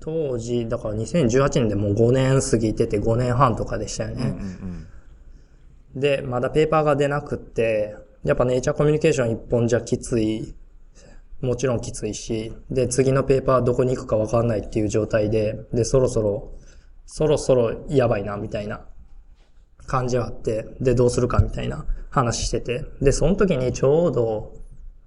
[0.00, 4.36] 当時、だから2018年でもう5年過ぎてて5年半とかでしたよね。
[5.94, 10.54] で、まだペーパーが出なくって、やっぱネイチャーコミュニケーション一本じゃきつい、
[11.40, 16.52] もちろんきついし、で、次のペーパーどこに行くかわかんないっていう状態で、で、そろそろ、
[17.06, 18.84] そろそろやばいな、みたいな
[19.86, 24.52] 感じはあって、で、どうするかみたいな話してて、で、その時にちょうど、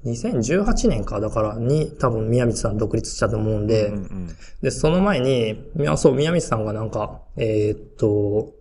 [0.05, 5.63] 2018年か、だからに、多分宮道さん独立したと思うんで、うんうんで、その前に、
[5.97, 8.53] そう、宮道さんがなんか、えーっと、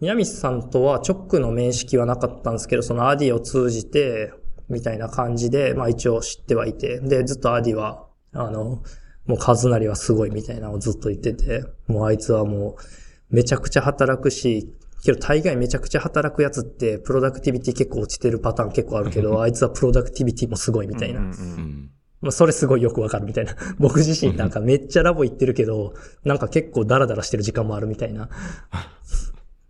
[0.00, 4.32] 宮道さんとは直の面識はなかったんですけど、そのアディを通じて、
[4.68, 8.82] みたいな感じで、まあ一応知ってはいて、で、ずっとアディは、あの、
[9.26, 14.72] もうカズナリはすごいみたいなのをずっと言ってて、もうあいつはもう、めちゃくちゃ働くし、
[15.06, 21.20] けど大概めちゃくちゃ働くやつって、プロダクティビティ結構落ちてるパターン結構あるけど、あいつはプロダクティビティもすごいみたいな。
[21.20, 21.90] うんうんうん。
[22.20, 23.54] まあ、それすごいよくわかるみたいな。
[23.78, 28.28] 僕自身なんかめっちゃラボ行ってるけど、なんか結構ダラダラしてる時間もあるみたいな。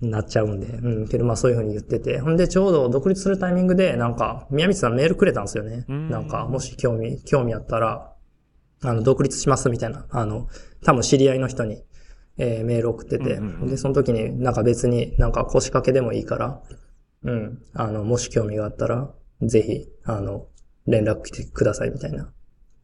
[0.00, 0.66] なっちゃうんで。
[0.66, 1.08] うん。
[1.08, 2.18] けどまあそういうふうに言ってて。
[2.20, 5.84] ほんでちょうど独立するタイミングで、なんか、宮道さんメールくれたんですよね。
[5.88, 8.12] うんなんか、もし興味、興味あったら、
[8.82, 10.06] あの、独立しますみたいな。
[10.10, 10.48] あの、
[10.84, 11.82] 多分知り合いの人に、
[12.38, 16.62] えーメール送ってて、うんうんうんで、その時になんか別になんか腰掛けでもいいから、
[17.26, 17.62] うん。
[17.74, 19.10] あの、もし興味があったら、
[19.42, 20.46] ぜひ、あの、
[20.86, 22.32] 連絡来てくださいみたいな。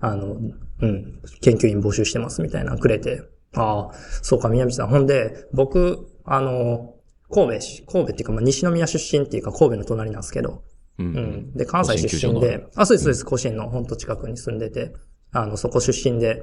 [0.00, 0.36] あの、
[0.80, 1.20] うん。
[1.40, 3.22] 研究員募集してますみたいなのくれて。
[3.54, 4.88] ああ、そうか、宮道さん。
[4.88, 6.96] ほんで、僕、あの、
[7.30, 10.64] 神戸し、神戸っていうか、まあ、西宮出身っていうか、神戸の隣なんですけど、
[10.98, 11.06] うん。
[11.06, 11.52] うん。
[11.54, 14.92] で、関西出身で、あ、そうです、そうです、甲子園のほんと近くに住んでて、
[15.30, 16.42] あの、そこ出身で、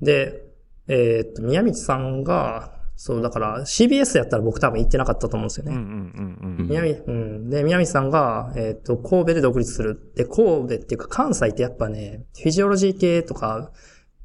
[0.00, 0.51] で、
[0.88, 5.72] えーっと、宮道さんが、そう、だから CBS やったら僕多分行ってなかったと思うんですよね。
[5.74, 7.50] うんうんうん宮道、うん。
[7.50, 10.12] で、宮道さんが、えっ、と、神戸で独立する。
[10.14, 13.72] で、神戸っていうか関西ってやっぱね、 physiology 系とか、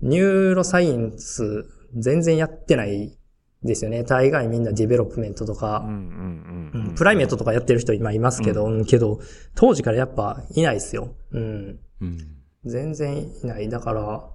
[0.02, 1.66] neuroscience
[1.96, 3.18] 全然やってない
[3.64, 4.04] ですよね。
[4.04, 5.90] 大概みんな development とかうん。
[5.90, 6.96] う、んうんうんうん。
[6.96, 9.20] primate とかやってる人今いますけど、うんけど、
[9.56, 11.16] 当時からやっぱいないですよ。
[11.32, 11.80] うん。
[12.02, 12.18] うん。
[12.66, 13.70] 全然いない。
[13.70, 14.30] だから、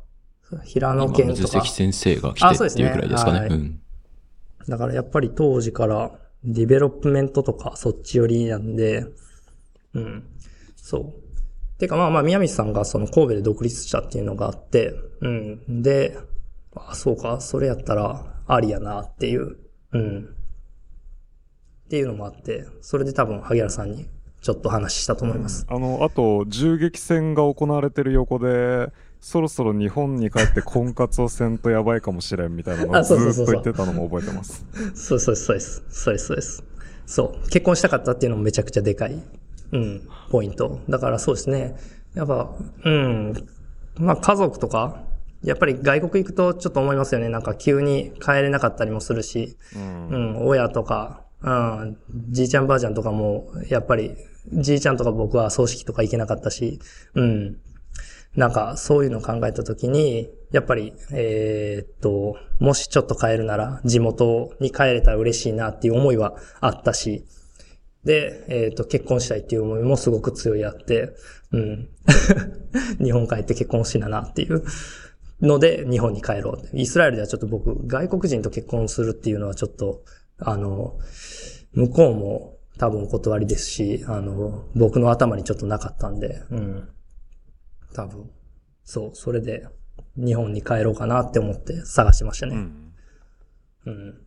[0.64, 1.70] 平野今、県とか水関。
[1.70, 3.40] 先生が来あそうですねてっていうくらいですかね。
[3.40, 3.80] はいうん。
[4.68, 6.12] だからやっぱり当時から
[6.44, 9.06] development とかそっち寄りなんで、
[9.94, 10.24] うん。
[10.76, 11.78] そう。
[11.78, 15.82] てかまあまあ宮道さんがその神戸で独立したっていうのがあって、うん。
[15.82, 16.16] で、
[16.74, 19.56] あ、そうか、それやったらありやなっていう、
[19.92, 20.24] うん。
[21.84, 24.06] っていうのもあって、それで多分萩原さんに
[24.40, 25.66] ちょっと話したと思います。
[25.68, 28.92] あの、あと、銃撃戦が行われてる横で、
[29.22, 34.66] そろそろ日本に帰って婚活をせんとやばいかもしれんみたいなのをあずっと言ってたのも覚えてます。
[34.94, 35.84] そうそうそうです。
[35.88, 36.64] そうです、そうです。
[37.06, 37.48] そう。
[37.48, 39.22] 結婚したかったっていうのもめちゃくちゃでかい、
[39.70, 40.80] うん、ポイント。
[40.88, 41.76] だからそうですね。
[42.14, 42.50] やっぱ、
[42.84, 43.48] うん。
[43.94, 45.04] まあ家族とか、
[45.44, 47.28] やっぱり外国行くとちょっと思いますよね。
[47.28, 50.16] なんか急に帰れなかったりもするし、うんう。
[50.42, 51.96] ん、親とか、うん、
[52.30, 54.16] じいちゃんばあちゃんとかも、やっぱり、
[54.52, 56.80] じいちゃんとか僕は葬式とか行けなかったし、
[57.14, 57.56] うん。
[58.36, 67.24] なんか、そういうのを考えたときに、やっぱり、えーっと、もしちょっと帰るなら、地元に帰れたら嬉しいなっていう思いはあったし、
[68.04, 71.14] で、えーっと、結婚したいっていう思いもすごく強いあって、
[71.52, 71.88] うん。
[73.04, 74.62] 日本帰って結婚しななっていう
[75.40, 76.76] ので、日本に帰ろう。
[76.76, 80.02] イスラエルではちょっと僕、外国人と結婚するっていうのはちょっと、
[80.38, 80.98] あの、
[81.74, 86.88] 向こうも多分お断りですし、あの、僕の頭にちょっとなかったんで、うん。
[87.92, 88.30] 多分。
[88.84, 89.66] そう、それで
[90.16, 92.56] 日本に帰ろうかなって思って探してましたね。
[92.56, 92.92] うん。
[93.86, 94.20] うん。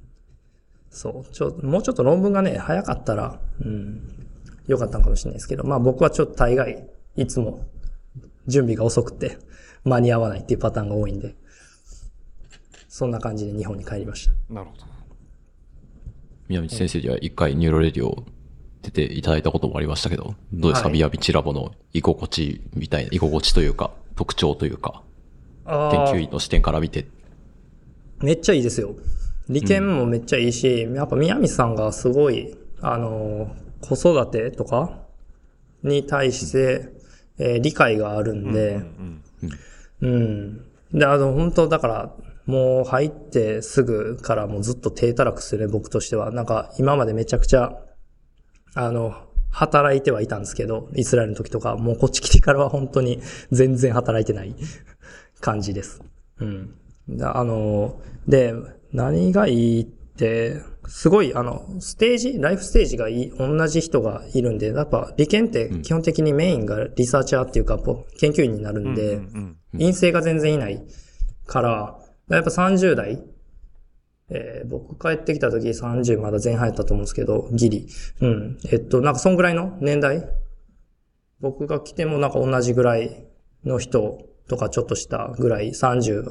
[0.89, 4.27] そう、ちょ、もうちょっと論文がね、早かったら、うん、
[4.67, 7.65] よかったのかもしれないですけど、まあ僕はちょっと大概、いつも
[8.47, 9.37] 準備が遅くて
[9.83, 11.35] 間に合わないっていうパターンが多いんで、
[12.87, 14.53] そんな感じで日本に帰りました。
[14.53, 14.83] なるほど。
[16.47, 18.23] 宮道先生には一回 NeuroRadio
[18.85, 25.01] 出ていただいたこともありましたけど、どうですか、はい宮道ラボの居心地みたいな、居心地というか、特徴というか、
[25.65, 27.07] あ研究員の視点から見て。
[28.19, 28.95] めっちゃいいですよ。
[29.49, 34.99] 利権もめっちゃいいし、やっぱ宮見さんがすごい、あの、子育てとか
[35.83, 36.89] に対して、
[37.37, 39.21] えー理解があるんで、うん。
[40.01, 40.65] うん。
[40.93, 46.31] で、あの、本当だから、もう入ってすぐからもうずっと手たらくするね、僕としては。
[46.31, 47.77] なんか、今までめちゃくちゃ、
[48.75, 49.15] あの、
[49.49, 53.21] 働いてはいたんですけど、イスラエルの時とか、もうこっち来てからは本当に
[53.51, 54.53] 全然働いてない
[55.39, 56.01] 感じです。
[56.39, 56.75] うん。
[57.09, 58.53] だあの、で、
[58.91, 70.81] 何がいいって、すごい、あの、ステージ、ライフステージがいい、同じ人がいるんで、やっぱ、理研って基本的にメインがリサーチャーっていうか、ポ研究員になるんで、うん陰性が全然いない
[71.45, 71.99] から、
[72.29, 73.21] やっぱ30代、
[74.29, 77.87] えー僕帰ってきた時30まだ前半やったと思うんですけど、ギリ。
[78.21, 78.57] うん。
[78.71, 80.27] えっと、なんかそんぐらいの年代？
[81.39, 83.27] 僕が来てもなんか同じぐらい
[83.63, 86.23] の人とかちょっとしたぐらい30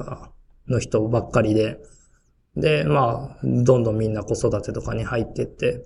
[0.67, 1.79] の人ばっかりで、
[2.55, 5.83] で、まあ、どんどんみんな子育てとかに入ってって、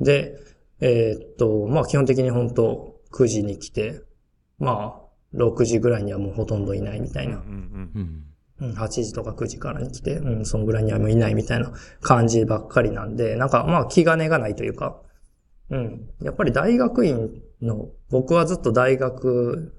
[0.00, 0.36] で、
[0.80, 4.02] えーっと、まあ基本的に本当9時に来て、
[4.58, 5.00] まあ、
[5.34, 7.36] 6時ぐらいにはもうほとんどいないみたいな。
[7.36, 8.24] うんうんうん。
[8.60, 15.00] うん、8時とか9時からに来て、うん、そのぐらいにはもういないみたいな感じばっかりなんで、なんかまあ気兼ねがないというか、
[15.70, 16.08] うん。
[16.22, 17.30] やっぱり大学院
[17.62, 19.72] の、僕はずっと大学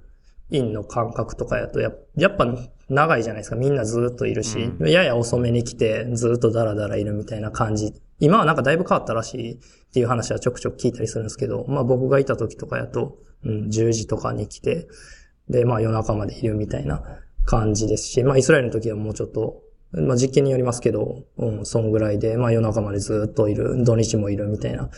[0.49, 2.47] 院の感覚とかやとや、やっぱ
[2.89, 3.55] 長いじゃないですか。
[3.55, 7.93] みんなずっといるし、うやや遅めに来てずっとダラダラいるみたいな感じ。
[8.19, 9.57] 今はなんかだいぶ変わったらしいっ
[9.93, 14.87] ていう話はちょくちょく聞いたりするんですけど、まあ僕がいた時とかやと、うん、10時とかに来て、
[15.49, 17.03] で、まあ夜中までいるみたいな
[17.45, 24.89] 感じですし、まあイスラエルの時はもうちょっと、まあ実験によりますけど、うん、そんぐらいで、まあ夜中までずっといる、土日もいるみたいな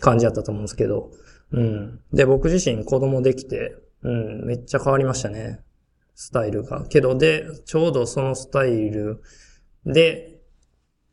[0.00, 1.10] 感じだったと思うんですけど、
[1.52, 2.00] うん。
[2.12, 5.60] で、僕自身子供できて、うん、めっちゃ変わりましたね。
[6.14, 6.84] スタイルが。
[6.86, 9.22] けど、で、ちょうどそのスタイル
[9.84, 10.32] で、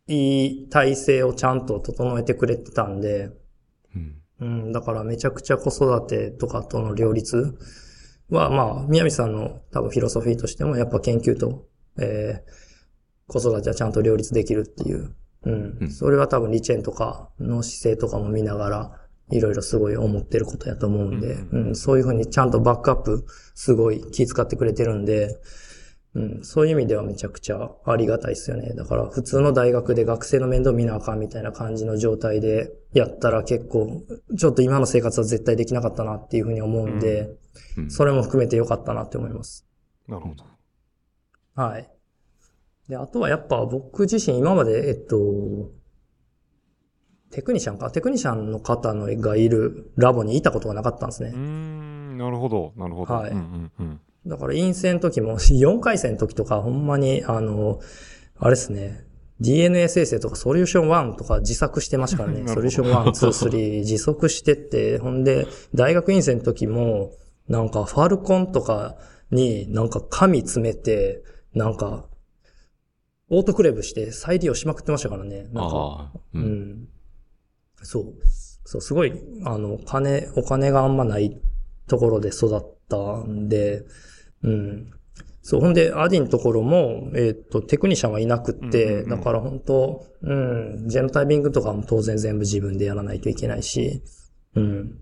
[0.08, 3.32] いい体制をちゃんと整えてくれてたんで、
[3.96, 4.16] うん。
[4.42, 7.58] うん、だからめちゃくちゃ子育てとかとの両立
[8.30, 11.66] は、まあ、宮道さんの多分フィロソフィーとしても、やっぱ研究と、
[12.00, 12.64] えー
[13.28, 15.16] 子育てはちゃんと両立できるっていう。
[15.44, 15.78] うん。
[15.82, 19.00] うんそれは多分リチェンとかの姿勢とかも見ながら、
[19.32, 23.26] いろいろすごい思ってることやと思うんで、ううん、そういうふうにちゃんとバックアップ、
[23.56, 25.40] すごい気遣ってくれてるんで、
[26.16, 28.74] うん、そういう意味ではめちゃくちゃありがたいですよね。
[28.76, 34.04] だから普通の大学で学生の面倒見なあかんみたいな感じの状態でやったら結構、
[34.38, 37.22] ちょっと今の生活は絶対できなかったなっていうふうに思うんで、
[37.78, 39.66] うんそれも含めてよかったなって思います。
[40.08, 40.44] なるほど。
[41.56, 41.90] はい。
[42.88, 45.72] で、あとはやっぱ僕自身今まで、えっと、
[47.32, 47.90] テクニシャンか？
[47.90, 51.38] テクニシャンの方のがいるラボにいたことがなかったんですねうー。
[51.38, 53.14] ん、なるほど、なるほど。
[53.14, 54.02] はいうんうんうん。
[54.26, 57.80] だから陰性の時も、 4回戦の時とか、ほんまに、あの、
[58.38, 59.06] あれですね、
[59.40, 62.48] DNA 生成とかソリューション1とか自作してましたからね。
[62.48, 67.14] ソリューション1、2、3 自足してって、ほんで、大学院生の時も、
[67.48, 68.96] なんかファルコンとか
[69.32, 71.24] になんか紙詰めて、
[71.54, 72.08] なんか、
[73.30, 75.48] オートクレーブして再利用しまくってましたからね。
[75.52, 76.40] なんか、う。
[76.40, 76.88] うんん。
[77.82, 78.14] そう。
[78.66, 79.14] そう、すごい、
[79.44, 81.42] あの、金、お金があんまない
[81.88, 83.86] ところで育ったんで、
[84.44, 84.92] うん。
[85.42, 94.02] そう、ほんで、アディのところも、えっ、と、テクニシャンはいなくって、うんうんうんだから本当うん、ジェノタイピングとかも当然全部自分でやらないといけないし、
[94.56, 95.00] うん。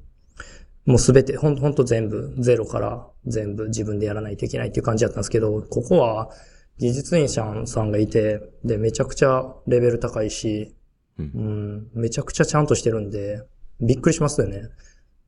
[0.85, 6.31] もうすべて、ほん、ほんと全部、ゼロから全部自分でやらないといけないっていう感じだったんですけど、ここは
[6.79, 10.75] 技術員さんさんがいて、で、めちゃくちゃレベル高いし、
[11.19, 11.23] う。
[11.23, 13.43] うんん、めちゃくちゃちゃんとしてるんで、
[13.79, 14.63] びっくりしますよね。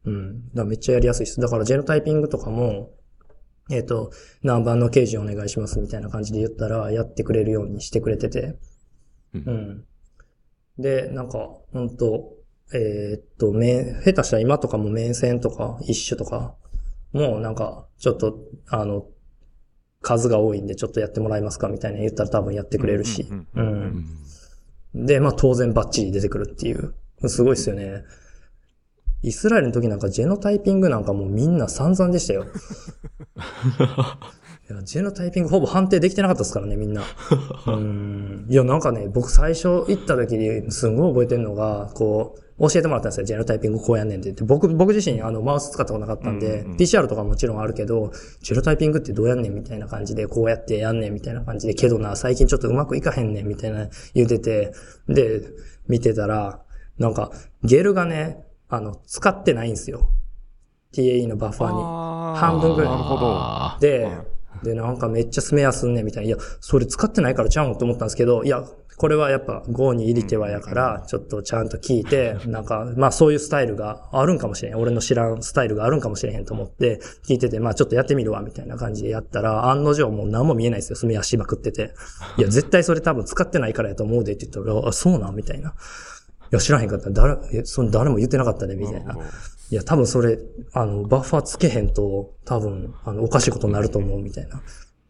[0.05, 0.49] うん。
[0.53, 1.39] だめっちゃやりやすいです。
[1.39, 2.91] だからジェノタイピングとかも、
[3.71, 4.11] えっ、と、
[4.41, 8.57] 何番の刑事お願いしますみたいな感じで言ったら、やってくれるようにしてくれてて。
[9.34, 9.85] ううんん。
[10.77, 12.34] で、なんか、本当
[12.73, 16.55] えーっと、面、下手したら今とかも面線とか、一種とか、
[17.13, 19.05] もうなんか、ちょっと、あの、
[20.01, 23.25] 数が多いんでちょっとやってもらえますかみたいな言ったら多分やってくれるし。
[23.55, 24.05] うん。
[24.93, 26.93] で、まあ当然バッチリ出てくるっていう。
[27.27, 28.03] すごいっすよね。
[29.23, 32.45] イスラエルの時なんかジェノタイピングなんかもうみんな散々でしたよ。
[34.69, 37.03] いやジェノタイピングほぼ判定できてなかったですからね、みんな。
[37.67, 38.45] うん。
[38.49, 43.25] いや、なんかね、僕最初行った時にすんごい覚えてるのが、こう、教えてもらったんですよ。
[43.25, 44.43] ジェノタイピングこうやんねんって言って。
[44.43, 54.73] 僕、僕自身あの、マウス使ったことなかったんで、うんうん PCR とかもちろんあるけど、ジェノタイピングってどうやんねんみたいな感じで、こうやってやんねんみたいな感じで、けどな、最近ちょっとうまくいかへんねんみたいな言うてて、
[55.07, 55.41] で、
[55.87, 56.61] 見てたら、
[56.97, 57.31] なんか、
[57.63, 60.09] ゲルがね、あの、使ってないんですよ。
[60.93, 62.37] TAE のバッファーに。
[62.37, 63.21] 半分ぐらいなるほど。
[63.23, 64.25] あでは、
[64.63, 66.27] で、なんかめっちゃスメアすんねんみたいな。
[66.27, 68.63] いや、それ使ってないからちゃうんと思ったんですけど、いや、
[68.97, 74.77] これはやっぱ Go に入り手はやから、ちょっとちゃんと聞いて、なんか、まあそういうスタイルがあるんかもしれん。
[74.77, 80.95] 俺の知らんスタイルがあるんかもしれへんと思って、聞いてて、まあちょっとやってみるわ、みたいな感じでやったら、案の定もう何も見えないですよ。
[80.95, 81.93] スメアしまくってて。
[82.37, 85.73] いや、絶対それ多分使ってないからやと思うでって言ったら、あ、そうなんみたいな。
[86.53, 87.09] いや、知らへんかった。
[87.09, 89.15] 誰、え、その誰も言ってなかったね、みたいな
[89.71, 90.38] いや、多分それ、
[90.73, 94.61] あの、バッファーつけへんと、多分、あの、おかしいことになると思う、みたいな。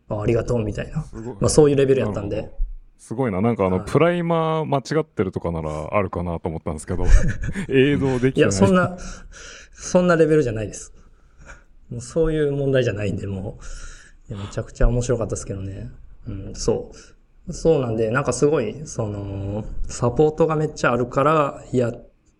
[0.07, 1.05] あありがとう、みたいな。
[1.41, 2.49] まあ、そういうレベルやったんで
[2.97, 3.41] すごいな。
[3.41, 7.03] なんかあの、はいプライマー間違ってるとかならあるかなと思ったんですけど、
[7.67, 8.49] 映像できてない。
[8.49, 8.97] いや、そんな、
[9.73, 10.93] そんなレベルじゃないです。
[11.89, 13.59] もうそういう問題じゃないんで、も
[14.29, 15.91] う、めちゃくちゃ面白かったですけどね。
[16.25, 16.97] うん、そう。
[17.51, 21.91] そうなんで、なんかすごい、その、サポートがめっちゃあるから、いや、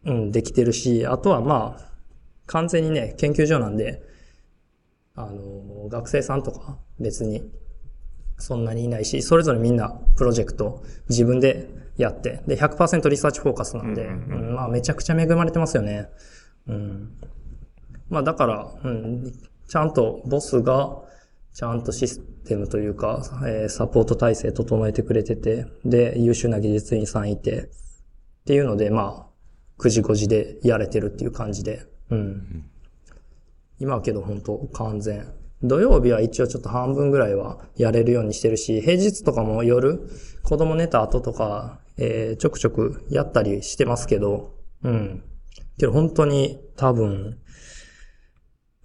[0.06, 1.94] うん、できてるし、あとはまあ、
[2.46, 4.02] 完全にね、研究所なんで、
[5.16, 7.44] あの、学生さんとか別に
[8.38, 16.10] そんなにいないし、それぞれみんなプロジェクト自分でやって、で、100%リサーチフォーカスなんで、ううんうんうんまあめちゃくちゃ恵まれてますよね。
[16.68, 17.10] うん。
[18.10, 19.32] まあだから、うん、
[19.68, 20.98] ちゃんとボスが、
[21.54, 32.66] ちゃんとシステムというか、えーサポート体制整えてくれてて、で、優秀な技術員さんいて、っていうので、まあ、9時5時でやれてるっていう感じで、うん。
[33.80, 35.28] 今はけど本当完全。
[35.64, 40.10] 土曜日は一応ちょっと半分ぐらいはやれるようにしてるし、平日とかも夜、
[40.44, 45.24] 子供寝た後とか、えーちょくちょくやったりしてますけど、うん。
[45.78, 47.40] けど本当に多分、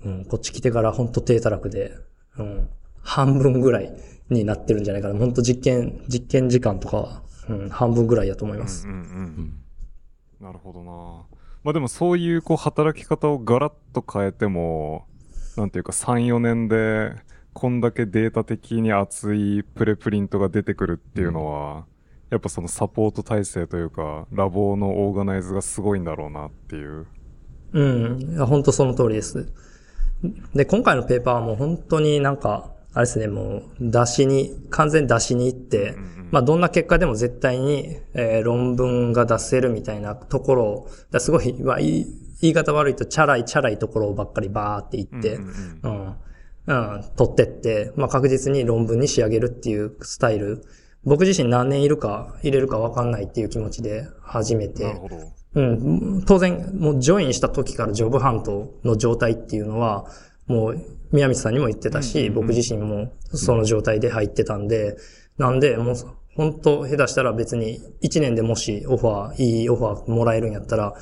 [0.05, 1.93] うん、こっち来てからほんと低たらくで、
[2.39, 2.69] うん、
[3.09, 3.91] 半分ぐらい
[4.29, 5.19] になってるんじゃないかな。
[5.19, 8.87] ほんと実験、実験時間とかは、うん、半分ぐらいやと思います。
[8.87, 9.03] うんうんう。
[9.03, 9.55] うんん。
[10.41, 10.93] なるほどな。
[11.65, 15.07] まあでもそういうこう働き方をガラッと変えても、
[15.57, 17.15] なんていうか3、4年で、
[17.55, 21.87] こんだけデータ的に熱いプレプリントが出てくるっていうのは、
[22.31, 27.07] やっぱそのサポート体制というか、ラボのオーガナイズがすごいんだろうなっていう。
[27.73, 27.83] う
[28.17, 28.35] ん。
[28.35, 29.51] いや、本当その通りです。
[30.55, 35.95] で、今回のペーパーはもう本当になんか、あれですね、もう出しに、完全に出しに行って、
[36.33, 42.07] まあどんな結果でも絶対に、えー論文が出せるみたいなところを、だすごい、まあ、い
[42.41, 46.15] 言い方悪いとチャラいチャラいところばっかりバーって言って、うん
[46.67, 47.05] うん。
[47.17, 50.65] 取ってって、まあ、確実に論文に仕上げるっていうスタイル。
[51.05, 55.01] 僕自身何年いるか、入れるか分かんないっていう気持ちで始めて。
[55.55, 56.25] うん。
[56.27, 60.07] 当然、もうジョインした時からジョブハントの状態っていうのは、
[60.49, 64.97] もう、宮道さんにも言ってたし、僕自身もその状態で入ってたんで、
[65.37, 65.95] なんで、もう、
[66.35, 70.95] 本当下手したら別に1年でもしオファー、いいオファーもらえるんやったら、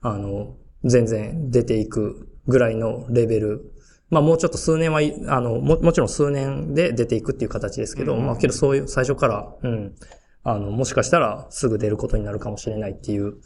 [0.00, 3.72] あの、全然出ていくぐらいのレベル。
[4.10, 9.94] まあもうちょっと数年はい、あの、も、もちろん数年で出ていくっていう形ですけど、まあけどそういう最初から、うん、
[10.42, 13.36] あの、もしかしたらすぐ出ることになるかもしれないっていう、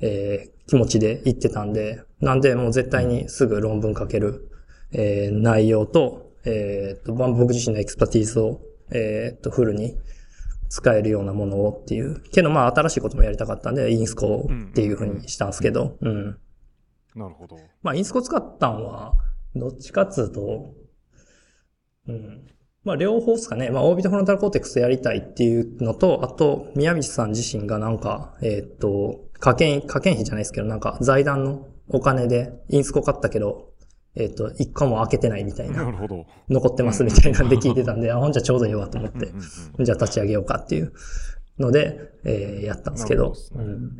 [0.00, 4.50] えー気持ちで言ってたんで、なんでもう絶対にすぐ論文書ける、
[4.94, 8.60] えー内容と、えーっと、まあ僕自身の expertise を、
[8.90, 9.96] えーっと、フルに
[10.68, 12.20] 使えるようなものをっていう。
[12.30, 16.38] けどまあ新しいこともやりたかったんで、インスコっていうふうにしたんですけど、うん。
[17.14, 17.56] なるほど。
[17.82, 19.14] まあ、インスコ使ったんは、
[19.54, 20.74] どっちかっつうと、
[22.08, 22.46] うん。
[22.82, 23.70] まあ、両方ですかね。
[23.70, 33.73] まあ、オービットフロンタルコーテックスやりたいっていうのと、あと、宮道さん自身がなんか、えーっと、課金、課金費じゃないですけど、なんか財団のお金でインスコ買ったけど、
[34.16, 36.26] えーっと、一個も開けてないみたいな、なるほど。
[36.48, 39.40] 残ってますみたいなんで聞いてたんで、あ、ほんじゃちょうどいいわと思ってうん、
[39.78, 40.92] うんじゃあ立ち上げようかっていう
[41.58, 43.96] ので、えーやったんですけどどねうん。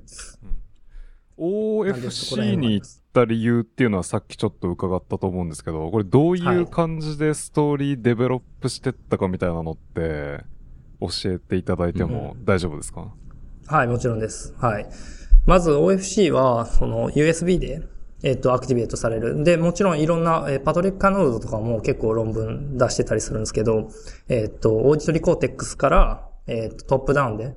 [1.36, 10.44] OFC に行った理由っていうのはさっきちょっと伺ったと思うんですけど、これどういう感じで story develop してったかみたいなのって
[11.00, 13.12] 教えていただいても大丈夫ですか、
[13.66, 14.54] はい、もちろんです。
[14.58, 14.86] はい。
[15.46, 17.82] まず OFC は、その USV で、
[18.24, 19.44] えっ、と、 activate される。
[19.44, 23.90] で、もちろんいろんな、えー Patrick Kanold とかも結構論文出してたりするんですけど、
[24.28, 27.54] えっ、と、 auditory cortex から、えっ、と、トップダウンで、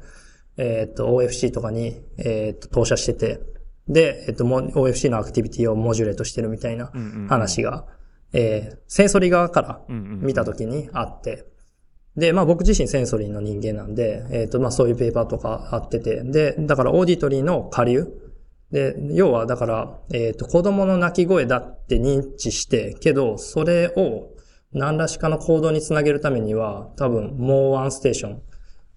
[0.57, 3.39] えっ、と、OFC とかに、えっ、と、投射してて、
[3.87, 7.85] で、えっ、と、も OFC のアクティビティをモジュレートしてるみたいなうんうんうん話が、
[8.33, 11.45] えーセンソリー側から見たときにあって、
[12.17, 18.26] で、まあ僕自身センソリーの人間なんで、えっ、と、まあそういうペーパーとかあってて、で、だからオーディトリーの下流。
[18.71, 24.35] で、要はだから、えっ、と、子供の泣き声だって認知して、けど、それを
[24.73, 28.41] 何らしかの行動につなげるためには、多分もうワンステーション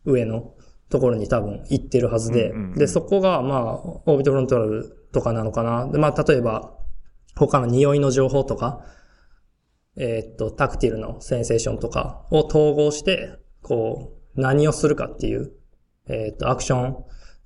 [0.04, 0.54] 上の
[0.88, 5.86] ところに多分行ってるはずで、で、そこがまあ、オービットフロントラルとかなのかな。
[5.86, 6.76] で、まあ例えば、
[7.36, 8.84] 他の匂いの情報とか、
[9.96, 15.52] えーっと、タクティルのセンセーションとかを統合して、こう、何をするかっていう、
[16.08, 16.96] えーっと、アクション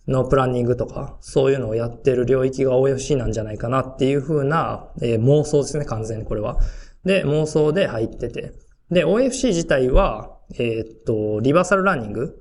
[0.06, 6.59] のプランニングとか、そういうのをやってる領域が OFC なんじゃないかなっていう風な、えー妄想ですね、完全にこれは。
[7.05, 8.52] で、妄想で入ってて。
[8.90, 12.39] で、OFC 自体は、えーっと、リバーサルランニング。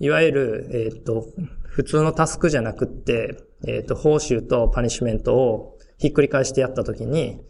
[0.00, 1.26] いわゆる、えーっと、
[1.62, 7.40] 普通のタスクじゃなくって、えーっと、報酬とパニッシュメントをひっくり返してやったときに、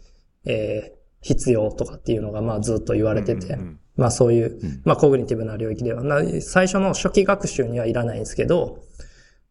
[0.45, 3.79] えー必要とかっていうのが、まあずっと言われてて、うんうんうん。
[3.97, 8.79] まあそういう、まあコグニティブな領域では、な最初の初期学習にはいらないんですけど、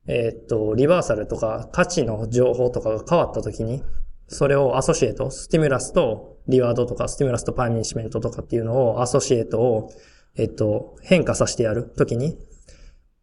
[0.09, 3.83] えーっと、リバーサルとか価値の情報とかが変わったときに、
[4.27, 9.93] それを associate、stimulus と reward とか、 stimulus と punishment とかっていうのを、 associate を、
[10.37, 12.39] えっと、変化させてやるときに、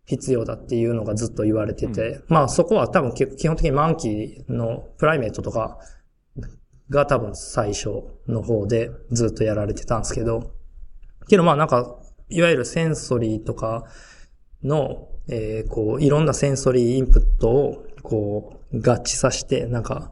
[0.06, 5.80] 必要だっていうのがずっと言われてて、まあそこは多分き基本的に monkey の primate とか
[6.90, 7.90] が多分最初
[8.28, 10.52] の方でずっとやられてたんですけど、
[11.28, 12.00] けどまあなんか、
[12.30, 13.86] いわゆる sensory とか
[14.64, 20.12] の、えーこう、いろんな sensory input を、こう、合致させて、なんか、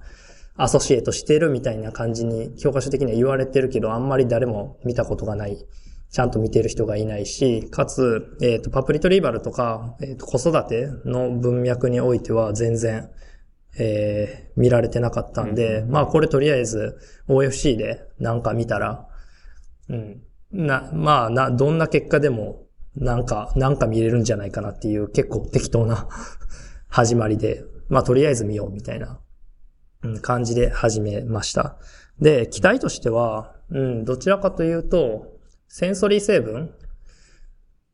[0.56, 5.66] アソシエイトしてるみたいな感じに教科書的には言われてるけど、あんまり誰も見たことがない。
[6.12, 13.10] ちゃんと見てる人がいないし、かつ、えっ、と、パプリトリーバルとか、えっ、と、子育ての文脈においては全然、
[13.80, 19.08] えー見られてなかったんで、まあこれとりあえず OFC でなんか見たら、
[19.90, 20.22] うん。
[20.52, 22.63] な、まあな、どんな結果でも、
[22.96, 26.08] なんか、なんか見れるんじゃないかなっていう結構適当な
[26.90, 29.20] 始まりで、まあとりあえず見ようみたいな、
[30.22, 31.78] 感じで始めました。
[32.20, 36.76] で、期待としては、うん、どちらかというと、センソリー成分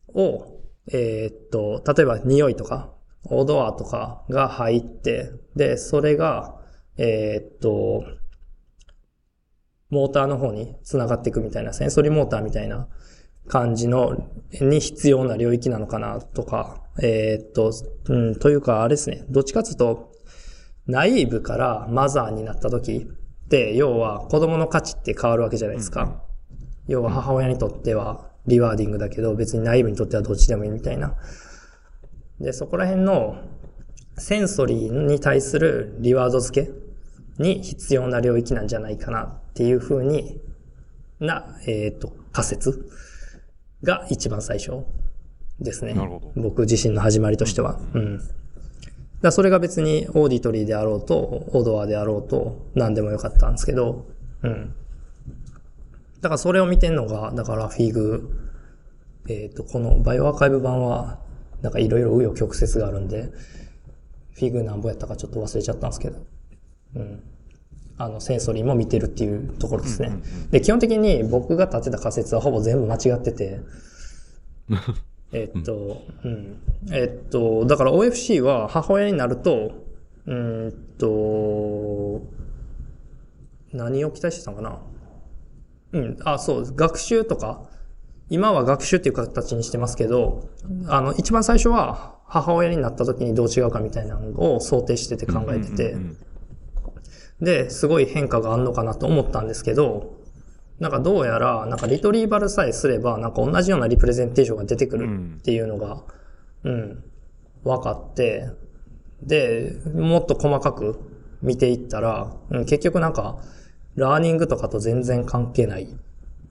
[0.07, 0.59] を、
[0.91, 2.93] えー、っと、例えば匂いとか、
[3.25, 6.59] オドアとかが入って、で、それが、
[6.97, 8.03] えー、っと、
[9.89, 12.87] モーターの方に繋がっていくみたいな、センソリーモーターみたいな
[13.49, 14.29] 感じの、
[14.61, 17.71] に必要な領域なのかなとか、えー、っと、
[18.07, 20.11] うん、というか、あれですね、どっちかというと、
[20.87, 23.07] naive から mother になった時
[23.45, 26.03] って、要は子供の価値って変わるわけじゃないですか。
[26.03, 26.19] うん、
[26.87, 31.15] 要は母親にとっては rewarding だけど、別に naive にとってはどっちでもいいみたいな。
[32.39, 33.35] で、そこら辺の
[34.17, 36.71] sensory に対する reward 付け
[37.41, 40.39] に必要な領域なんじゃないかなっていうふうに
[41.19, 42.89] な、えっ、ー、と、仮説
[43.83, 44.83] が一番最初
[45.59, 45.93] ですね。
[45.93, 46.31] なるほど。
[46.35, 47.79] 僕自身の始まりとしては。
[47.93, 48.21] うん。
[49.21, 54.07] だそれが別に auditory であろうと、 odor であろうと、何でもよかったんですけど、
[54.43, 54.73] うん。
[56.21, 58.29] だからそれを見てんのが、だから fig、
[59.27, 61.19] えっ、ー、と、この bioRxiv 版は、
[61.61, 63.29] なんかいろいろ紆余曲折があるんで、
[64.33, 66.25] fig なんぼやったかちょっと忘れちゃったんですけど、
[66.95, 67.23] うん。
[67.99, 70.11] あの、センソリーも見てるっていうところですね。
[70.51, 73.59] で、基本的に僕が立てた仮説はほぼ全部間違ってて、
[75.33, 76.57] えっと、うん。
[76.91, 79.71] えっと、だから OFC は母親になると、
[80.25, 82.21] うんと、
[83.73, 84.79] 何を期待してたのかな。
[85.91, 87.69] うん、あ、そう、学習とか、
[88.29, 90.49] 今は学習っていう形にしてますけど、
[90.87, 95.97] あの、一番最初は母親になった時にどう違うかみたいなのを想定してて考えてて、
[97.41, 100.17] で、すごい変化があんのかなと思ったんですけど、
[100.79, 106.03] なんかどうやら、なんか retrieval さえすれば、なんか同じような representation が出てくるっていうのが、
[106.63, 107.03] うん、うん、
[107.63, 108.49] 分かって、
[109.21, 110.99] で、もっと細かく
[111.41, 113.39] 見ていったら、うん、結局なんか、
[113.95, 115.87] learning とかと全然関係ない。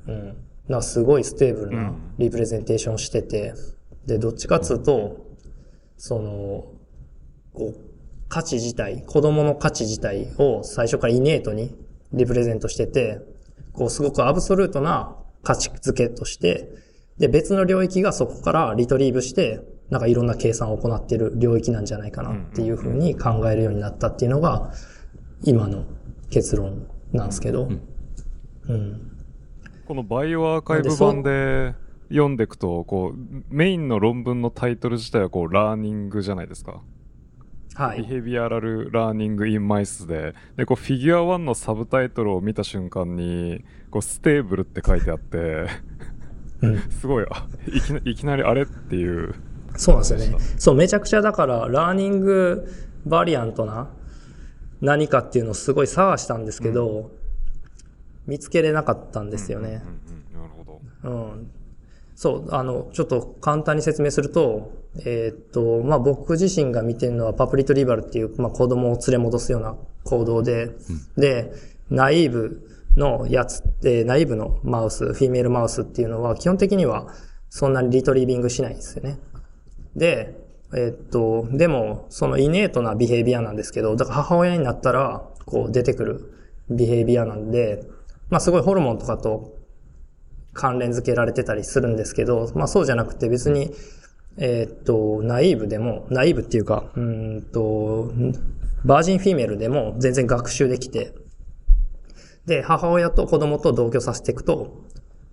[0.06, 0.36] うん。
[0.68, 3.54] なすごい stable な representation してて、
[4.06, 5.26] で、どっちかっつうと、
[5.96, 6.64] その、
[7.54, 7.87] こう、
[8.28, 11.74] 価値自体、子供の価値自体を最初からイネートに
[12.12, 13.20] リプレゼントしてて、
[13.72, 16.68] こうすごくアブソルートな価値付けとして、
[17.18, 19.60] で、別の領域がそこからリトリーブして、
[19.90, 24.72] なんかいろんな計算を行っている領域なんじゃないかなっていうふうに考えるようになったっていうのが、
[25.42, 25.84] 今の
[26.30, 27.68] 結論なんですけど、
[28.68, 29.10] うん。
[29.86, 31.74] このバイオアーカイブ版で
[32.10, 36.82] 読んでいくと、こう、メインの論文のタイトル自体はこう、 learning じゃないですか。
[37.78, 45.68] はい、 behavioral learning in mice で、で、こう、フィギュア1のサブタイトルを見た瞬間に、こう、 stable って書いてあって
[46.60, 49.32] うん、すごい、あいきな、いきなりあれっていう。
[49.76, 50.44] そうなんですよね。
[50.58, 52.68] そう、めちゃくちゃだから、 learning
[53.06, 53.88] variant な
[54.80, 57.06] 何かっていうのをすごい探したんですけど、うん、
[58.26, 59.84] 見つけれなかったんですよね。
[60.34, 60.80] なるほど。
[61.04, 61.50] うん。
[62.16, 71.52] そう、あの、ちょっと簡単に説明すると、えー、っと、まあ、僕自身が見てるのはパプリトリバルっていう、まあ、子供を連れ戻すような行動で、うん、で、
[71.90, 77.08] ナイーブのやつって、ナイーブのマウス、フィメールマウスっていうのは基本的には
[77.50, 79.18] そんなにリトリービングしないんですよね。
[79.96, 80.34] で、
[80.74, 86.32] えー、っと、でも、そのイネートなビヘイビアなんですけど、だから母親になったら、こう出てくる
[86.70, 87.84] ビヘイビアなんで、
[88.28, 89.56] まあすごいホルモンとかと
[90.52, 93.72] 関連付けられてたりするんですけど、まあそうじゃなくて別に、
[94.38, 98.12] えー、っと、ナイーブでも、ナイーブっていうか、うんと、
[98.84, 101.12] バージンフィメールでも全然学習できて、
[102.46, 104.84] で、母親と子供と同居させていくと、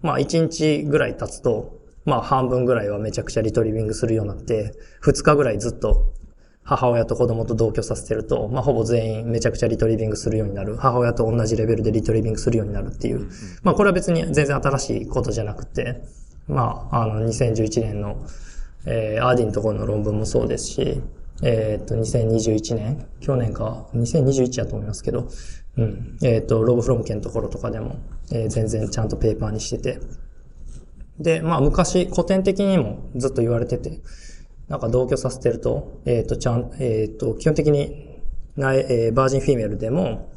[0.01, 4.73] まあ1日ぐらい経つと、まあ半分ぐらいはめちゃくちゃリトリビングするようになって、
[5.03, 6.13] 2日ぐらいずっと
[6.65, 10.75] 母親と子供と同居させてると、まあ、ほぼ全員めちゃくちゃリトリビングするようになる。
[10.77, 13.29] 母親と同じレベルでリトリビングするようになるっていう。
[13.61, 16.01] まあ、これは別に全然新しいことじゃなくて、
[16.47, 18.25] まあ、あの、2011年の、
[18.85, 21.01] えー、アーディのところの論文もそうですし、
[21.43, 25.27] えっ、と、2021年、去年か、2021やと思いますけど、
[25.77, 26.17] うん。
[26.23, 27.97] えっ、と、ロブフロムケのところとかでも、
[28.31, 29.99] えー、全然ちゃんとペーパーにしてて。
[31.19, 34.01] で、まあ、昔、古典的にもずっと言われてて、
[34.69, 38.21] なんか同居させてると、えっ、と、ちゃん、えっ、と、基本的に、
[38.55, 40.31] ないえー、 virgin female でも、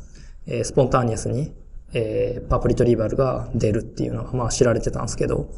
[0.46, 1.52] えー、 spontaneous に、
[1.92, 5.48] えー、 pup retrieval が出るっていうのは、まあ知られてたんですけど、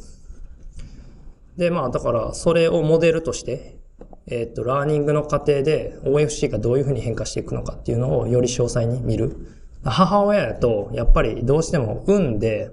[1.56, 3.76] で、まあだから、それをモデルとして、
[4.26, 9.36] えっ、ー、と、 learning の過程で OFC がどういうふうに変化していくのかっていうのをより詳細に見る。
[9.84, 12.70] 母親やと、やっぱりどうしても産んで、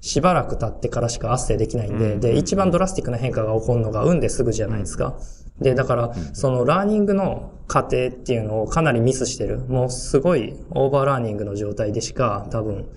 [0.00, 5.18] しばらく経ってからしか圧政できないんで、で、一番ドラスティックな変化が起こるのが産んですぐじゃないですか。
[5.60, 9.58] で、だから、その learning の過程っていうのをかなりミスしてる。
[9.58, 12.88] もうすごい over learning の状態でしか多分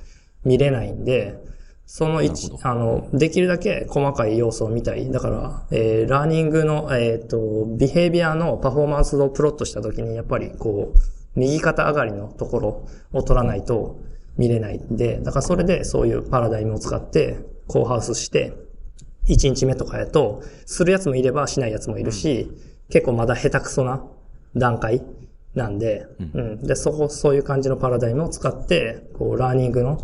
[0.44, 1.40] 見れないんで、
[1.94, 5.12] その一あの、できるだけ細かい要素を見たい。
[5.12, 11.00] だから、えー、 learning の、えっ、と、 behavior のパフォーマンスをプロットしたときに、やっぱりこう、
[11.36, 14.00] 右肩上がりのところを取らないと
[14.38, 18.54] 見れないんで、だからそれでそういうパラダイムを使って、コーハウスして、
[19.28, 22.50] 1日目とかやと、するやつもいればしないやつもいるし、
[22.90, 24.02] 結構まだ下手くそな
[24.56, 25.04] 段階
[25.56, 26.64] なんで、うん。
[26.64, 30.00] で、そこ、そういう感じのパラダイムを使って、こう、ラーニングの、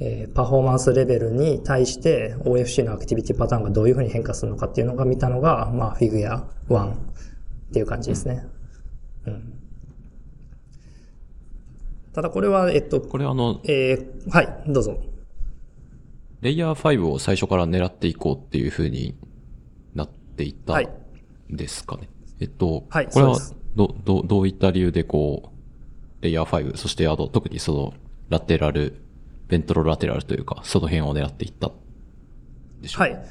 [0.00, 6.96] えーパフォーマンスレベルに対して OFC のアクティビティパターンがどういうふうに変化するのかっていうのが見たのが、まあ、フィグア1っ
[7.72, 8.46] ていう感じですね。
[9.26, 9.52] うん。
[12.12, 14.98] ただこれは、えっと、これあの、えーはい、どうぞ。
[16.40, 19.14] レイヤー5を最初から狙っていこうっていう風に
[19.94, 20.88] なっていったはい
[21.52, 22.08] んですかね。
[22.40, 23.38] えっと、はいこれは
[23.76, 25.52] ど、ど、どういった理由でこ
[26.20, 27.94] う、レイヤー5、そしてあと特にその、
[28.30, 29.02] ラテラル、
[29.50, 31.72] ベントロラテラルというか、その辺を狙っていった
[32.80, 33.26] でしょうはい。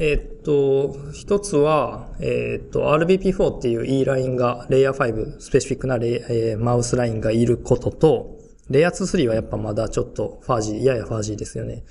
[0.00, 8.38] えーっと、一つは、えーっと、RBP4 っていう E ラインが、レイヤー5、スペシフィックなレイ、えーマウスラインがいることと、
[8.70, 11.84] レイヤー2、3はやっぱまだちょっとファージー、ややファージーですよね。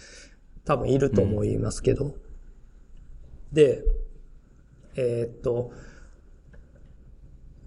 [0.64, 2.16] 多分いると思いますけど。
[3.52, 3.84] で、
[4.96, 5.72] えっと、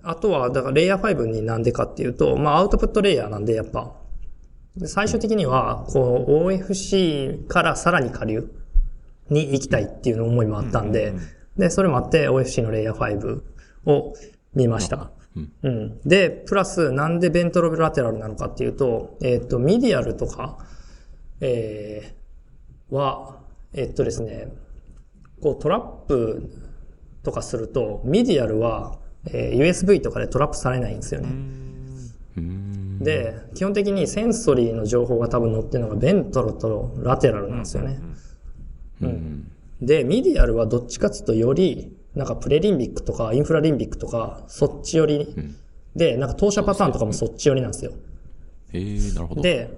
[0.02, 3.99] あとは、だからレイヤー5になんでかっていうと、まあアウトプットレイヤーなんでやっぱ、
[4.86, 8.50] 最終的には、こう、OFC からさらに下流
[9.28, 11.14] に行きたいっていうの思いもあったんで、
[11.56, 13.42] で、それもあって OFC のレイヤー5
[13.86, 14.14] を
[14.54, 15.10] 見ました。
[15.36, 16.00] うんうん。
[16.04, 20.58] で、プラス、なんで ventrolateral なのかっていうと、えっ、と、 medial とか、
[21.40, 23.38] えーは、
[23.72, 24.48] えっとですね、
[25.40, 26.50] こう TRAP
[27.22, 31.28] とかすると、 medial は、えー USV とかで TRAP されないんですよね。
[33.00, 38.00] で、基本的に sensory の情報が多分載ってるのが ventro と lateral なんですよね。
[39.00, 39.50] うん。
[39.80, 45.56] で、 medial はどっちかっていうとより、なんか prelimbic とか infralimbic とか、そっち寄りん
[45.96, 47.92] で、なんか投射パターンとかもそっち寄りなんですよ。
[48.72, 49.42] えー、なるほど。
[49.42, 49.70] で、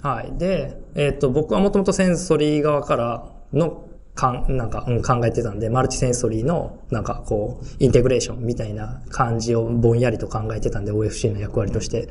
[0.00, 0.38] はい。
[0.38, 12.08] で、えっ、と、僕はもともと sensory 側からの、かん、なんか、うん、考えてたんで、 multisensory の、なんかこう、 integration みたいな感じをぼんやりと考えてたんで、OFC の役割として。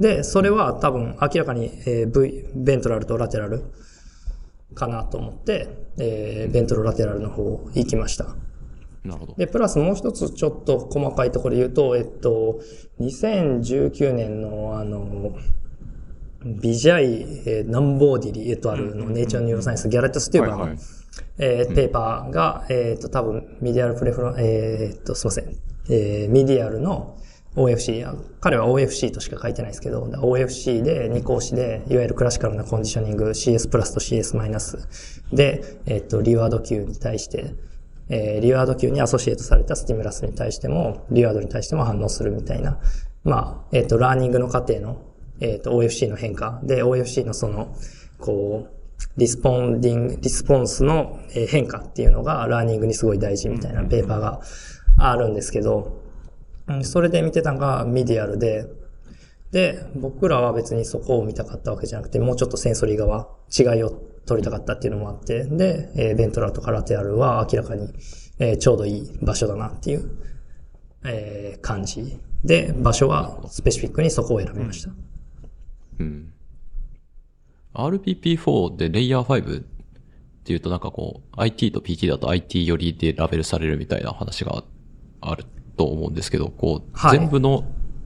[0.00, 3.62] で、それは多分明らかに、えー V、 ventral と lateral
[4.74, 5.68] かなと思って、
[5.98, 7.42] えー ventrolateral の方
[7.74, 8.36] 行きました。
[9.04, 9.34] なるほど。
[9.36, 12.60] で、プラスもう一つちょっと細かいところで言うと、えっと、
[13.00, 15.36] 2019年のあの、
[16.44, 18.94] Vijay、えー Namboodiri et al.
[18.94, 20.78] の Nature Neuroscience、Garret Stuber の、はいはい
[21.38, 25.56] えー paper が、えっと、多分、 medial prefron、えーっと、すいません。
[25.88, 27.16] えー medial の
[27.56, 37.54] OFC、あ彼は OFC としか書いてないですけど、OFC で二光子で、いわゆるクラシカルなコンディショニング CS プラスと CS マイナスで、えーっと、 reward cue に対して、
[38.08, 42.78] えー reward cue に associate された stimulus に対しても、 reward に対しても反応するみたいな、
[43.24, 45.02] まあ、えっ、と、 learning の過程の、
[45.40, 47.74] えっ、と、OFC の変化で、OFC のその、
[48.18, 48.75] こう、
[49.16, 54.40] responding、response のえー変化っていうのが、 learning にすごい大事みたいな paper が
[54.98, 56.02] あるんですけど、
[56.68, 58.66] うんそれで見てたのが medial で、
[59.52, 63.90] で、僕らは別にそこを見たかったわけじゃなくて、もうちょっと sensory 側、違いを
[64.26, 67.88] 取りたかったっていうのもあって、で、えーベントラとかラテアルは明らかに、
[68.38, 70.10] えーちょうどいい場所だなっていう、
[71.04, 72.18] えー感じ。
[72.44, 74.90] で、場所はスペシフィックにそこを選びました。
[76.00, 76.32] うん。
[77.76, 79.64] RPP4 でレイヤー5っ
[80.44, 84.64] ていうとなんかこう、IT と PT だと IT 寄りでラベルされるみたいな話が
[85.20, 85.44] ある
[85.76, 87.64] と思うんですけど、こう、はい全部の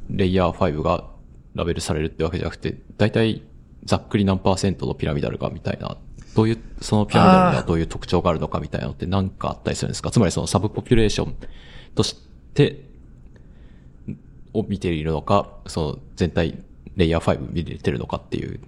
[0.08, 1.08] レイヤー5が
[1.54, 3.42] ラベルされるってわけじゃなくて、だいたい
[3.84, 5.96] ざっくり何パーセントのピラミダルがみたいな、
[6.34, 10.10] どういう、そのピラミダルにはどういう特徴があるのかみたいなのって何かあったりするんですか？
[10.10, 11.36] つまりそのサブポピュレーション
[11.94, 12.16] とし
[12.54, 12.88] て、
[14.52, 16.58] を見ているのか、その全体
[16.96, 18.60] レイヤー5見れてるのかっていう。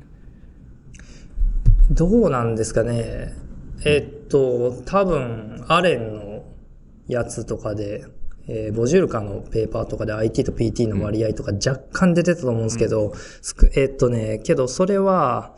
[1.94, 3.34] どうなんですかね。
[3.84, 6.44] えっと、多分、アレンの
[7.06, 8.04] やつとかで、
[8.48, 15.54] えーボジュールカの paper とかで IT と PT の割合とか若干出てたと思うんですけど、すくえっとね、けどそれは、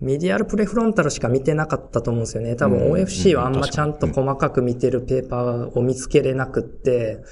[0.00, 2.54] medial prefrontal しか見てなかったと思うんですよね。
[2.56, 2.92] 多分うん。
[2.92, 7.22] OFC はあんまうんちゃんと細かく見てる paper を見つけれなくって、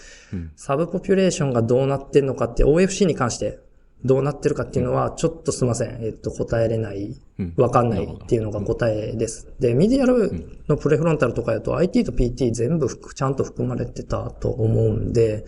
[0.56, 3.60] subpopulation がどうなってるのかって OFC に関して
[4.04, 6.04] どうなってるかっていうのはちょっとすいません。
[6.04, 9.52] えっと、答えれないうん、わかんないっていうのが答えです。
[9.58, 15.44] で、 medial の prefrontal とかだと IT と PT 全部ちゃんと含まれてたと思うんで、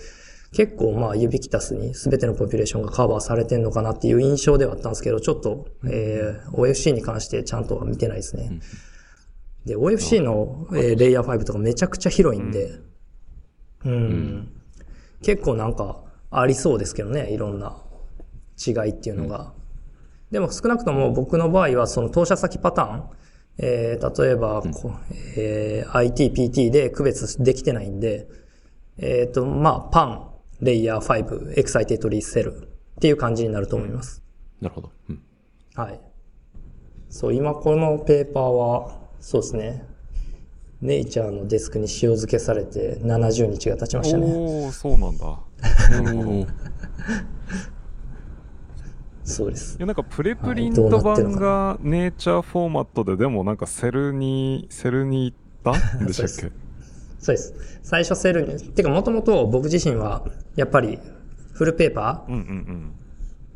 [0.53, 8.61] 結構まあユビキタスに全てのポピュレーションがカバーされてんのかなっていう印象ではあったんですけど、ちょっと、えー、OFC に関してちゃんとは見てないですね。
[9.65, 12.81] で、OFC の、えーレイヤー5とかめちゃくちゃ広いんで、
[13.85, 14.51] うん、
[15.23, 17.83] 結構なんかありそうですけどね、いろんな
[18.67, 19.53] 違いっていうのが。
[20.31, 23.05] でも少なくとも僕の場合はその投射先パターン、
[23.59, 24.93] えー例えば、こう
[25.37, 28.29] えー IT、PT で区別できてないんで、
[28.99, 34.23] えっ、と、まあ、 pan、layer 5、excitatory cell っていう感じになると思います。
[34.61, 34.91] なるほど。
[35.09, 35.23] うん。
[35.77, 36.01] はい。
[37.09, 39.87] そう、今この paper は、そうですね。
[40.81, 44.27] ネイチャーのデスクに塩漬けされて70日が経ちましたね。
[44.27, 45.39] おー、そうなんだ。
[46.03, 46.47] なるほど。
[49.29, 49.77] いそうです。
[49.79, 55.99] や、なんか preprint 版が Nature format で、でもなんか Cell に、 Cell に行った？
[55.99, 56.57] ん でしたっそうけ
[57.21, 57.55] そうです。
[57.83, 60.25] 最初 Cell に、てかもともと僕自身は、
[60.57, 60.99] やっぱり
[61.53, 62.93] full papeうんうん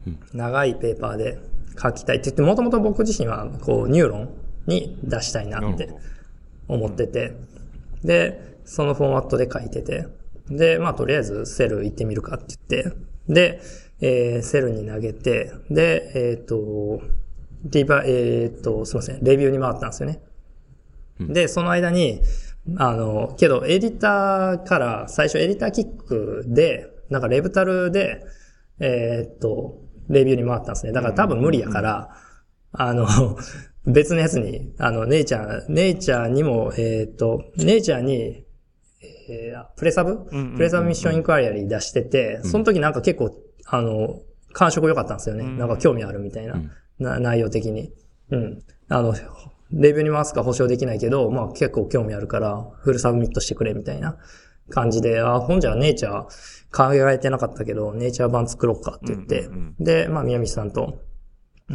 [0.06, 0.12] うん。
[0.12, 1.38] r、長い paper で
[1.80, 4.28] 書きたいって言って、もともと僕自身は、こう、 Neuron
[4.66, 5.88] に出したいなって。
[6.68, 7.34] 思ってて、
[8.04, 10.06] で、そのフォーマットで書いてて、
[10.48, 12.96] で、まあ、とりあえず Cell 行ってみるかって言って、
[13.28, 13.60] で、
[14.02, 17.00] えー Cell に投げて、で、えっ、と、
[17.64, 20.20] リバ、えっ、と、すいません、レビューに回ったんですよね。
[21.20, 22.20] で、その間に、
[22.76, 28.24] あの、けど、エディターから、最初エディターキックで、なんかレブタルで、
[28.80, 30.92] えーっと、レビューに回ったんですね。
[30.92, 32.16] だから多分無理やから、
[32.72, 33.06] あの、
[33.86, 38.44] 別のやつに、あの、ネイチャー、ネイチャーにも、えーっと、ネイチャーに、
[39.28, 40.26] えープレサブ？
[40.56, 43.34] プレサブミッションインクワイアリー出してて、その時なんか結構、
[43.66, 44.20] あの、
[44.52, 45.44] 感触良かったんですよね。
[45.44, 46.56] なんか興味あるみたいな、
[46.98, 47.92] な内容的に。
[48.30, 48.62] うん。
[48.88, 49.14] あの、
[49.70, 54.18] review に回すか保証できないけど、まあ結構興味あるから、 full submit してくれみたいな。
[54.72, 56.26] 感じで、あ、ほんじゃネイチャー
[56.70, 61.02] 考えてなかったけど、ネイチャー版作ろうかって言って、うんうんで、まあ宮道さんと、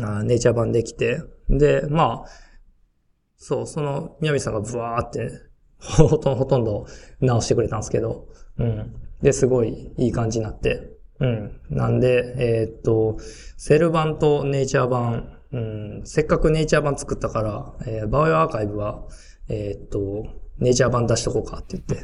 [0.01, 2.29] あネイチャー版できて、で、まあ、
[3.37, 5.31] そう、その宮道さんがブワーって、
[5.79, 6.87] ほとんど、ほとんど
[7.21, 8.27] 直してくれたんですけど、
[8.57, 8.95] うん。
[9.21, 11.61] で、すごいいい感じになって、うん。
[11.69, 13.17] なんで、えーっと、
[13.57, 19.03] セル版とネイチャー版、うん、せっかくネイチャー版作ったから、えーバイオアーカイブは、
[19.49, 20.27] えーっと、
[20.59, 22.03] ネイチャー版出しとこうかって言っ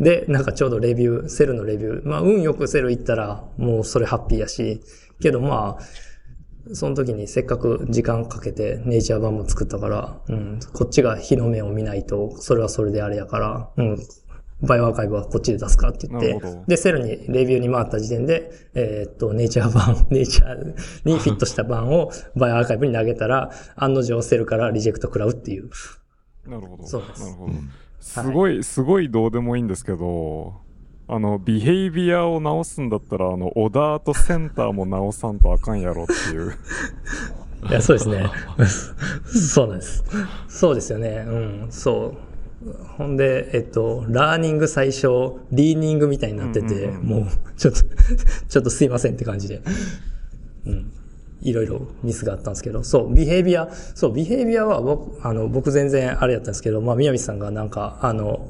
[0.00, 2.08] で、なんかちょうどレビュー、セルのレビュー。
[2.08, 4.80] まあ、運よくセル行ったら、もうそれハッピーやし、
[5.20, 5.82] けどまあ、
[6.74, 13.98] その時にせっかく時間かけてネイチャー版も作ったから、うん、こっちが日の目を見ないと、それはそれであれやから、うん、
[14.62, 20.74] バイオアーカイブはこっちで出すかって言ってで、セルにレビューに回った時点で、えーっと、ネイチャー版、 ネイチャー
[21.04, 25.68] にフィットした版をバイオアーカイブに投げたら、 案の定セルからリジェクト食らうっていう。
[26.46, 26.86] なるほど。
[26.86, 27.52] そうですなるほど。
[28.00, 30.54] すごい、すごいどうでもいいんですけど、
[31.08, 36.52] あの、ビヘイビアを直すんだったら、あの、オダーとセンターも直さんとあかんやろっていう。
[37.68, 38.30] いや、そうですね。
[39.26, 40.04] そうなんです。
[40.48, 41.24] そうですよね。
[41.26, 41.30] う
[41.66, 42.25] ん、そう。
[42.96, 45.08] ほんで、えっと、ラーニング最初、
[45.52, 47.26] リーニングみたいになってて、もう、
[47.56, 47.80] ちょっと、
[48.48, 49.60] ちょっとすいませんって感じで。
[50.66, 50.92] うん。
[51.42, 58.48] いろいろミスがあったんですけど、そう、ビヘイビア、そう、ビヘイビアは僕、あの、僕全然あれやったんですけど、まあ、宮道さんがなんか、あの、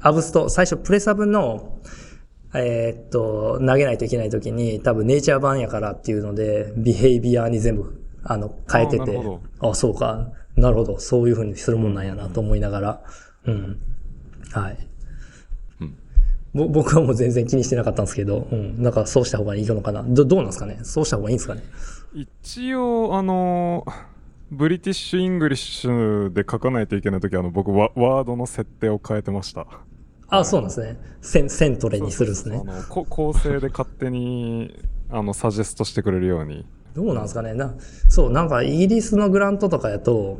[0.00, 1.78] アブスト、最初プレサブの、
[2.54, 9.18] えーっと、投げないといけないときに、多分ネイチャー版やからっていうので、ビヘイビアに全部、あの、変えてて
[9.60, 12.94] ああそうか、なるほど、そういう風にするもんなんやなと思いながら、う
[13.24, 13.27] ん。
[14.52, 14.78] はい。
[16.54, 18.82] ぼ僕はもう全然気にしてなかったんですけど、うん。
[18.82, 20.02] なんかそうした方がいいのかな。
[20.02, 20.78] ど、どうなんですかね？
[20.82, 21.62] そうした方がいいんですかね？
[22.14, 23.84] 一応、あの、
[24.50, 29.66] British English で書かないといけないとき、あの、僕ワ、ワードの設定を変えてました。
[30.30, 30.96] あ、そうなんですね。
[31.20, 32.64] セン、セントレにするんですねあ。
[32.64, 34.74] の、こ構成で勝手に、
[35.10, 36.64] あの、 suggest してくれるように。
[36.94, 37.52] どうなんですかね？
[37.52, 37.74] な、
[38.08, 40.38] そう、なんかイギリスの grant とかやと、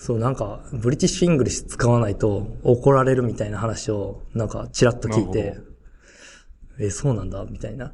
[0.00, 5.76] そう、なんか、 British English 使わないと怒られるみたいな話を、なんか、ちらっと聞いなてる、
[6.78, 7.92] え、そうなんだみたいな、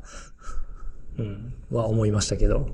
[1.19, 2.69] うん、は思いましたけど。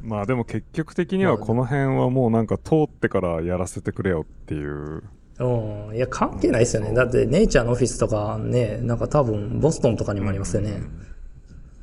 [0.00, 5.04] まあでも結局的にはこの辺はもうなんか通ってからやらせてくれよっていう。
[5.38, 6.92] うん、いや、関係ないですよね。
[6.92, 10.82] だって、ネイチャーのオフィスとかね、なんか多分、ボストンとかにもありますよね。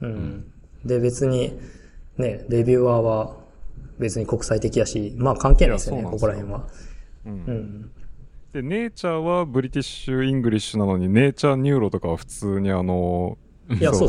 [0.01, 0.51] うん。
[0.83, 1.57] で、別に、
[2.17, 3.37] ね、 reviewer は
[3.99, 6.67] 別に国際的やし、まあ関係ないですよね、いやここら辺は。
[7.25, 7.91] うん。
[8.53, 13.37] で、 Nature は British English なのに、 Nature Neuro とかは普通にあの、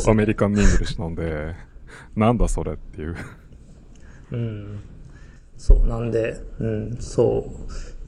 [0.08, 1.54] American English なんで、
[2.16, 3.16] なんだそれっていう。
[4.32, 4.80] うん。
[5.58, 7.52] そう、なんで、うん、そ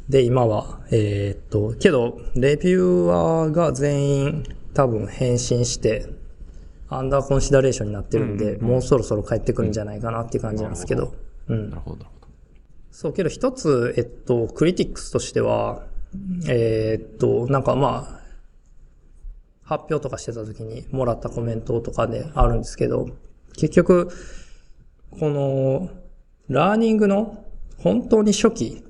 [0.09, 0.13] う。
[0.13, 6.07] で、今は、えーっと、けど、 reviewer が全員、多分返信して、
[6.89, 11.15] アンダーコンシダレーションになってるんで、もうそろそろ帰ってくるんじゃないかなっていう感じなんですけど。
[11.49, 12.07] うんなるほど。
[12.93, 15.87] そう、けど一つ、えっと、クリティックスとしては、
[16.47, 18.23] えーっと、なんかまあ、
[19.63, 23.09] 発表とかしてた時にもらったコメントとかであるんですけど、
[23.57, 24.11] 結局、
[25.19, 25.91] この、
[26.49, 27.47] ラーニングの
[27.79, 28.85] 本当に初期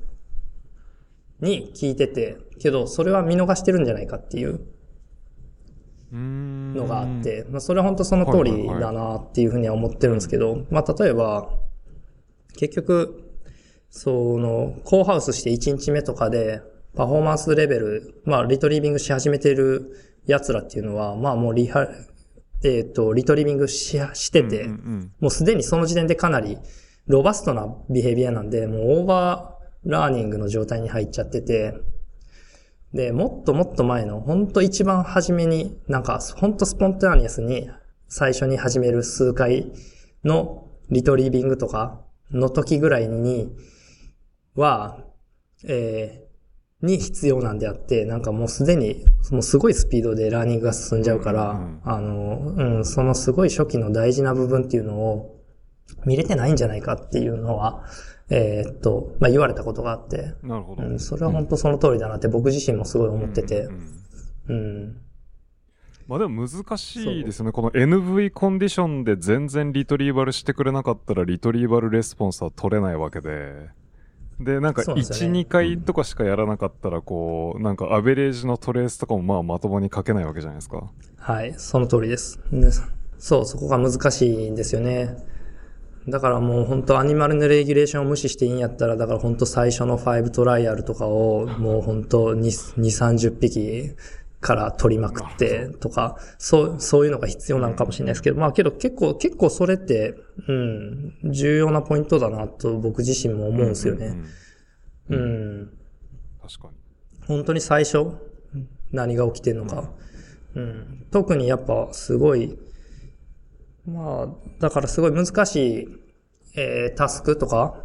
[1.41, 4.61] に聞いてて、けどそれは見逃してるんじゃないかっていう
[6.13, 11.51] のがあって、まあそれは本当その通りだなっていうふうには思ってるんですけど、まあ例えば、
[12.57, 13.32] 結局、
[13.93, 16.63] その、コーハウスして1日目とかで、
[16.97, 21.87] パフォーマンスレベル、まあ、リトリービングし始めてる奴らっていうのは、まあもうリハ、
[22.65, 26.59] えっ、と、リトリービングし、してて、うんうんもうすでにその時点でかなり
[27.07, 31.75] robust な behavior なんで、もう overlearning の状態に入っちゃってて、
[32.95, 37.69] で、もっともっと前の、ほんと一番初めに、なんか、ほんと spontaneous に
[38.09, 39.73] 最初に始める数回
[40.25, 42.01] の retrieving とか
[42.31, 43.51] の時ぐらいに
[44.55, 45.05] は、
[45.65, 46.33] えー
[46.83, 55.41] に必要なんであって、なんかもうすでに、もうすごいスピードで learning が進んじゃうから、うんうんあの、うん、そのすごい初期の大事な部分っていうのを
[56.05, 57.85] 見れてないんじゃないかっていうのは、
[58.31, 60.83] えーっと、まあ、言われたことがあって、なるほど。
[60.83, 63.83] うん、それは本当その通りだなって僕自身もすごい思っててうん、うん
[64.49, 64.97] うん。
[66.09, 67.53] まあでも難しいですよね。
[67.53, 73.69] この NV コンディションで全然リトリーバルしてくれなかったらリトリーバルレスポンスは取れないわけで。
[74.41, 80.91] で、なんか1、そうなんですよね2回とかしかやらなかったらこう、なんかアベレージのトレースとかもまあまともに書けないわけじゃないですか。
[81.19, 82.41] はい、その通りです。
[82.51, 82.69] ね
[83.19, 85.17] そう、そこが難しいんですよね。
[86.09, 93.95] だからもう本当アニマルのレギュレーションを無視していいんやったら、だから本当最初の5トライアルとかをもう本当2、2 30匹
[94.43, 100.17] から取りまくってとか、そう、そういうのが必要なのかもしれないですけど、まあけど結構、結構それって、
[100.49, 104.07] うん、重要なポイントだなと僕自身も思うんですよね。
[105.09, 105.71] うんうん
[106.43, 107.27] 確かに。
[107.27, 108.07] 本当に最初、
[108.91, 109.91] 何が起きてるのか。
[110.57, 111.07] うん。
[111.13, 112.59] 特にやっぱすごい、
[113.87, 114.29] まあ、
[114.59, 115.89] だからすごい難しい、
[116.57, 117.77] えータスクとか、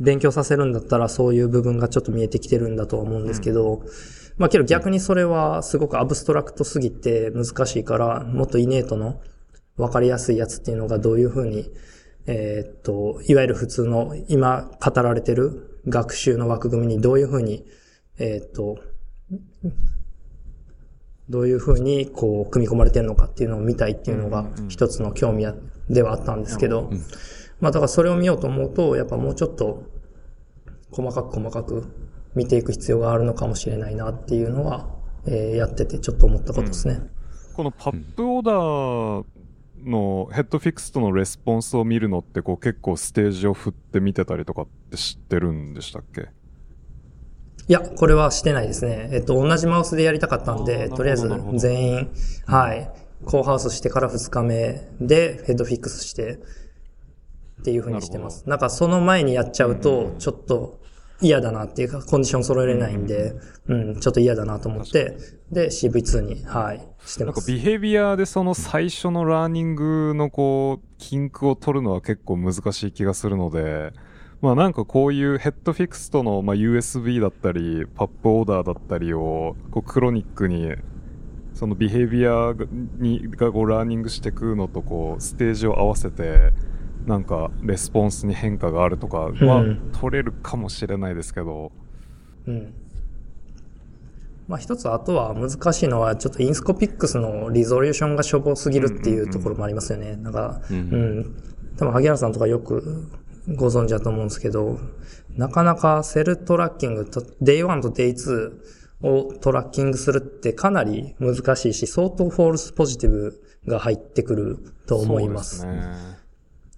[0.00, 3.82] 勉強させるんだったらそういう部分がちょっと見えてきてるんだとは思うんですけど、
[4.42, 9.20] まあけど逆にそれはすごくアブストラクトすぎて難しいから、もっとイネートの
[9.76, 11.70] 分かりやすいやつっていうのがどういうふうに、
[12.26, 17.64] えーっと、いわゆる普通の今語られてる学習の枠組みにどういうふうに、
[18.18, 18.78] えーっと、
[21.28, 25.46] どういうふうにこう組み込まれてるのかっていうのを見たいっていうのが一つの興味
[25.88, 26.90] ではあったんですけど、
[27.60, 29.84] まあだからそれを見ようと思うと、やっぱもうちょっと
[30.90, 31.86] 細かく細かく
[32.34, 34.88] 見ていく必要があるのかもしれないなっていうのは、
[35.26, 37.00] えーやっててちょっと思ったことですね。
[37.54, 39.24] このパップオーダー
[39.84, 46.28] のヘッドフィックスとのレスポンスを見るのってこう結構ステージを振って見てたりとかって知ってるんでしたっけ？
[47.68, 49.10] いや、これはしてないですね。
[49.12, 52.10] えっと、同じマウスでやりたかったんで、とりあえず全員、
[52.46, 52.90] はい、
[53.24, 56.40] コーハウスしてから2日目でヘッドフィックスして
[57.60, 58.48] っていう風にしてます。
[58.48, 60.81] なんかその前にやっちゃうと、ちょっと
[61.22, 63.34] 嫌だなっていうか、コンディション揃えれないんで、
[63.68, 65.16] うん、ちょっと嫌だなと思って、
[65.50, 67.36] で、CV2 に、はい、してます。
[67.38, 73.92] なんかビヘビアでその最初のラーニングのこう、キンクを取るのは結構難しい気がするので、
[74.40, 80.74] まあなんかこういう head-fix とのまあ USV だったり、 pup odor だったりを、こう chronic に、
[81.54, 82.52] その behavior
[82.98, 86.52] に、がこう learning していくのとこう、ステージを合わせて、
[87.06, 91.72] なんかレスポンスに変化があるとかはうん取れるかもしれないですけど、
[92.46, 92.74] うん。
[94.48, 100.16] まあ一つあとは難しいのは、ちょっと Inscopix の resolution がしょぼすぎるっていうところもありますよね。
[100.16, 101.36] なんか、ううんん。
[101.78, 103.08] 多分、萩原さんとかよく
[103.56, 104.78] ご存知だと思うんですけど、
[105.36, 108.52] なかなか cell tracking と、Day1 と Day2
[109.02, 115.60] を tracking するってかなり難しいし、相当 false positive が入ってくると思います。
[115.60, 116.21] そうですね。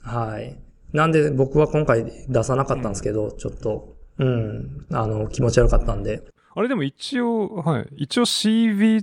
[0.04, 0.56] はい。
[0.92, 6.22] なんで僕は今回出さなかったんですけど、ちょっと、うん、あの、気持ち悪かったんで、
[6.56, 7.88] あれでも一応、はい。
[7.96, 9.02] 一応 CV2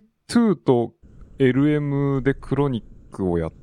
[0.55, 0.93] と
[1.37, 3.53] LM でクロニックをやっ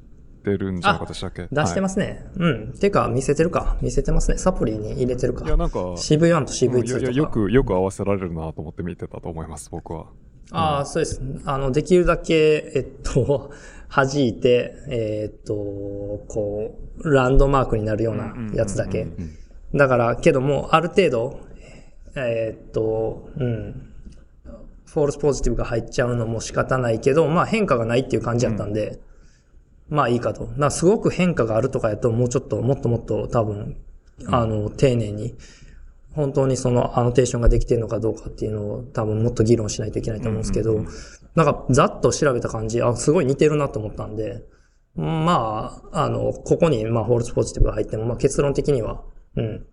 [0.45, 1.49] てるんじゃなかったでしたっけ。
[1.51, 2.27] 出してますすね。
[2.37, 2.73] うん。
[2.79, 3.79] てか、見せてるか。
[3.81, 4.37] 見せてますね。
[4.37, 5.57] サプリに入れてるかい、や、。
[5.57, 6.93] なんか、CV1 とうんい CV2 とか。
[6.93, 10.09] やいや、よく、よく合わせられるなと思って見てたと思います、僕は。
[10.51, 11.21] ああ、そうです。
[11.45, 13.51] あの、できるだけ、えっと、
[13.95, 15.55] 弾いて、えっと、
[16.29, 19.07] こう、ランドマークになるようなやつだけ。
[19.75, 21.41] だから、けども、ある程度、
[22.17, 23.85] えっと、うん。
[24.87, 28.99] false positive が入っちゃうのも仕方ないけど、まあ変化がないっていう感じだったんで、
[29.91, 30.47] まあいいかと。
[30.47, 33.77] だからすごく変化があるとかやと、もうちょっと、もっともっと多分、
[34.27, 35.35] あの、丁寧に、
[36.19, 40.85] 本当にそのアノテーションができてるのかどうかっていうのを多分もっと議論しないといけないと思うんですけど、
[41.37, 44.43] なんかざっと調べた感じ、あ、すごい似てるなと思ったんで、
[44.97, 49.05] まあ、あの、ここに、まあ、 false positive が入っても、まあ、結論的には、
[49.37, 49.67] うん。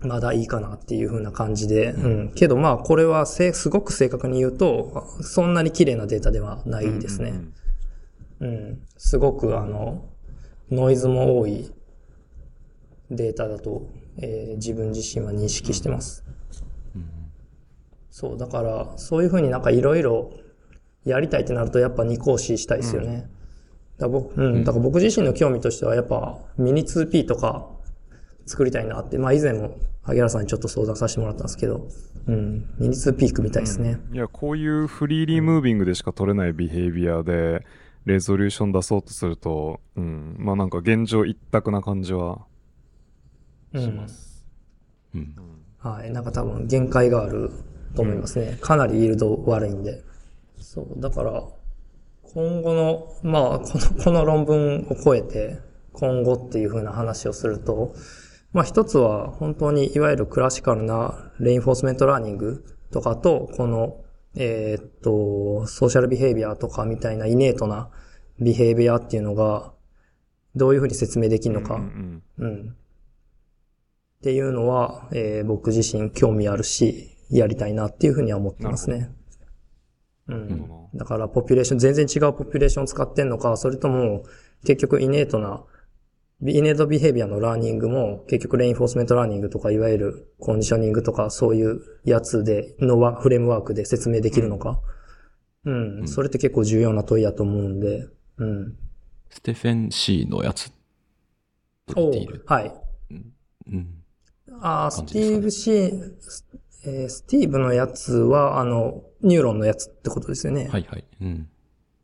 [0.00, 2.32] まだいいかなっていう風な感じで、うん。
[2.34, 7.40] けどまあ、これはせ、すごく正確に言うと、そんなに綺麗なデータではないですね。
[8.40, 8.82] うん。
[8.98, 10.04] すごく、あの、
[10.70, 11.72] ノイズも多い
[13.10, 13.88] データだと、
[14.18, 16.24] えー自分自身は認識してます。
[18.16, 20.32] そう、だから、そういう風になんかいろいろ
[21.04, 23.28] やりたいってなると、やっぱ二講師したいですよね。
[23.98, 27.68] だから僕、うん、だから僕自身の興味としては、やっぱミニ 2P とか
[28.46, 31.88] 作りたいなって、まあ以前も萩原さんにちょっと相談させてもらったんですけど、
[32.26, 33.98] うん、ミニ 2P 組みたいですね。
[34.10, 37.66] いや、こういうフリーリームービングでしか取れないビヘイビアで、
[38.06, 42.46] レゾリューション出そうとすると、うん、まあなんか現状一択な感じは
[43.80, 44.44] します。
[45.14, 45.34] うん。
[45.78, 46.10] はい。
[46.10, 47.50] なんか多分限界がある
[47.94, 48.58] と思いますね。
[48.60, 50.02] かなりイールド悪いんで。
[50.58, 51.00] そう。
[51.00, 51.42] だから、
[52.22, 55.58] 今後の、まあ、この、この論文を超えて、
[55.92, 57.94] 今後っていう風な話をすると、
[58.52, 64.02] まあ一つは本当にいわゆる classical な reinforcement learning とかと、この、
[64.34, 67.90] えーっと、 social behavior とかみたいな innate な
[68.40, 69.72] behavior っていうのが、
[70.54, 71.74] どういう風に説明できるのか。
[71.74, 72.76] うんうん。
[74.26, 79.08] っていうのは、えー僕自身興味あるし、やりたいなっていうふうには思ってますね。
[80.26, 80.90] うんほ。
[80.94, 84.24] だから、 population、全然違う population を使ってんのか、それとも、
[84.64, 85.62] 結局 innate な、
[86.44, 94.80] innate behavior の learning も、結局 reinforcement learning とか、いわゆる conditioning とか、そういうやつで、のワフレームワークで説明できるのか。
[95.64, 95.72] う
[96.02, 96.08] ん。
[96.08, 98.08] それって結構重要な問いやと思うんで、
[98.38, 98.76] うん。
[99.30, 100.72] Stephen Shea のやつ。
[101.94, 102.42] おっている。
[102.48, 102.74] はい。
[103.68, 103.95] うん。
[104.60, 106.46] あー Steve Shea、ス
[106.84, 110.68] えー Steve のやつは、あの、 Neuron のやつってことですよね。
[110.68, 111.04] はいはい。
[111.20, 111.48] うん。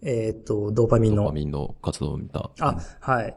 [0.03, 1.23] えっ、と、ドーパミンの。
[1.23, 2.51] ドーパミンの活動を見た。
[2.59, 3.37] あ、はい。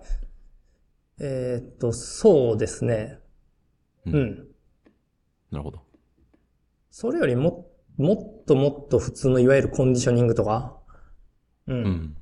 [1.20, 3.20] えっ、と、そうですね。
[4.08, 4.48] ううんん。
[5.52, 5.82] なるほど。
[6.90, 7.68] それよりも、
[7.98, 10.78] もっともっと普通のいわゆるコンディショニングとか、
[11.68, 11.78] うん。
[11.78, 12.18] うん。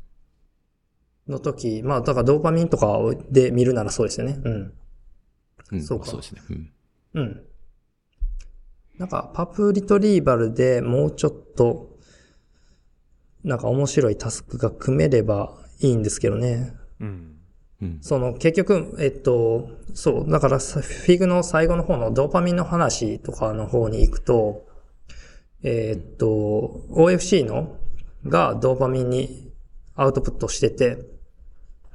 [1.29, 2.99] の時、まあ、だからドーパミンとか
[3.29, 4.37] で見るならそうですよね。
[4.43, 4.73] うん。
[5.71, 5.83] うん。
[5.83, 6.41] そうかそうですね。
[6.49, 6.72] うん。
[7.13, 7.43] うん。
[8.97, 11.97] なんか、パプリトリーバルでもうちょっと、
[13.43, 16.73] なんか面白いタスクが組めればいいんですけどね。
[16.99, 17.37] うん。
[17.81, 17.97] うん。
[18.01, 24.67] その、結局、えっと、そう、だからさ、 Fig の最後の方のドーパミンの話とかの方に行くと、
[25.63, 27.77] えっと、OFC の、
[28.25, 29.51] がドーパミンに
[29.95, 30.97] アウトプットしてて、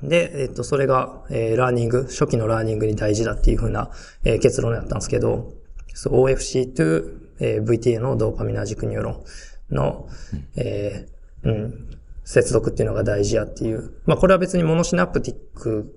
[0.03, 3.91] で、えっと、それが、えー learning、初期の learning に大事だっていう風な、
[4.25, 5.53] えー結論だったんですけど、
[5.95, 9.25] そう OFC to、えー VTA の dopaminergic neuro
[9.70, 10.09] ンの、
[10.57, 13.93] えーうん、接続っていうのが大事やっていう。
[14.07, 15.95] まあ、これは別にモノシナプティック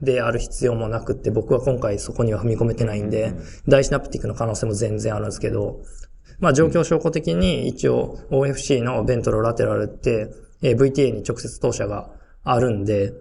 [0.00, 3.32] である必要もなくって、僕は今回そこには踏み込めてないんで、
[3.68, 5.82] ダイシナプティックの可能性も全然あるんですけど、
[6.40, 10.30] まあ、状況証拠的に一応 OFC のベントロラテラルって、
[10.62, 12.10] えー VTA に直接投射が
[12.44, 13.12] あるんで、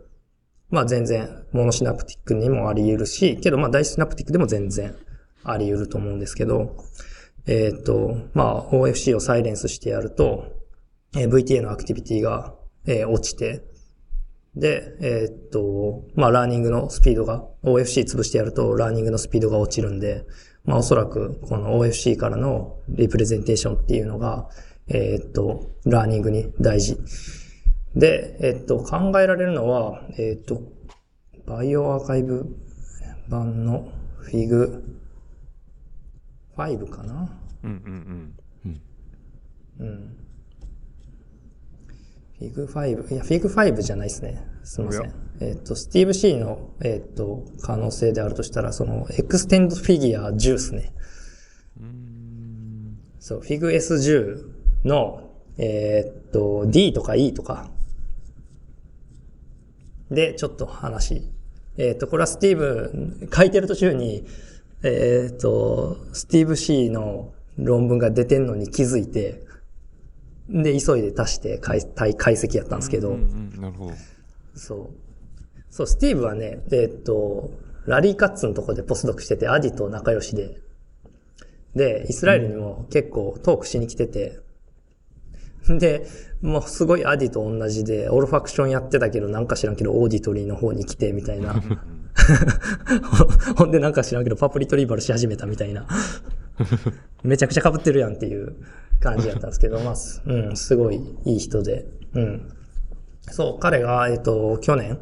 [0.69, 4.95] まあ全然モノシナプティックにもあり得るし、けどまあダイシナプティックでも全然
[5.43, 6.75] あり得ると思うんですけど、
[7.45, 10.53] えっ、と、まあ OFC を silence してやると、
[11.15, 12.53] えー VTA の activity が、
[12.85, 13.63] えー落ちて、
[14.55, 20.25] で、えーっと、まあ、 learning のスピードが、OFC 潰してやると、 learning のスピードが落ちるんで、
[20.63, 24.47] まあ、おそらく、この OFC からの representation っていうのが、
[24.87, 26.97] えーっと、 learning に大事。
[27.95, 30.61] で、えーっと、考えられるのは、えーっと、
[31.45, 32.55] bioRxiv
[33.29, 34.99] 版の Fig
[36.55, 38.33] 5かなうんうん
[39.79, 40.15] うん。
[42.39, 44.45] Fig 5、いや、 Fig 5じゃないですね。
[44.63, 45.13] すみません。
[45.39, 50.93] えっ、と、 Steve Shea の、えっ、と、可能性であるとしたら、その、 extend figure 10ですね。
[53.19, 54.45] そう、 Fig S10
[54.83, 57.71] の、えっ、と、D とか E とか、
[60.11, 61.29] で、ちょっと話。
[61.77, 64.25] えっ、と、これはスティーブ、書いてる途中に、
[64.83, 69.43] えっ、と、スティーブ C の論文が出てんのに気づいて、
[70.49, 73.15] で、急いで足して解解解析やったんですけど、うん。
[73.15, 73.93] うんうん、なるほど。
[74.55, 74.89] そう。
[75.69, 77.51] そう、スティーブはね、えっと、
[77.85, 80.57] ラリーカッツのとこでポスドクしてて、アディと仲良しで、
[81.75, 84.39] で、イスラエルにも結構トークしに来てて、
[85.67, 86.05] で、
[86.43, 91.55] もうすごい Adi と同じで、 olfaction やってたけど、なんか知らんけど、 auditory の方に来て、みたいな。
[93.57, 95.87] ほんでなんか知らんけど、 pup retrieval し始めたみたいな。
[97.23, 98.55] めちゃくちゃ被ってるやんっていう
[98.99, 99.95] 感じやったんですけど、まあ、
[100.25, 101.85] うん、すごいいい人で。
[102.13, 102.49] うん。
[103.31, 104.99] そう、彼が、えっ、と、去年、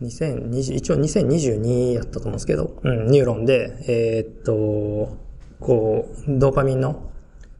[0.00, 5.16] 2020、一応2022やったと思うんですけど、うん、 Neuron で、えー、っと、
[5.58, 7.10] こう、ドーパミンの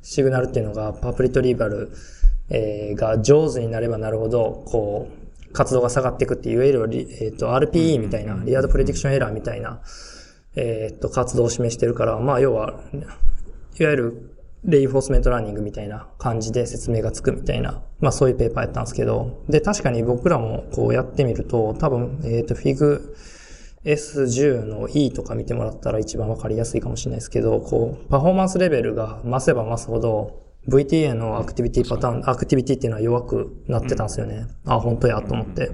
[0.02, 1.90] シグナルっていうのが、 pup retrieval、
[2.50, 5.08] えー、が上手になればなるほど、こ
[5.48, 9.80] う、活動が下がっていくっていう、いわゆる、えっ、と、RPE みたいな、 reward prediction error みたいな、
[10.54, 12.80] えっ、と、活動を示してるから、まあ、要は、
[13.78, 23.16] いわゆる、 reinforcement learning みたいな感じで説明がつくみたいな、まあそういうペーパーやったんですけど、で、確かに僕らもこうやってみると、多分、えっ、ー、と、 Fig
[23.84, 34.46] S10 の E とか見てもらったら一番わかりやすいかもしれないですけど、こう、パフォーマンスレベルが増せば増すほど、VTA のアクティビティパターン、アクティビティっていうのは弱くなってたんですよね。
[34.64, 35.70] あ、本当やと思って。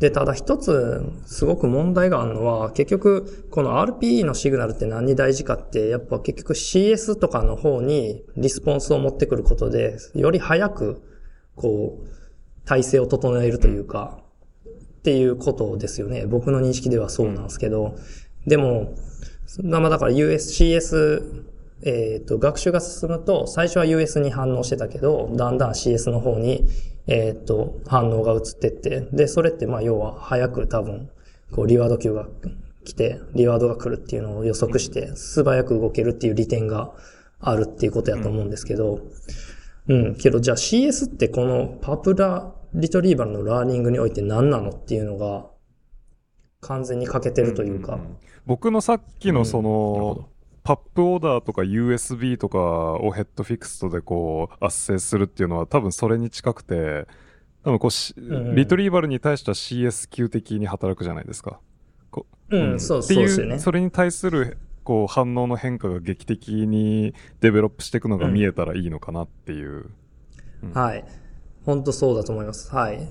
[0.00, 11.02] で、ただ一つ、すごく問題があるのは、結局、この RPE のシグナルって何に大事かって、やっぱ結局 CS とかの方にリスポンスを持ってくることで、より早く、
[11.56, 14.22] こう、体制を整えるというか、
[14.98, 16.26] っていうことですよね。
[16.26, 17.96] 僕の認識ではそうなんですけど、
[18.46, 18.94] でも、
[19.62, 21.44] まあだから USCS
[21.82, 26.66] えっ、ー、と、学習が進むと、最初は US に反応してたけど、だんだん CS の方に、
[27.06, 31.10] えっ、ー、と、反応が移ってって、で、それって、まあ、要は、早く多分、
[31.52, 32.28] こう、リワード級が
[32.84, 36.92] 来て、リワードが来るっていうのを予測して、素早く動けるっていう利点が
[37.40, 39.00] あるっていうことやと思うんですけど、
[39.88, 45.46] うん、けど、じゃあ CS ってこのパプラリトリーバルのラーニングにおいて何なのっていうのが、
[46.60, 47.94] 完全に欠けてるというか。
[47.94, 50.28] うんうんうん、僕のさっきのその、
[50.68, 57.06] パップオーダーとか USB とかをヘッドフィクストでこう、圧生するっていうのは多分それに近くて、
[57.64, 61.58] 多分こう、うん、リトリーバルに対しては CS 級的に働くじゃないですか。
[62.50, 63.58] うん、そうそうですね。
[63.58, 69.86] それに対するこう反応の変化が劇的にデベロップしていくのが見えたらいいのかなっていう。
[70.62, 71.04] うん、はい。
[71.64, 72.74] 本当そうだと思います。
[72.74, 73.08] はい。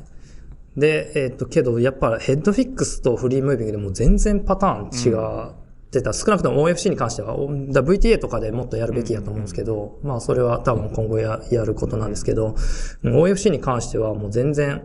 [0.75, 5.55] で、えっ、ー、と、けど、やっぱヘッドフィックスとフリームービングでも全然パターン違う
[5.87, 6.13] ってた。
[6.13, 12.55] 少なくとも OFC に関しては、VTA とかでもっとやるべきやと思うんですけど、まあそれは多分今後ややることなんですけど、
[13.03, 14.83] OFC に関してはもう全然、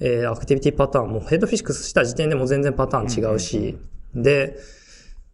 [0.00, 3.78] えー、アクティビティパターンもヘッドフィックスした時点でも全然パターン違うし、
[4.14, 4.58] で、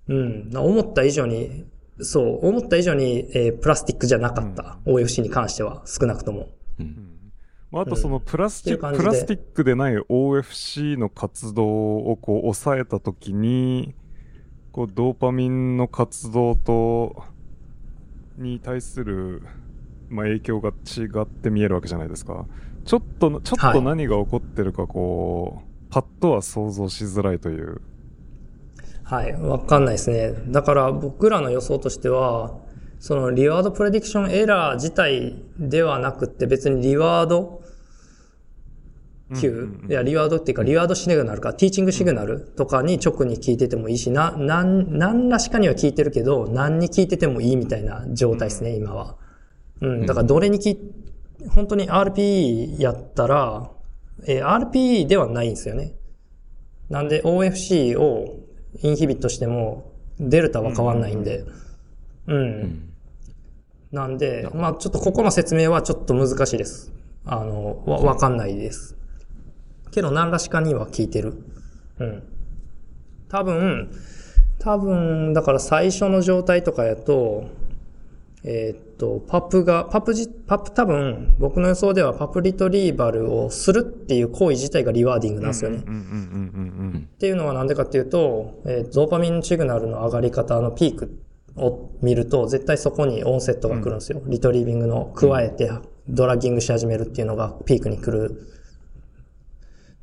[0.08, 1.64] うん、思った以上に、
[2.00, 4.78] そう、思った以上に、えー、プラスティックじゃなかった。
[4.84, 6.48] うん、OFC に関しては、少なくとも。
[6.78, 7.12] うん
[7.72, 13.94] まあ、あとそのプラスチック、うん、プラスティックでない OFC の活動をこう抑えたときに、
[14.72, 17.24] こうドーパミンの活動と
[18.38, 19.42] に対する、
[20.08, 22.46] まあ、影響が違って見えるわけじゃないですか。
[22.84, 27.82] ちょっとちょっと何が起こってるかこう、はい、パッとは想像しづらいという。
[29.04, 29.32] はい。
[29.34, 30.32] わかんないですね。
[30.48, 32.58] だから僕らの予想としては
[32.98, 37.61] そのリワードプレディクションエラー自体ではなくて別にリワード
[39.40, 49.16] 級、いや、リワードっていうか、リワードシグナルか、ティーチングシグナルとかに直に聞いててもいいし、な、なん、何らしかには聞いてるけど、何に聞いててもいいみたいな状態ですね、今は。
[49.80, 50.76] うん、だからどれに聞、
[51.50, 53.70] 本当に RPE やったら、
[54.26, 55.94] えー、RPE ではないんですよね。
[56.88, 58.38] なんで OFC を
[58.82, 61.44] inhibit しても、デルタは変わんないんで。
[62.26, 62.92] うん。
[63.90, 66.92] なんで、まあちょっとここの説明はちょっと難しいです。
[67.24, 68.96] あの、わ、わかんないです。
[69.92, 71.34] けど何らしかには効いてる。
[72.00, 72.22] うん。
[73.28, 73.90] 多分、
[74.58, 77.44] 多分、だから最初の状態とかやと、
[78.44, 85.78] えー、っと、 pup が、 pup じ、 pup 多分、僕の予想では pup retrieval をするっていう行為自体が rewarding なんですよね。
[85.78, 91.18] っていうのはなんでかっていうと、えー、ドーパミン signal の上がり方のピーク
[91.56, 94.20] を見ると、絶対そこに onset が来るんですよ。
[94.24, 95.70] うん、 retrieving の咥えて、
[96.08, 98.51] dragging し始めるっていうのがピークに来る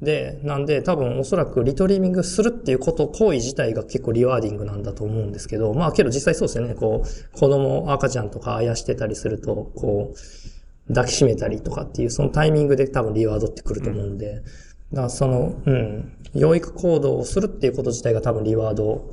[0.02, 6.74] で、なんで多分おそらく retrieving するっていうこと、行為自体が結構 rewarding なんだと思うんですけど、まあけど実際そうですよね。
[6.74, 14.42] こう、子供、赤ちゃんとかあやしてたりすると、こう、抱きしめたりとかっていう、そのタイミングで多分 reward ってくると思うんで、
[14.92, 19.12] だからその、うん、養育行動をするっていうこと自体が多分 reward。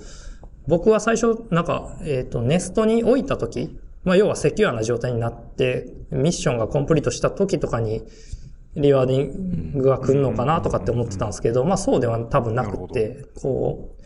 [0.68, 8.02] 僕は最初、なんか、えっ、と、ネストに置いたとき、まあ要はセキュアな状態になって、ミッションがコンプリートした時とかに、
[8.76, 13.96] リワーディングが来るのかなとかって思ってたんですけど、まあそうでは多分なくて、こう、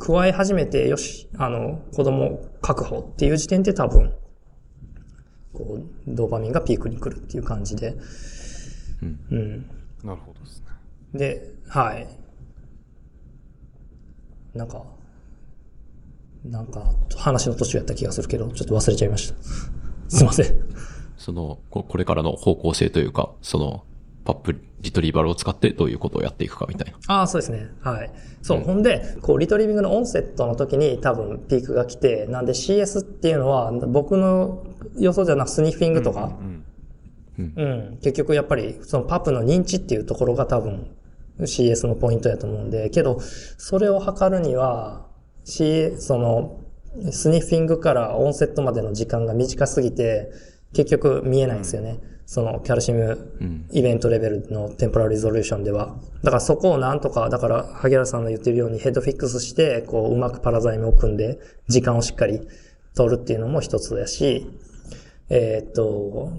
[0.00, 4.14] 加え始めて、よし、あの、子供確保っていう時点で多分、
[5.52, 7.96] こう、ドーパミンがピークに来るっていう感じで、
[9.02, 9.20] うん。
[9.30, 9.70] うん。
[10.04, 10.66] なるほどですね。
[11.12, 12.08] で、はい。
[14.54, 14.82] なんか、
[16.44, 19.42] なんか、話の途中やった気がするけど、ちょっと忘れちゃいました。
[20.08, 20.46] すいません。
[21.18, 23.84] その、ここれからの方向性というか、その、
[24.30, 26.98] パップリトリーバルを使ってどういうことをやっていくかみたいな。
[27.08, 27.68] ああ、そうですね。
[27.82, 28.10] はい。
[28.42, 28.60] そう。
[28.60, 34.64] ほんで、こう、リトリビングのオンセットの時に多分ピークが来て、なんで CS っていうのは、僕の
[34.96, 36.64] 予想じゃなくスニッフィングとか、うん。
[37.38, 40.94] うん、結局やっぱり、そのパプの認知っていうところが多分
[41.40, 45.06] CS のポイントやと思うんで、けど、それを測るには、
[45.44, 46.60] C、その、
[47.10, 50.30] スニッフィングからオンセットまでの時間が短すぎて、
[50.72, 51.98] 結局見えないんですよね。
[52.30, 53.66] そのキャルシウムうん。
[53.72, 55.96] イベントレベルのテンポラリゾリューションでは。
[56.22, 62.40] だからそこをなんとか、だから、萩原さんの言ってるようにヘッドフィックスして、こう、うまくパラザイムを組んで、時間をしっかり
[62.94, 64.46] 取るっていうのも一つだし、
[65.28, 66.30] えーっと、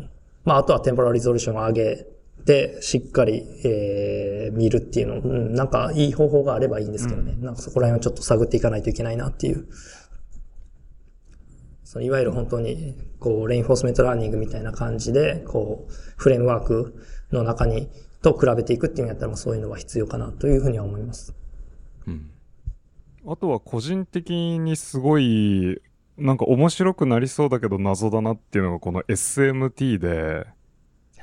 [0.46, 2.08] まあ、あとは temporal resolution を上げ
[2.46, 7.36] て、しっかり、えー、見るっていうの、うん、なんかいい方法があればいいんですけどね。
[7.42, 9.68] なんかそこら辺をちょっと探っていかないといけないなっていう。
[11.92, 16.96] そのいわゆる本当に、こう、 reinforcement learning みたいな感じで、こう、フレームワーク
[17.34, 17.90] の中に、
[18.22, 21.36] と比べていくっていうんやったら、そういうのは必要かなというふうには思います。
[22.08, 22.32] うん。
[23.28, 25.82] あとは個人的にすごい、
[26.18, 30.48] なんか面白くなりそうだけど謎だなっていうのがこの SMT で、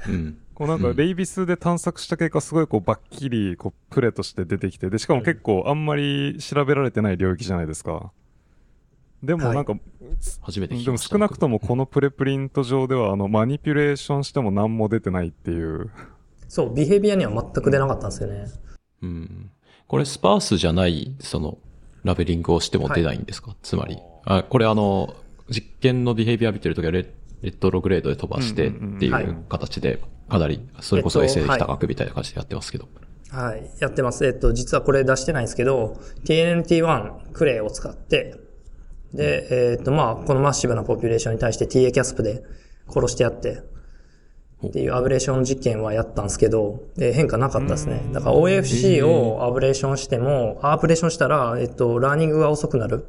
[0.06, 0.38] うん。
[0.52, 8.12] こうなんかうんレイビスで探索した結果すごいこうバッキリこうプレとして出てきて、で、しかも結構あんまり調べられてない領域じゃないですか。
[9.22, 9.74] でもなんか、
[10.42, 10.96] 初めてでも。
[10.96, 15.90] 少なくともこのプレプリント上ではあのマニピュレーションしても何も出てないっていう。
[16.48, 18.46] そう、ビヘイビアには全く出なかったんですよね。
[19.02, 19.50] うん。
[19.86, 21.58] これスパースじゃない、その、
[22.04, 23.98] ラベリングをしても出ないんですか、つまり。
[24.24, 25.14] あ、これあの、
[25.50, 27.06] 実験のビヘイビア見てるときはレ
[27.42, 32.88] レッドログレードで飛ばしてっていう形で、かなり、それこそえっと SA できた学みたいな感じでやってますけど。
[33.30, 33.70] はい。
[33.80, 34.26] やってます。
[34.26, 38.47] えっと、実はこれ出してないんですけど、TNT1 クレイを使って、
[39.12, 42.42] で、えっと、まあ、このマッシブなポピュレーションに対して TA キャスプで
[42.88, 43.62] 殺してやって、
[44.66, 48.02] っていうアブレーション実験はやったんですけど、えー変化なかったですね。
[48.12, 53.06] だから OFC をアブレーションしても、アブレーションしたら、えっと、ラーニングが遅くなる。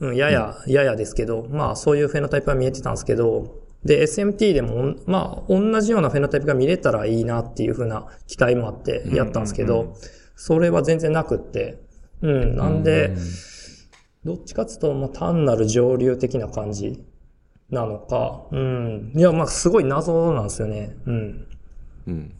[0.00, 9.94] うん、やや、ややですけど、まあ、そういうフェノタイプは見えてたんですけど、で、SMT でも、まあ、同じようなフェノタイプが見れたらいいなっていう風な期待もあってやったんですけど、
[10.36, 11.78] それは全然なくって、
[12.22, 13.14] うん、なんで、
[14.24, 17.02] どっちかっていうと、まあ、単なる上流的な感じ
[17.70, 19.12] なのか、うん。
[19.14, 20.96] いや、まあ、すごい謎なんですよね。
[21.06, 21.46] うん。
[22.06, 22.34] うん。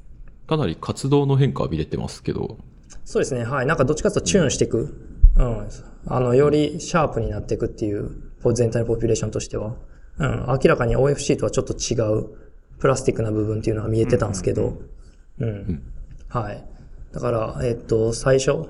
[0.46, 2.58] かなり活動の変化は見れてますけど、
[3.04, 3.44] そうですね。
[3.44, 3.66] はい。
[3.66, 4.94] なんかどっちかというと tune していく。
[5.36, 5.68] うん。
[6.06, 8.10] あの、よりシャープになっていくっていう、
[8.54, 9.74] 全体の population としては。
[10.18, 10.46] うん。
[10.48, 12.28] 明らかに OFC とはちょっと違う、
[12.78, 14.78] プラスティックな部分っていうのは見えてたんですけど。
[15.38, 15.82] うん。
[16.28, 16.64] はい。
[17.12, 18.66] だから、えっと、最初、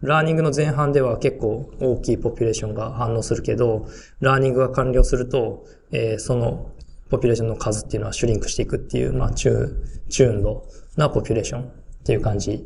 [0.00, 3.86] learning の前半では結構大きい population が反応するけど、
[4.20, 6.72] learning が完了すると、えーその
[7.10, 10.66] population の数っていうのは shrink していくっていう、まあ、チュー、 tuned
[10.96, 11.66] なポピュレーションっ
[12.04, 12.64] ていう感じ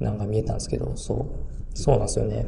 [0.00, 1.78] なんか見えたんですけど、そう。
[1.78, 2.46] そうなんですよね。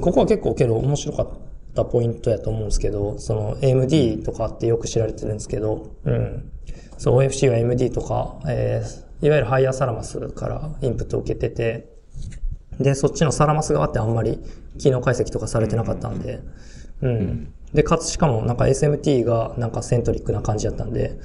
[0.00, 1.28] ここは結構けど面白かっ
[1.74, 6.50] たポイントやと思うんですけど、その AMD とかってよく知られてるんですけど、うん。
[6.98, 11.89] そう、OFC は AMD とか、えー、いわゆるハイヤーサラマスからインプットを受けてて、
[12.80, 14.40] で、そっちのサラマス側ってあんまり
[14.78, 16.40] 機能解析とかされてなかったんで、
[17.02, 17.52] うん。
[17.72, 21.18] で、かつしかもなんか SMT がなんかセントリックな感じだったんで、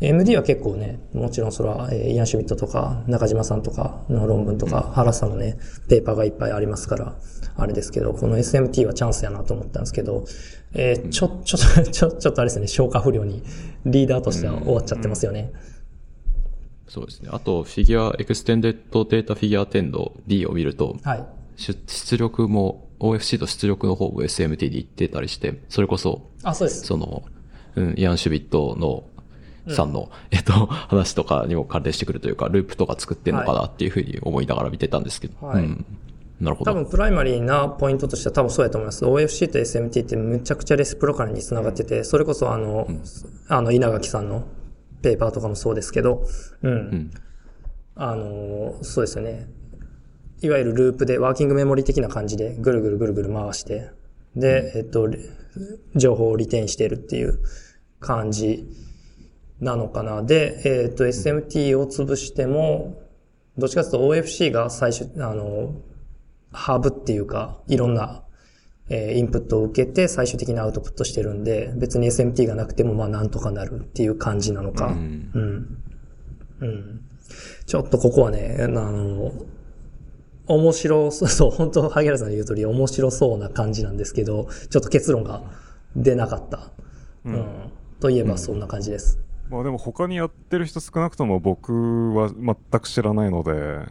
[0.00, 5.58] MD は結構ね、もちろんそれは、えーイアン・シュミットとか、中島さんとかの論文とか、原さんのね、
[5.88, 7.16] paper がいっぱいありますから、
[7.56, 10.24] あれですけど、この SMT はチャンスやなと思ったんですけど、
[10.72, 13.42] えーちょ、ちょっと、ちょ、ちょっとあれですね、消化不良に
[13.84, 15.52] リーダーとしては終わっちゃってますよね。
[16.90, 17.30] そうですね。
[17.32, 21.24] あと、フィギュア、エクステンデッドデータフィギュアテンド D を見ると、はい。
[21.56, 26.82] 出出力も、OFC と出力の方も SMT で言ってたりして、それこそ、あ、そうです。
[26.82, 27.22] その、
[27.76, 29.04] うん、イアン・シュビットの、
[29.72, 35.46] さんの、 えっと、話とかにも関連してくるというか、ループとか作ってんのかなっていうふうに思いながら見てたんですけど。
[35.46, 35.86] はいうん。
[36.40, 36.72] なるほど。
[36.72, 39.04] 多分プライマリーなポイントとしては多分そうやと思います。
[39.04, 42.88] OFC と SMT ってむちゃくちゃレスプロカルに繋がってて、それこそあの、
[43.48, 44.44] あの、稲垣さんの
[45.02, 46.26] ペーパーとかもそうですけど、
[46.62, 46.72] うん。
[46.72, 47.10] うん。
[47.94, 49.48] あの、そうですよね。
[50.42, 53.90] いわゆるループでワーキングメモリ的な感じでぐるぐるぐるぐる回して、
[54.36, 55.08] で、えっと、
[55.96, 57.40] 情報をリテインしているっていう
[57.98, 58.66] 感じ
[59.60, 60.22] なのかな。
[60.22, 63.02] で、えっと、SMT を潰しても、
[63.58, 63.98] どっちかというと
[64.28, 65.74] OFC が最初、あの、
[66.52, 68.22] ハブっていうか、いろんな
[68.90, 74.88] えーインプットを受けて最終的にアウトプットしてるんで、別に SMT がなくてもまあなんとかなるっていう感じなのか。
[74.88, 75.82] うんうん。
[76.60, 77.00] うん。
[77.66, 79.32] ちょっとここはね、あの、
[80.46, 85.42] 面白そう、 そう、本当萩原さんの言う通り面白そうな感じなんですけど、ちょっと結論が
[85.94, 86.72] 出なかった。
[87.24, 87.46] うん。
[88.00, 89.20] といえばそんな感じです。
[89.48, 93.84] まあでも他にやってる人少なくとも僕は全く知らないので、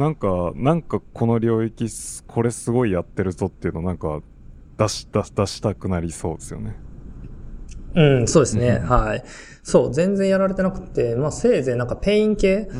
[0.00, 4.22] なんか、なんかこの領域す、これすごいやってるぞっていうのなんか
[4.78, 6.74] 出し、出し、出したくなりそうですよね。
[7.94, 8.78] うん、そうですね。
[8.88, 9.24] はい。
[9.62, 12.70] そう、全然やられてなくて、まあせいぜいなんか pain 系、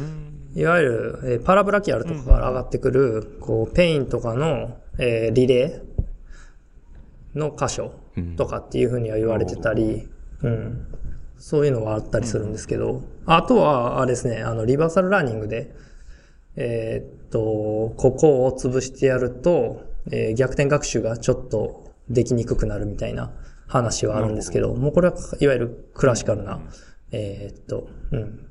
[0.54, 7.38] いわゆる、えー parabrachial とかから上がってくる、こう、 pain とかの、えーリレー？
[7.38, 7.92] の箇所
[8.38, 10.08] とかっていうふうには言われてたり、
[10.42, 10.86] うん。
[11.36, 15.74] そういうのはあったりするんですけど、あとは、あれですね、あの、 reversal learning で、
[16.62, 23.32] えーっと、ここを潰してやると、えー逆転学習がちょっとできにくくなるみたいな
[23.66, 26.60] 話はあるんですけど、もうこれはいわゆるクラシカルな、
[27.12, 28.46] えーっと、うん、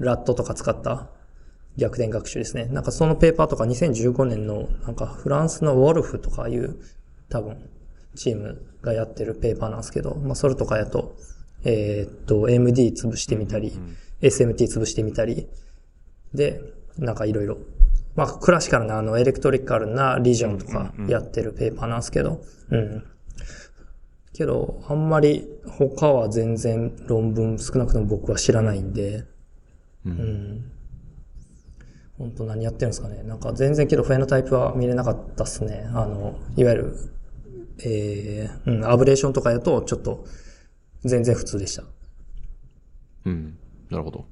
[0.00, 1.10] ラットとか使った
[1.76, 2.64] 逆転学習ですね。
[2.64, 6.76] なんかそのペーパーとか2015年のなんかフランスのウォルフとかいう
[7.28, 7.70] 多分
[8.16, 11.14] チームがやってるペーパーなんですけど、まあそれとかやと、
[11.62, 13.78] えーっと MD 潰してみたり、
[14.22, 15.46] SMT 潰してみたり、
[16.32, 16.60] で、
[16.98, 17.58] なんかいろいろ。
[18.16, 23.04] まあクラシカルなあのエレクトリカルなリジョンとかやってるペーパーなんですけど、うん。
[24.32, 29.24] けど、あんまり他は全然論文少なくとも僕は知らないんで、
[30.04, 30.70] うん。
[32.18, 33.22] 本当何やってるんですかね。
[33.22, 35.88] なんか全然けどフェノタイプは見れなかったっすね。
[35.94, 36.96] あの、いわゆる、
[37.84, 40.24] えー、うん、アブレーションとかやとちょっと
[41.04, 41.84] 全然普通でした。
[43.24, 43.58] うん。
[43.90, 44.26] なるほど。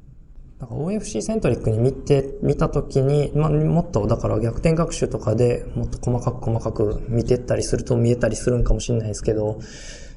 [0.63, 9.59] なんか OFC セントリックに見て、見たときに、まあ、もっと、だから逆転学習とかでもっと細かく細かく見てったりすると見えたりするんかもしれないですけど、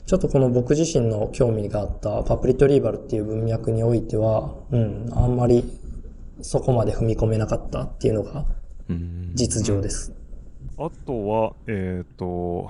[0.06, 5.64] ちょっとこの僕自身の興味があったパプリトリーバルっていう文脈においては、うん、あんまり
[6.42, 8.46] そこまで踏み込めなかったっていうのが
[8.88, 9.32] うん。
[9.34, 10.14] 実情です。
[10.78, 12.70] あとは、えっ、と、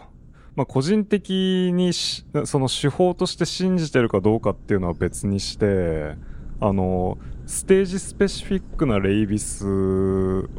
[0.55, 6.15] まあ、個人的にしその手法として信じてるかどうかっていうのは別にして、
[6.61, 9.65] あの、ステージスペシフィックなレイビス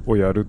[0.07, 0.47] をやる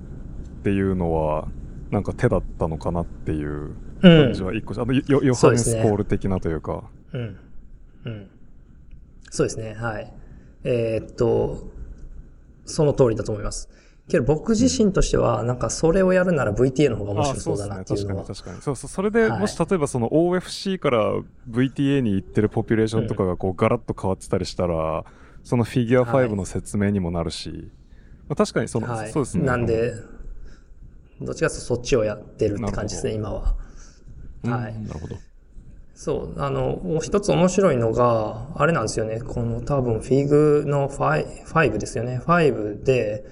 [0.60, 1.48] っていうのは、
[1.92, 6.84] なんか手だったのかなっていう感じは一個し、あの、ヨヨハネスコール的なというか。
[7.14, 7.40] うん。
[8.06, 8.30] うん。
[9.30, 10.14] そうですね、はい。
[10.64, 11.72] えーっと、
[12.66, 13.70] その通りだと思います。
[14.10, 18.24] けど僕自身としては、なんかそれをやるなら VTA の方が面あ白そうだなっていうのは。
[18.24, 18.62] 確かに確かに。
[18.62, 21.14] そうそう、それで、はいもし例えばその OFC から
[21.50, 25.04] VTA に行ってるポピュレーションとかがこうガラッと変わってたりしたら、
[25.48, 27.72] そのフィギュア5の説明にもなるし、
[28.28, 29.12] まあ、確かにその、はい。
[29.14, 29.46] そうですね。
[29.46, 29.94] なんで、
[31.22, 33.56] どっちかというとそっちをやってるって感じですね、今は。
[34.44, 35.16] はいうんなるほど。
[35.96, 39.22] そう、あの、もう一つ面白いのが、あれなんですよね。
[39.22, 42.20] この多分フィグの 5, 5ですよね。
[42.26, 43.24] 5で、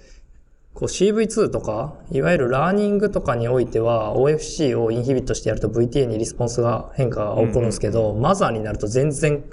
[0.74, 9.44] こう CV2 とか、いわゆるラーニングとかにおいては OFC をインヒビットしてやると VTA にリスポンスが変化が起こるんですけど、マザーになると全然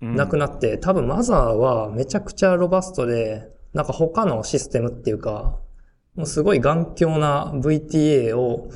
[0.00, 5.58] なくなって、多分マザーはめちゃくちゃロバストで、なんか他のシステムっていうか、
[6.16, 8.70] もうすごい頑強な VTA を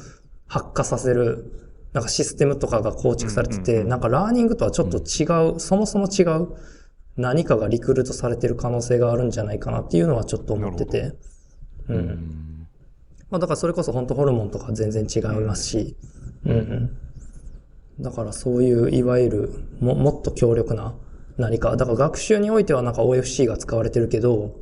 [0.46, 1.50] 発火させる、
[1.92, 6.48] なんかシステムとかが構築されてて、なんかラーニングとはちょっと違う、そもそも違う
[7.16, 11.12] 何かがリクルートされてる可能性があるんじゃないかなっていうのはちょっと思ってて。
[11.88, 11.96] うん。
[11.96, 12.66] うん。
[13.30, 15.96] まあだからそれこそ本当ホルモンとか全然違いますし、
[16.44, 16.96] うんうん。
[18.00, 20.94] だからそういういわゆるももっと強力な
[21.36, 24.54] 何か、だから学習においてはなんか OFC が使われてるけど、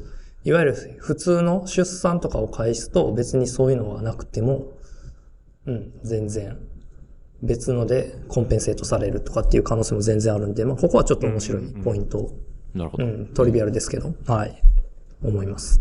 [0.45, 4.73] いわゆる普通の出産とかを返すと別にそういうのはなくても、
[5.67, 6.59] うん、全然。
[7.43, 12.31] 別のでコンペンセートされるとかっていう可能性も全然あるんで、まあここはちょっと面白いポイント、
[12.73, 13.05] なるほど。
[13.05, 14.63] うん、トリビアルですけど、はい、
[15.23, 15.81] 思います。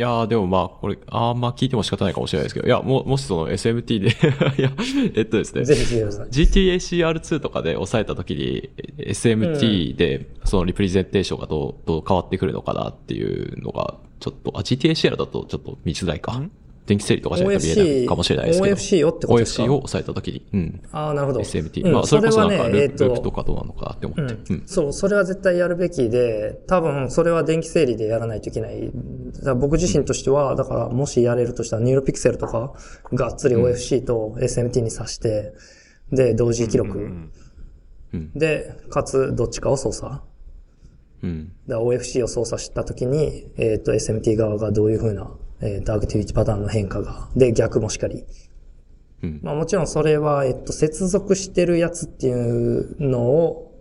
[0.00, 4.08] いやー、でもまあ、これ、あんま聞いても仕方ないかもしれないですけど、いや、も、もしその SMT で
[4.56, 4.72] いや、
[5.14, 5.62] えっとですね。
[5.66, 6.28] ぜひ聞いてください。
[6.28, 16.42] GTACR2 とかで抑えたときに、SMT でそのリプレゼンテーションがどう、どう変わってくるのかなっていうのが、ちょっと、あ、GTACR だとちょっと見づらいか。
[16.86, 18.74] 電気整理とかじゃないと見えないかもしれないですけど。
[18.74, 20.46] OFC をってことですか？OFC を抑えたときに。
[20.52, 20.82] うん。
[20.92, 21.40] ああ、なるほど。
[21.40, 21.86] SMT。
[21.86, 24.54] うんまあ、それこそなんかル,、ねえーとループとかどうなのかなって思って。
[24.54, 24.62] うん。
[24.66, 28.90] そう、それは絶対やるべきで、多分それは電気整理でやらないといけない。
[29.56, 32.72] 僕自身としては、だからもしやれるとしたら Neuropixel とか、
[33.12, 35.52] がっつり OFC と SMT に挿して、
[36.12, 36.98] で、同時記録。
[38.12, 38.32] うん。
[38.34, 40.20] で、かつどっちかを操作。
[41.22, 41.52] うん。
[41.68, 45.30] だ OFC を操作したときに、えっ、と、SMT 側がどういうふうな、
[45.62, 48.24] えっ、と、 activity pattern の変化が、で、逆もしかり、
[49.22, 49.40] うん。
[49.42, 53.74] まあもちろんそれは、えっと、接続してるやつっていうのを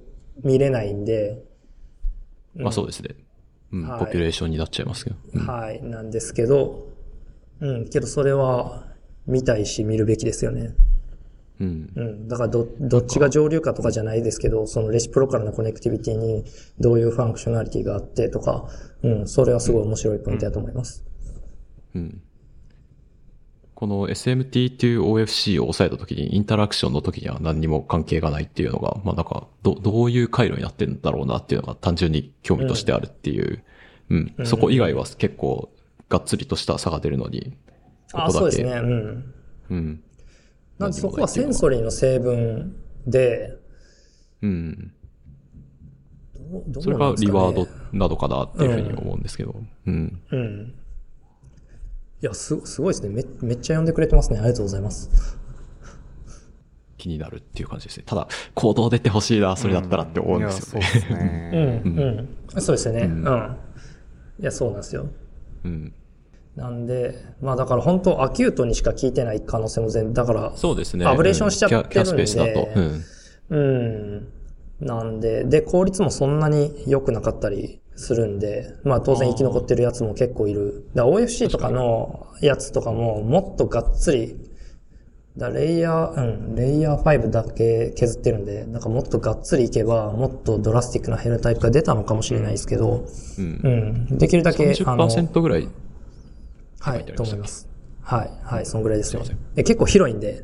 [0.43, 1.43] 見れないんで、
[2.55, 3.15] まあそうですね。
[3.71, 3.87] うん。
[3.87, 5.15] はい population になっちゃいますけど。
[5.33, 6.89] うんはい、なんですけど、
[7.61, 8.87] うん、けどそれは
[9.27, 10.73] 見たいし見るべきですよね。
[11.59, 11.89] うん。
[11.95, 12.27] うん。
[12.27, 16.45] だからど、どっちが上流かとかじゃないですけど、その reciprocal な connectivity に
[16.79, 18.67] どういう functionality があってとか、
[19.03, 21.08] うん、それはすごい面白いポイントだと思います。
[21.95, 22.21] うん。
[23.79, 33.63] この SMT っていう OFC を抑えた時に interaction の時には何にも関係がないっていうのが、まあなんか、ど、どういう回路になってるんだろうなっていうのが単純に興味としてあるっていう。
[34.09, 34.35] うん。
[34.43, 35.71] そこ以外は結構
[36.09, 37.53] がっつりとした差が出るのに、
[38.11, 38.33] こあ、こだけ。
[38.33, 38.71] そうですね。
[38.71, 39.33] うん。
[39.69, 40.03] うん。
[40.77, 42.75] なんでそこはセンソリーの成分
[43.07, 43.55] で、
[44.41, 44.93] うん。
[46.79, 49.55] それがリワードなどかなっていうふうに思うんですけど。
[49.85, 50.21] うん。
[50.31, 50.73] うん。
[52.21, 53.09] いや、す、すごいですね。
[53.09, 54.39] め、めっちゃ読んでくれてますね。
[54.39, 55.37] ありがとうございます。
[56.97, 58.03] 気になるっていう感じですね。
[58.05, 60.85] ただ、行動出てほしいな、それだったらって思うんですよね。
[60.85, 62.27] いやそうですうん、ね。
[62.55, 62.61] うん。
[62.61, 63.01] そうですよね。
[63.03, 63.57] うん。
[64.39, 65.07] いや、そうなんですよ。
[65.63, 65.93] うん。
[66.55, 71.05] なんで、まあだから本当アキュートにしか聞いてない可能性も全だから、そうですね。
[71.05, 72.67] アブレーションしちゃってるんでキャキャスペースだと。
[72.75, 73.03] うん。
[73.49, 73.59] う
[74.19, 74.27] ん。
[74.81, 80.89] なんで、で、効率もそんなに良くなかったりするんで、まあ当然生き残ってるやつも結構いる。
[80.95, 84.37] だ OFC とかのやつとかももっとがっつり、
[85.37, 93.05] だレイヤー、うん、レイヤー5だけ削ってるんで、なんかもっとがっつりいけば、もっとドラスティックなヘルタイプが出たのかもしれないですけど、
[93.37, 94.13] うんう。
[94.13, 95.67] ん、できるだけ、あの、30%ぐらい。
[96.79, 97.67] はい、と思います。
[98.01, 100.43] はい、はい、そんぐらいですねす結構広いんで、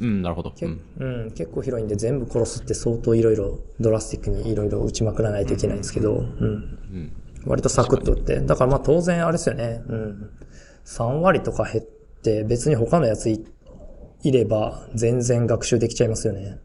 [0.00, 0.50] うん、なるほど。
[0.50, 0.80] うけん。
[0.98, 7.12] うん、結構広いんで全部殺すって相当いろいろドラスティックにいろいろ打ちまくらないといけないんですけど、うん。
[7.44, 8.40] 割とサクッと打って。
[8.40, 9.82] だからまあ当然あれですよね。
[9.86, 10.30] うん。
[10.84, 13.44] 3割とか減って別に他のやつい
[14.22, 16.58] いれば全然学習できちゃいますよね。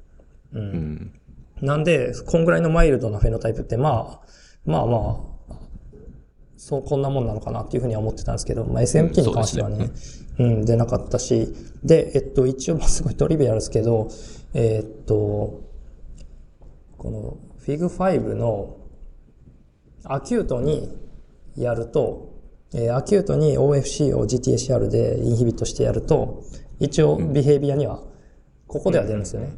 [0.53, 1.19] うん。
[1.61, 4.27] なんで、こんぐらいのマイルドなフェノタイプってまあ、
[4.65, 5.34] まあまあ、
[6.57, 9.89] そう、こんなもんなのかなっていうふうには思ってたんですけど、まあ SMT に関してはね、
[10.39, 11.53] うん、出なかったし、
[11.83, 14.09] で、えっと、一応、まあすごいトリビアルですけど、
[14.53, 15.61] えっと、
[16.97, 18.77] この FIG5 の
[20.03, 20.95] アキュートに
[21.55, 22.33] やると、
[22.73, 26.43] えーアキュートに OFC を GTACR でインヒビットしてやると、
[26.79, 28.01] 一応ビヘイビアには、
[28.67, 29.57] ここでは出るんですよね。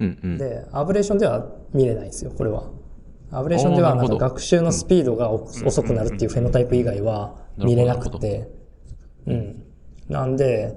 [0.00, 0.38] うん、うん。
[0.38, 2.64] で、アブレーションでは見れないんですよ、これは。
[3.32, 8.48] アブレーションではなんか学習のスピードがお遅くなるっていうフェノタイプ以外は見れなくて。
[9.26, 9.62] うん。
[10.08, 10.76] なんで、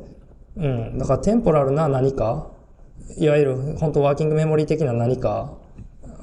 [0.56, 0.98] うん。
[0.98, 2.52] だからテンポラルな何か、
[3.18, 5.54] いわゆる本当ワーキングメモリー的な何か、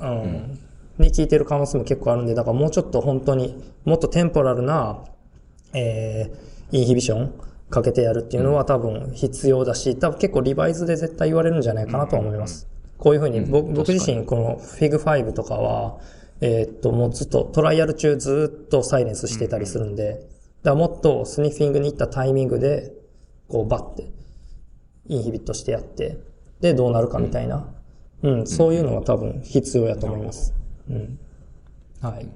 [0.00, 0.58] うん。
[0.98, 5.02] に聞いてる可能性も結構あるんで、だからもうちょっと本当にもっとテンポラルな、
[5.72, 7.32] えー、インヒビション
[7.70, 12.68] かけてやるっていうのは多分必要だし、多分結構リバイズで絶対言われるんじゃないかなとは思います。
[12.98, 15.98] こういうふうに、僕僕自身この FIG5 とかは、
[16.40, 20.28] えーっと、もうずっとトライアル中ずっとサイレンスしてたりするんで、だか
[20.70, 22.92] らもっとスニッフィングに行ったタイミングで、
[23.48, 24.10] こうバッて、
[25.06, 26.18] インヒビットしてやって、
[26.60, 27.68] で、どうなるかみたいな。
[28.22, 30.54] うん、そういうのは多分必要やと思います。
[30.88, 31.18] うん。
[32.00, 32.28] はい。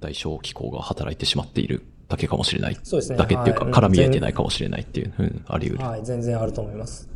[0.00, 2.78] 代償機構が働いてしまっているだけかもしれない。
[2.82, 5.84] そうですねだけっていうか、はい絡み合えてないかもしれないっていう、うん、あり得る。
[5.84, 7.08] はい、全然あると思います。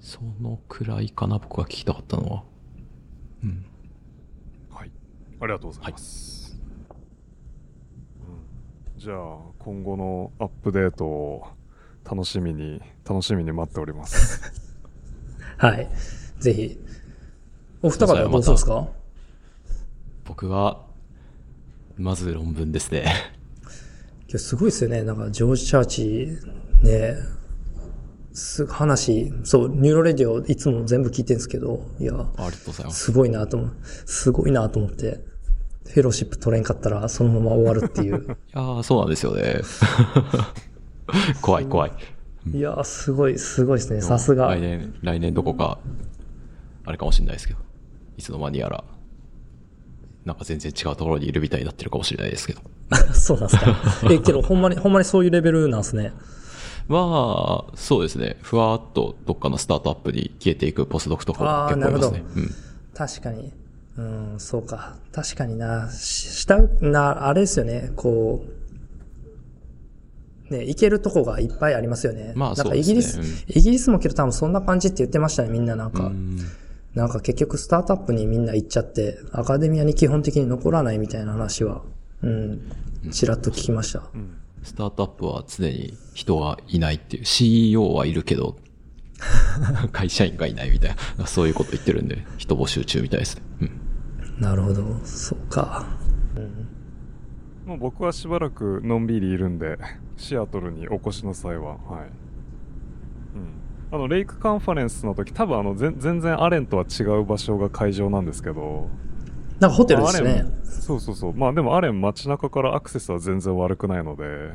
[0.00, 2.44] そのくらいかな、僕が聞きたかったのは。
[4.70, 4.90] はい。
[5.40, 6.56] ありがとうございます。
[8.26, 11.44] うんじゃあ、今後のアップデートを
[12.08, 14.62] 楽しみに、楽しみに待っております。
[15.58, 15.88] はい。
[16.38, 16.78] ぜひ。
[17.82, 18.88] お二方はどうですか？
[20.24, 20.86] 僕は、
[21.96, 23.12] まず論文ですね。
[24.30, 25.02] 今日すごいですよね。
[25.02, 26.28] なんか、ジョージ・チャーチ、
[26.82, 27.16] ね、
[28.34, 33.04] す、話、そう、ニューロラジオいつも全部聞いてるんですけど、いや、ありがとうございます。
[33.04, 33.70] すごいなと思う。
[34.06, 35.20] すごいなと思って、
[35.86, 38.24] フェローシップ取れんかったら、そのまま終わるっていう。
[38.24, 39.60] いやー、そうなんですよね。
[41.42, 41.92] 怖い怖い。
[42.52, 44.00] いやー、すごい、すごいですね。
[44.00, 44.60] さすが来。
[44.60, 45.78] 年、来年どこか、
[46.84, 47.60] あれかもしれないですけど、
[48.16, 48.84] いつの間にやら、
[50.24, 52.60] なんか全然違うところにいるみたいになってるかもしれないですけど。
[53.12, 53.76] そうなんですか。
[54.10, 56.12] え、けど、ほんまに、ほんまにそういうレベルなんですね。
[56.88, 58.36] まあ、そうですね。
[58.42, 62.24] ふわーっとどっかのスタートアップに消えていくポスドクとかもあー結構いますねな。
[62.42, 62.50] うん。
[62.94, 63.52] 確かに。
[63.98, 64.96] うん、そうか。
[65.12, 65.90] 確かにな。
[65.90, 67.92] し下、な、あれですよね。
[67.96, 68.44] こ
[70.50, 72.32] う、ね、行けるとこがいっぱいありますよね。
[72.34, 76.04] まあなんかそうですねイギリス、うんイギリスもけど多分そんな感じって言ってましたね、みんななんか。
[76.04, 76.38] うん
[76.94, 81.80] なんか結局スタートアップにみんな行っちゃって、アカデミアに基本的に残らないみたいな話は、
[82.22, 82.70] うん、
[83.10, 84.02] ちらっと聞きました。
[84.62, 88.56] スタートアップは常に人がいないっていう CEO はいるけど、
[89.92, 93.42] 会社員がいないみたいな、そういうこと言ってるんで、人募集中みたいですね。
[93.62, 94.40] うん。
[94.40, 94.82] なるほど。
[95.04, 95.86] そうか。
[97.66, 99.78] もう僕はしばらくのんびりいるんで、
[100.16, 101.78] シアトルにお越しの際は、はい。
[103.36, 103.62] うん。
[103.92, 108.88] あの、レイクカンファレンスの時、多分あの、ぜ全然アレンとは違う場所が会場なんですけど、
[109.60, 110.44] なんかホテルですね。
[110.64, 111.34] そうそうそう。
[111.34, 114.50] まあでもアレン街中からアクセスは全然悪くないので、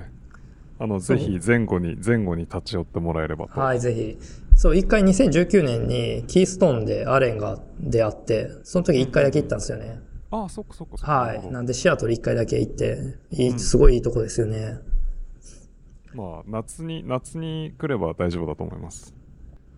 [0.80, 3.60] あの、ぜひ前後に、前後に立ち寄ってもらえればと。
[3.60, 4.18] はい、ぜひ。
[4.56, 10.00] そう、一回2019年にキーストーンでアレンが出会って、その時一回だけ行ったんですよね。
[10.30, 11.12] ああ、そっかそっかそっか。
[11.12, 11.28] は。
[11.28, 14.80] ないなんでシアトル一回だけ行って、いい、すごいいいとこですよね。
[16.14, 19.14] まあ、夏に、夏に来れば大丈夫だと思います。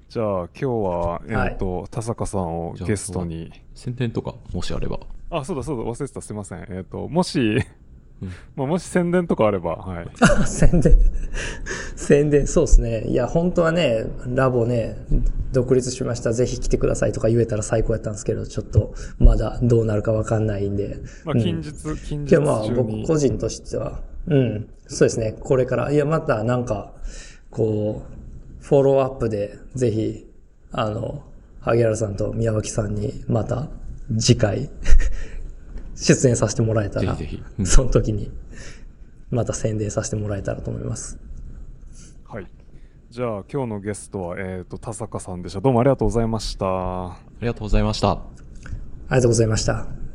[0.09, 3.51] じゃあ、今日は、えっ、と、田坂さんをゲストに。
[3.75, 4.99] 宣伝とか、もしあれば。
[5.29, 6.65] あ、そうだそうだ、忘れてた、すいません。
[6.69, 7.59] えっ、と、もし、
[8.55, 10.07] まあ、もし宣伝とかあれば、はい。
[10.45, 10.97] 宣伝。
[11.95, 13.05] 宣伝、そうですね。
[13.07, 14.97] いや、本当はね、ラボね、
[15.53, 16.33] 独立しました。
[16.33, 20.97] ぜひ来てくださいとか言えたら最高やったんですけど、ちょっと、まだどうなるかわかんないんで。
[21.23, 21.71] まあ、うん近日、
[22.05, 22.67] 近日けどまあ。
[22.69, 26.93] 僕個人としては、うん、そうですね、これから、いやまたなんか、
[27.49, 28.03] こ
[28.61, 30.27] う、フォローアップでぜひ、
[30.71, 31.23] あの、
[31.61, 33.69] 萩原さんと宮脇さんにまた
[34.17, 34.69] 次回、
[35.99, 38.31] 出演させてもらえたら、ぜひぜひうんその時に、
[39.29, 41.19] また宣伝させてもらえたらと思います。
[42.27, 42.47] はい。
[43.09, 45.61] じゃあ、今日のゲストは、えっ、と、田坂さんでした。
[45.61, 47.07] どうもありがとうございました。
[47.07, 48.11] ありがとうございました。
[48.11, 48.21] あ
[49.11, 50.08] りがとうございました。